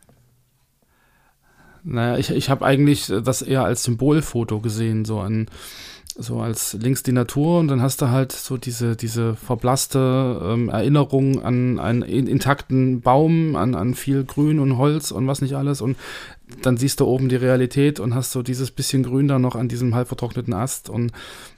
Naja, 1.85 2.19
ich, 2.19 2.31
ich 2.31 2.51
habe 2.51 2.65
eigentlich 2.65 3.07
das 3.07 3.43
eher 3.43 3.65
als 3.65 3.85
Symbolfoto 3.85 4.61
gesehen, 4.61 5.05
so 5.05 5.21
ein, 5.21 5.47
so 6.17 6.41
als 6.41 6.73
links 6.73 7.05
die 7.05 7.13
Natur 7.13 7.61
und 7.61 7.69
dann 7.69 7.81
hast 7.81 8.03
du 8.03 8.09
halt 8.09 8.33
so 8.33 8.57
diese, 8.57 8.97
diese 8.97 9.37
verblasste 9.37 10.41
ähm, 10.43 10.69
Erinnerung 10.69 11.43
an 11.43 11.79
einen 11.79 12.03
intakten 12.03 13.03
Baum, 13.03 13.55
an, 13.55 13.77
an 13.77 13.95
viel 13.95 14.25
Grün 14.25 14.59
und 14.59 14.79
Holz 14.79 15.13
und 15.13 15.29
was 15.29 15.43
nicht 15.43 15.55
alles 15.55 15.81
und 15.81 15.97
dann 16.63 16.77
siehst 16.77 17.01
du 17.01 17.07
oben 17.07 17.29
die 17.29 17.37
Realität 17.37 17.99
und 17.99 18.15
hast 18.15 18.33
so 18.33 18.43
dieses 18.43 18.71
bisschen 18.71 19.03
Grün 19.03 19.29
da 19.29 19.39
noch 19.39 19.57
an 19.57 19.69
diesem 19.69 19.95
halb 19.95 20.09
vertrockneten 20.09 20.55
Ast 20.55 20.89
und, 20.89 21.13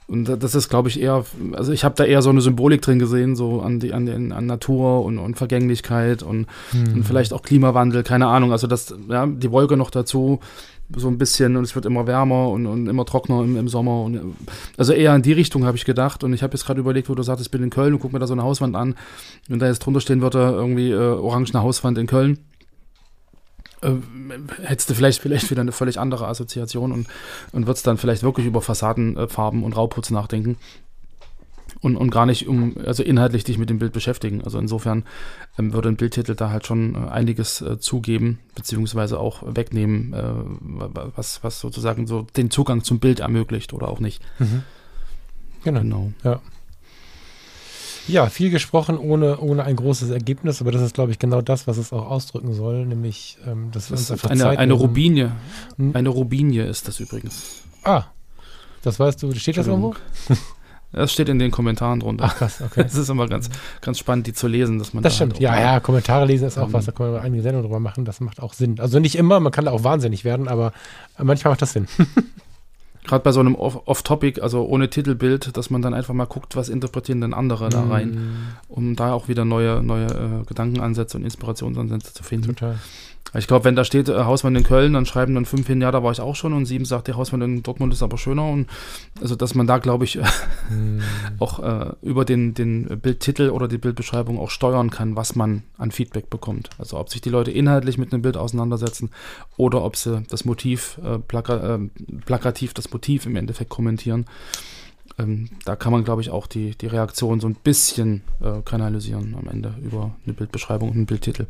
und 0.07 0.25
das 0.25 0.55
ist, 0.55 0.69
glaube 0.69 0.89
ich, 0.89 0.99
eher, 0.99 1.25
also 1.53 1.71
ich 1.71 1.83
habe 1.83 1.95
da 1.95 2.03
eher 2.03 2.21
so 2.21 2.31
eine 2.31 2.41
Symbolik 2.41 2.81
drin 2.81 2.97
gesehen, 2.97 3.35
so 3.35 3.61
an 3.61 3.79
die, 3.79 3.93
an, 3.93 4.07
den, 4.07 4.31
an 4.31 4.47
Natur 4.47 5.05
und, 5.05 5.19
und 5.19 5.35
Vergänglichkeit 5.35 6.23
und, 6.23 6.47
hm. 6.71 6.93
und 6.95 7.03
vielleicht 7.03 7.33
auch 7.33 7.43
Klimawandel, 7.43 8.03
keine 8.03 8.27
Ahnung, 8.27 8.51
also 8.51 8.65
das, 8.65 8.95
ja, 9.07 9.27
die 9.27 9.51
Wolke 9.51 9.77
noch 9.77 9.91
dazu, 9.91 10.39
so 10.95 11.07
ein 11.07 11.17
bisschen 11.17 11.55
und 11.55 11.63
es 11.63 11.75
wird 11.75 11.85
immer 11.85 12.07
wärmer 12.07 12.49
und, 12.49 12.65
und 12.65 12.87
immer 12.87 13.05
trockener 13.05 13.43
im, 13.43 13.57
im 13.57 13.67
Sommer. 13.67 14.01
Und, 14.01 14.35
also 14.77 14.93
eher 14.93 15.15
in 15.15 15.21
die 15.21 15.33
Richtung 15.33 15.65
habe 15.65 15.77
ich 15.77 15.85
gedacht. 15.85 16.23
Und 16.23 16.33
ich 16.33 16.41
habe 16.41 16.53
jetzt 16.53 16.65
gerade 16.65 16.79
überlegt, 16.79 17.09
wo 17.09 17.15
du 17.15 17.23
sagst, 17.23 17.45
ich 17.45 17.51
bin 17.51 17.63
in 17.63 17.69
Köln 17.69 17.93
und 17.93 17.99
guck 17.99 18.11
mir 18.11 18.19
da 18.19 18.27
so 18.27 18.33
eine 18.33 18.43
Hauswand 18.43 18.75
an. 18.75 18.95
Und 19.49 19.59
da 19.59 19.67
jetzt 19.67 19.79
drunter 19.79 20.01
stehen 20.01 20.21
würde, 20.21 20.39
irgendwie 20.39 20.91
äh, 20.91 20.97
orangene 20.97 21.61
Hauswand 21.61 21.97
in 21.97 22.07
Köln. 22.07 22.39
Äh, 23.81 23.91
hättest 24.63 24.89
du 24.89 24.93
vielleicht, 24.93 25.21
vielleicht 25.21 25.49
wieder 25.49 25.61
eine 25.61 25.71
völlig 25.71 25.99
andere 25.99 26.27
Assoziation 26.27 26.91
und, 26.91 27.07
und 27.51 27.67
würdest 27.67 27.87
dann 27.87 27.97
vielleicht 27.97 28.23
wirklich 28.23 28.45
über 28.45 28.61
Fassadenfarben 28.61 29.63
und 29.63 29.75
Rauputz 29.75 30.09
nachdenken 30.09 30.57
und, 31.81 31.95
und 31.95 32.09
gar 32.09 32.25
nicht 32.25 32.47
um, 32.47 32.75
also 32.85 33.03
inhaltlich 33.03 33.43
dich 33.43 33.57
mit 33.57 33.69
dem 33.69 33.79
Bild 33.79 33.93
beschäftigen. 33.93 34.43
Also 34.43 34.59
insofern 34.59 35.03
ähm, 35.57 35.73
würde 35.73 35.89
ein 35.89 35.95
Bildtitel 35.97 36.35
da 36.35 36.49
halt 36.49 36.65
schon 36.65 36.95
äh, 36.95 37.09
einiges 37.09 37.61
äh, 37.61 37.79
zugeben, 37.79 38.39
beziehungsweise 38.55 39.19
auch 39.19 39.43
wegnehmen, 39.45 40.13
äh, 40.13 40.33
was, 41.15 41.43
was 41.43 41.59
sozusagen 41.59 42.07
so 42.07 42.23
den 42.35 42.51
Zugang 42.51 42.83
zum 42.83 42.99
Bild 42.99 43.19
ermöglicht 43.19 43.73
oder 43.73 43.87
auch 43.87 43.99
nicht. 43.99 44.21
Mhm. 44.39 44.63
Genau. 45.63 45.81
genau. 45.81 46.11
Ja. 46.23 46.41
Ja, 48.09 48.29
viel 48.29 48.49
gesprochen 48.49 48.97
ohne, 48.97 49.39
ohne 49.39 49.63
ein 49.63 49.75
großes 49.75 50.09
Ergebnis, 50.09 50.61
aber 50.61 50.71
das 50.71 50.81
ist, 50.81 50.93
glaube 50.93 51.11
ich, 51.11 51.19
genau 51.19 51.41
das, 51.41 51.67
was 51.67 51.77
es 51.77 51.93
auch 51.93 52.09
ausdrücken 52.09 52.53
soll, 52.53 52.85
nämlich, 52.85 53.37
ähm, 53.47 53.71
dass 53.71 53.89
wir 53.89 53.97
uns 53.97 54.11
einfach 54.11 54.29
eine, 54.29 54.49
eine 54.49 54.73
Rubinie. 54.73 55.31
Hm? 55.77 55.95
Eine 55.95 56.09
Rubinie 56.09 56.65
ist 56.65 56.87
das 56.87 56.99
übrigens. 56.99 57.61
Ah, 57.83 58.05
das 58.81 58.99
weißt 58.99 59.21
du, 59.23 59.33
steht 59.35 59.57
das 59.57 59.67
irgendwo? 59.67 59.95
Das 60.91 61.13
steht 61.13 61.29
in 61.29 61.37
den 61.37 61.51
Kommentaren 61.51 61.99
drunter. 61.99 62.25
Ach 62.25 62.35
krass, 62.35 62.61
okay. 62.65 62.81
Es 62.85 62.95
ist 62.95 63.09
immer 63.09 63.27
ganz, 63.27 63.49
ganz 63.81 63.99
spannend, 63.99 64.25
die 64.25 64.33
zu 64.33 64.47
lesen, 64.47 64.79
dass 64.79 64.93
man 64.93 65.03
Das 65.03 65.13
da 65.13 65.17
stimmt, 65.17 65.33
halt 65.33 65.41
ja, 65.41 65.59
ja, 65.59 65.79
Kommentare 65.79 66.25
lesen 66.25 66.47
ist 66.47 66.57
auch 66.57 66.65
um, 66.65 66.73
was, 66.73 66.85
da 66.85 66.91
können 66.91 67.13
wir 67.13 67.21
einige 67.21 67.43
Sendungen 67.43 67.67
drüber 67.67 67.79
machen, 67.79 68.05
das 68.05 68.19
macht 68.21 68.41
auch 68.41 68.53
Sinn. 68.53 68.79
Also 68.79 68.99
nicht 68.99 69.15
immer, 69.15 69.39
man 69.39 69.51
kann 69.51 69.65
da 69.65 69.71
auch 69.71 69.83
wahnsinnig 69.83 70.23
werden, 70.23 70.47
aber 70.47 70.73
manchmal 71.17 71.51
macht 71.51 71.61
das 71.61 71.73
Sinn. 71.73 71.87
Gerade 73.05 73.23
bei 73.23 73.31
so 73.31 73.39
einem 73.39 73.55
Off-Topic, 73.55 74.41
also 74.41 74.65
ohne 74.65 74.89
Titelbild, 74.89 75.55
dass 75.57 75.69
man 75.69 75.81
dann 75.81 75.93
einfach 75.93 76.13
mal 76.13 76.25
guckt, 76.25 76.55
was 76.55 76.69
interpretieren 76.69 77.21
denn 77.21 77.33
andere 77.33 77.67
mm. 77.67 77.69
da 77.69 77.83
rein, 77.87 78.31
um 78.67 78.95
da 78.95 79.13
auch 79.13 79.27
wieder 79.27 79.45
neue, 79.45 79.81
neue 79.81 80.07
äh, 80.07 80.45
Gedankenansätze 80.45 81.17
und 81.17 81.23
Inspirationsansätze 81.23 82.13
zu 82.13 82.23
finden. 82.23 82.55
Total. 82.55 82.77
Ich 83.37 83.45
glaube, 83.45 83.65
wenn 83.65 83.75
da 83.75 83.83
steht 83.83 84.09
äh, 84.09 84.23
Hausmann 84.23 84.55
in 84.55 84.63
Köln, 84.63 84.93
dann 84.93 85.05
schreiben 85.05 85.35
dann 85.35 85.45
fünf 85.45 85.67
hin, 85.67 85.81
ja, 85.81 85.91
da 85.91 86.01
war 86.01 86.11
ich 86.11 86.19
auch 86.19 86.35
schon 86.35 86.53
und 86.53 86.65
sieben 86.65 86.85
sagt, 86.85 87.07
der 87.07 87.15
Hausmann 87.15 87.41
in 87.41 87.61
Dortmund 87.61 87.93
ist 87.93 88.01
aber 88.01 88.17
schöner 88.17 88.47
und 88.49 88.67
also, 89.21 89.35
dass 89.35 89.53
man 89.53 89.67
da, 89.67 89.77
glaube 89.77 90.05
ich, 90.05 90.15
hm. 90.69 91.01
auch 91.37 91.59
äh, 91.59 91.93
über 92.01 92.25
den, 92.25 92.55
den 92.55 92.99
Bildtitel 92.99 93.49
oder 93.49 93.67
die 93.67 93.77
Bildbeschreibung 93.77 94.39
auch 94.39 94.49
steuern 94.49 94.89
kann, 94.89 95.15
was 95.15 95.35
man 95.35 95.63
an 95.77 95.91
Feedback 95.91 96.29
bekommt. 96.29 96.71
Also, 96.79 96.97
ob 96.97 97.09
sich 97.09 97.21
die 97.21 97.29
Leute 97.29 97.51
inhaltlich 97.51 97.99
mit 97.99 98.11
einem 98.11 98.23
Bild 98.23 98.35
auseinandersetzen 98.35 99.11
oder 99.57 99.83
ob 99.83 99.95
sie 99.95 100.23
das 100.29 100.45
Motiv, 100.45 100.99
äh, 101.03 101.19
plaka 101.19 101.75
äh, 101.75 101.79
plakativ 102.25 102.73
das 102.73 102.91
Motiv 102.91 103.27
im 103.27 103.35
Endeffekt 103.35 103.69
kommentieren. 103.69 104.25
Ähm, 105.19 105.49
da 105.65 105.75
kann 105.75 105.91
man, 105.91 106.03
glaube 106.03 106.21
ich, 106.21 106.31
auch 106.31 106.47
die, 106.47 106.75
die 106.75 106.87
Reaktion 106.87 107.39
so 107.39 107.47
ein 107.47 107.55
bisschen 107.55 108.23
äh, 108.41 108.61
kanalisieren 108.63 109.35
am 109.37 109.47
Ende 109.47 109.75
über 109.83 110.15
eine 110.25 110.33
Bildbeschreibung 110.33 110.89
und 110.89 110.95
einen 110.95 111.05
Bildtitel. 111.05 111.45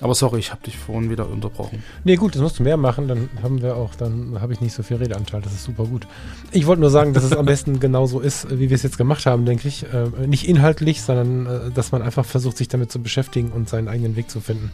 Aber 0.00 0.14
sorry, 0.14 0.38
ich 0.38 0.50
habe 0.50 0.62
dich 0.62 0.76
vorhin 0.78 1.10
wieder 1.10 1.28
unterbrochen. 1.28 1.82
Nee, 2.04 2.16
gut, 2.16 2.34
das 2.34 2.42
musst 2.42 2.58
du 2.58 2.62
mehr 2.62 2.76
machen, 2.76 3.06
dann 3.06 3.28
haben 3.42 3.60
wir 3.60 3.76
auch, 3.76 3.94
dann 3.94 4.40
habe 4.40 4.52
ich 4.52 4.60
nicht 4.60 4.72
so 4.72 4.82
viel 4.82 4.96
Redeanteil, 4.96 5.42
das 5.42 5.52
ist 5.52 5.64
super 5.64 5.84
gut. 5.84 6.06
Ich 6.52 6.66
wollte 6.66 6.80
nur 6.80 6.90
sagen, 6.90 7.12
dass 7.12 7.24
es 7.24 7.32
am 7.32 7.46
besten 7.46 7.80
genauso 7.80 8.20
ist, 8.20 8.50
wie 8.50 8.70
wir 8.70 8.74
es 8.74 8.82
jetzt 8.82 8.98
gemacht 8.98 9.26
haben, 9.26 9.44
denke 9.44 9.68
ich. 9.68 9.84
Äh, 9.84 10.26
nicht 10.26 10.48
inhaltlich, 10.48 11.02
sondern 11.02 11.46
äh, 11.46 11.70
dass 11.70 11.92
man 11.92 12.02
einfach 12.02 12.24
versucht, 12.24 12.56
sich 12.56 12.68
damit 12.68 12.90
zu 12.90 13.00
beschäftigen 13.02 13.52
und 13.52 13.68
seinen 13.68 13.88
eigenen 13.88 14.16
Weg 14.16 14.30
zu 14.30 14.40
finden. 14.40 14.70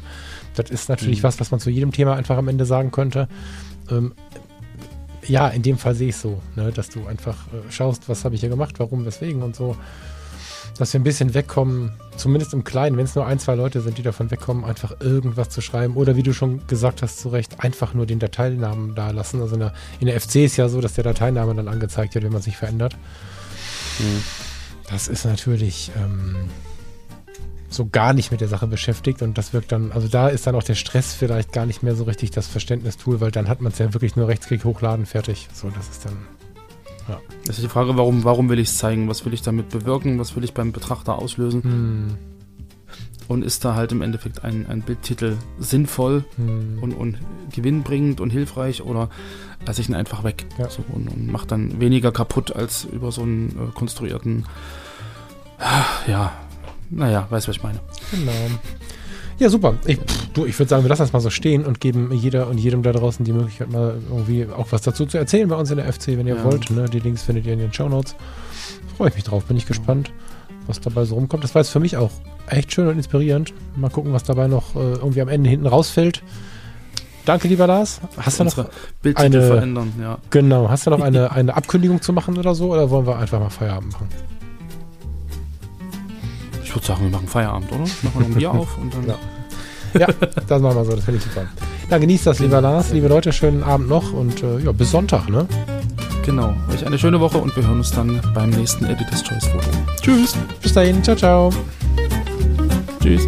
Das 0.55 0.70
ist 0.70 0.89
natürlich 0.89 1.18
mhm. 1.18 1.24
was, 1.24 1.41
was 1.41 1.51
man 1.51 1.61
zu 1.61 1.70
jedem 1.70 1.93
Thema 1.93 2.14
einfach 2.14 2.37
am 2.37 2.49
Ende 2.49 2.64
sagen 2.64 2.91
könnte. 2.93 3.29
Ähm, 3.91 4.12
ja, 5.27 5.49
in 5.49 5.62
dem 5.62 5.77
Fall 5.77 5.95
sehe 5.95 6.09
ich 6.09 6.14
es 6.14 6.22
so, 6.22 6.41
ne, 6.55 6.70
dass 6.70 6.89
du 6.89 7.07
einfach 7.07 7.47
äh, 7.49 7.70
schaust, 7.72 8.09
was 8.09 8.24
habe 8.24 8.37
ich 8.37 8.41
hier 8.41 8.51
gemacht, 8.51 8.79
warum, 8.79 9.05
weswegen 9.05 9.43
und 9.43 9.57
so 9.57 9.77
dass 10.79 10.93
wir 10.93 11.01
ein 11.01 11.05
bisschen 11.05 11.35
wegkommen, 11.35 11.93
zumindest 12.16 12.53
im 12.53 12.64
Kleinen, 12.64 12.97
wenn 12.97 13.05
es 13.05 13.14
nur 13.14 13.27
ein, 13.27 13.39
zwei 13.39 13.55
Leute 13.55 13.81
sind, 13.81 13.99
die 13.99 14.03
davon 14.03 14.31
wegkommen, 14.31 14.64
einfach 14.64 15.01
irgendwas 15.01 15.49
zu 15.49 15.61
schreiben. 15.61 15.97
Oder 15.97 16.16
wie 16.16 16.22
du 16.22 16.33
schon 16.33 16.66
gesagt 16.66 17.03
hast, 17.03 17.18
zu 17.18 17.29
Recht, 17.29 17.61
einfach 17.61 17.95
nur 17.95 18.07
den 18.07 18.18
Dateinamen 18.18 18.95
da 18.95 19.11
lassen. 19.11 19.41
Also 19.41 19.55
in 19.55 19.61
der, 19.61 19.74
in 20.01 20.07
der 20.07 20.20
FC 20.20 20.37
ist 20.37 20.57
ja 20.57 20.68
so, 20.68 20.81
dass 20.81 20.95
der 20.95 21.05
Dateiname 21.05 21.55
dann 21.55 21.68
angezeigt 21.68 22.14
wird, 22.14 22.24
wenn 22.24 22.33
man 22.33 22.43
sich 22.43 22.57
verändert. 22.57 22.97
Mhm. 23.99 24.22
Das 24.91 25.09
ist 25.09 25.24
natürlich 25.24 25.91
ähm, 25.97 26.37
so 27.68 27.87
gar 27.87 28.12
nicht 28.12 28.31
mit 28.31 28.41
der 28.41 28.49
Sache 28.49 28.66
beschäftigt 28.66 29.22
und 29.22 29.37
das 29.37 29.53
wirkt 29.53 29.72
dann, 29.72 29.93
also 29.93 30.09
da 30.09 30.29
ist 30.29 30.47
dann 30.47 30.55
auch 30.55 30.62
der 30.62 30.74
Stress 30.74 31.12
vielleicht 31.12 31.53
gar 31.53 31.66
nicht 31.66 31.83
mehr 31.83 31.97
so 31.97 32.05
richtig 32.05 32.31
das 32.31 32.47
Verständnistool, 32.47 33.20
weil 33.20 33.31
dann 33.31 33.49
hat 33.49 33.61
man 33.61 33.72
es 33.72 33.79
ja 33.79 33.93
wirklich 33.93 34.16
nur 34.16 34.29
Rechtsklick 34.29 34.64
hochladen, 34.64 35.07
fertig. 35.07 35.49
So, 35.53 35.70
das 35.70 35.89
ist 35.89 36.05
dann 36.05 36.16
ja. 37.09 37.21
Das 37.47 37.57
ist 37.57 37.65
die 37.65 37.69
Frage, 37.69 37.97
warum, 37.97 38.25
warum 38.25 38.49
will 38.49 38.59
ich 38.59 38.69
es 38.69 38.79
zeigen? 38.79 39.09
Was 39.09 39.25
will 39.25 39.35
ich 39.35 39.43
damit 39.43 39.69
bewirken? 39.69 40.19
Was 40.19 40.37
will 40.37 40.45
ich 40.45 40.55
beim 40.55 40.73
Betrachter 40.73 41.19
auslösen? 41.19 41.63
Hm. 41.63 42.19
Und 43.29 43.45
ist 43.45 43.65
da 43.65 43.75
halt 43.75 43.91
im 43.91 44.03
Endeffekt 44.03 44.45
ein, 44.45 44.67
ein 44.69 44.83
Bildtitel 44.83 45.37
sinnvoll 45.59 46.25
hm. 46.37 46.79
und, 46.81 46.93
und 46.93 47.19
gewinnbringend 47.53 48.21
und 48.21 48.31
hilfreich 48.31 48.83
oder 48.83 49.11
lasse 49.67 49.81
ich 49.81 49.89
ihn 49.89 49.97
einfach 49.97 50.23
weg 50.23 50.47
ja. 50.59 50.71
so, 50.71 50.85
und, 50.93 51.09
und 51.09 51.27
mache 51.31 51.47
dann 51.47 51.81
weniger 51.81 52.13
kaputt 52.13 52.55
als 52.55 52.85
über 52.85 53.11
so 53.11 53.23
einen 53.23 53.49
äh, 53.51 53.73
konstruierten, 53.75 54.45
ja, 56.07 56.33
naja, 56.91 57.27
weißt 57.31 57.47
du, 57.47 57.51
was 57.51 57.57
ich 57.57 57.63
meine. 57.63 57.81
Genau. 58.11 58.33
Ja, 59.39 59.51
super. 59.51 59.74
Ich, 59.84 59.99
du, 60.32 60.47
ich 60.47 60.59
würde 60.59 60.70
sagen, 60.70 60.84
wir 60.84 60.89
lassen 60.89 61.03
das 61.03 61.12
mal 61.12 61.20
so 61.20 61.28
stehen 61.28 61.64
und 61.64 61.80
geben 61.80 62.11
jeder 62.12 62.49
und 62.49 62.59
jedem 62.59 62.82
da 62.82 62.93
draußen 62.93 63.24
die 63.24 63.32
Möglichkeit, 63.32 63.70
mal 63.70 63.97
irgendwie 64.09 64.47
auch 64.47 64.68
was 64.70 64.82
dazu 64.82 65.05
zu 65.05 65.18
erzählen 65.18 65.49
bei 65.49 65.57
uns 65.57 65.70
in 65.70 65.76
der 65.76 65.93
FC, 65.93 66.09
wenn 66.09 66.26
ihr 66.26 66.37
ja. 66.37 66.45
wollt. 66.45 66.70
Ne? 66.70 66.87
Die 66.89 67.01
Links 67.01 67.22
findet 67.22 67.47
ihr 67.47 67.53
in 67.53 67.59
den 67.59 67.72
Show 67.72 67.89
Notes. 67.89 68.16
Freue 68.97 69.11
ich 69.11 69.14
mich 69.14 69.24
drauf, 69.24 69.45
bin 69.45 69.59
ich 69.59 69.66
gespannt, 69.66 70.11
was 70.66 70.80
dabei 70.80 71.05
so 71.05 71.16
rumkommt. 71.16 71.45
Das 71.45 71.55
war 71.55 71.61
jetzt 71.61 71.70
für 71.70 71.80
mich 71.80 71.99
auch 71.99 72.11
echt 72.49 72.72
schön 72.72 72.89
und 72.89 72.97
inspirierend. 72.97 73.53
Mal 73.76 73.91
gucken, 73.91 74.12
was 74.14 74.22
dabei 74.22 74.49
noch 74.49 74.74
äh, 74.74 74.95
irgendwie 74.95 75.20
am 75.20 75.28
Ende 75.28 75.51
hinten 75.51 75.66
rausfällt. 75.66 76.22
Danke, 77.26 77.49
lieber 77.49 77.66
Lars. 77.66 78.01
Hast 78.16 78.41
du 78.41 78.45
noch 78.45 78.57
eine 79.16 79.43
verändern, 79.43 79.93
ja. 80.01 80.18
Genau, 80.30 80.70
hast 80.70 80.87
du 80.87 80.91
noch 80.91 81.01
eine, 81.03 81.32
eine 81.32 81.57
Abkündigung 81.57 82.01
zu 82.01 82.14
machen 82.14 82.39
oder 82.39 82.55
so 82.55 82.72
oder 82.72 82.89
wollen 82.89 83.07
wir 83.07 83.18
einfach 83.18 83.41
mal 83.41 83.51
Feierabend 83.51 83.93
machen? 83.93 84.09
Würde 86.77 86.87
sagen, 86.87 87.05
wir 87.05 87.11
machen 87.11 87.27
Feierabend, 87.27 87.72
oder? 87.72 87.81
Machen 87.81 88.01
wir 88.03 88.20
noch 88.20 88.27
ein 88.27 88.35
Bier 88.35 88.51
auf 88.51 88.79
und 88.79 88.95
dann. 88.95 89.07
Ja. 89.95 90.09
ja, 90.09 90.14
das 90.47 90.61
machen 90.61 90.77
wir 90.77 90.85
so, 90.85 90.95
das 90.95 91.05
finde 91.05 91.18
ich 91.18 91.24
super. 91.24 91.47
Dann 91.89 92.01
genießt 92.03 92.27
das, 92.27 92.39
lieber 92.41 92.61
Lars. 92.61 92.93
Liebe 92.93 93.09
Leute, 93.09 93.33
schönen 93.33 93.62
Abend 93.62 93.89
noch 93.89 94.12
und 94.12 94.43
äh, 94.43 94.59
ja, 94.59 94.72
bis 94.72 94.91
Sonntag, 94.91 95.31
ne? 95.31 95.47
Genau. 96.22 96.55
Euch 96.70 96.85
eine 96.85 96.99
schöne 96.99 97.18
Woche 97.18 97.39
und 97.39 97.57
wir 97.57 97.66
hören 97.66 97.79
uns 97.79 97.93
dann 97.93 98.20
beim 98.35 98.51
nächsten 98.51 98.85
Editor's 98.85 99.22
Choice 99.24 99.47
Foto. 99.47 99.68
Tschüss. 100.03 100.37
Bis 100.61 100.74
dahin. 100.74 101.03
Ciao, 101.03 101.16
ciao. 101.16 101.51
Tschüss. 103.01 103.27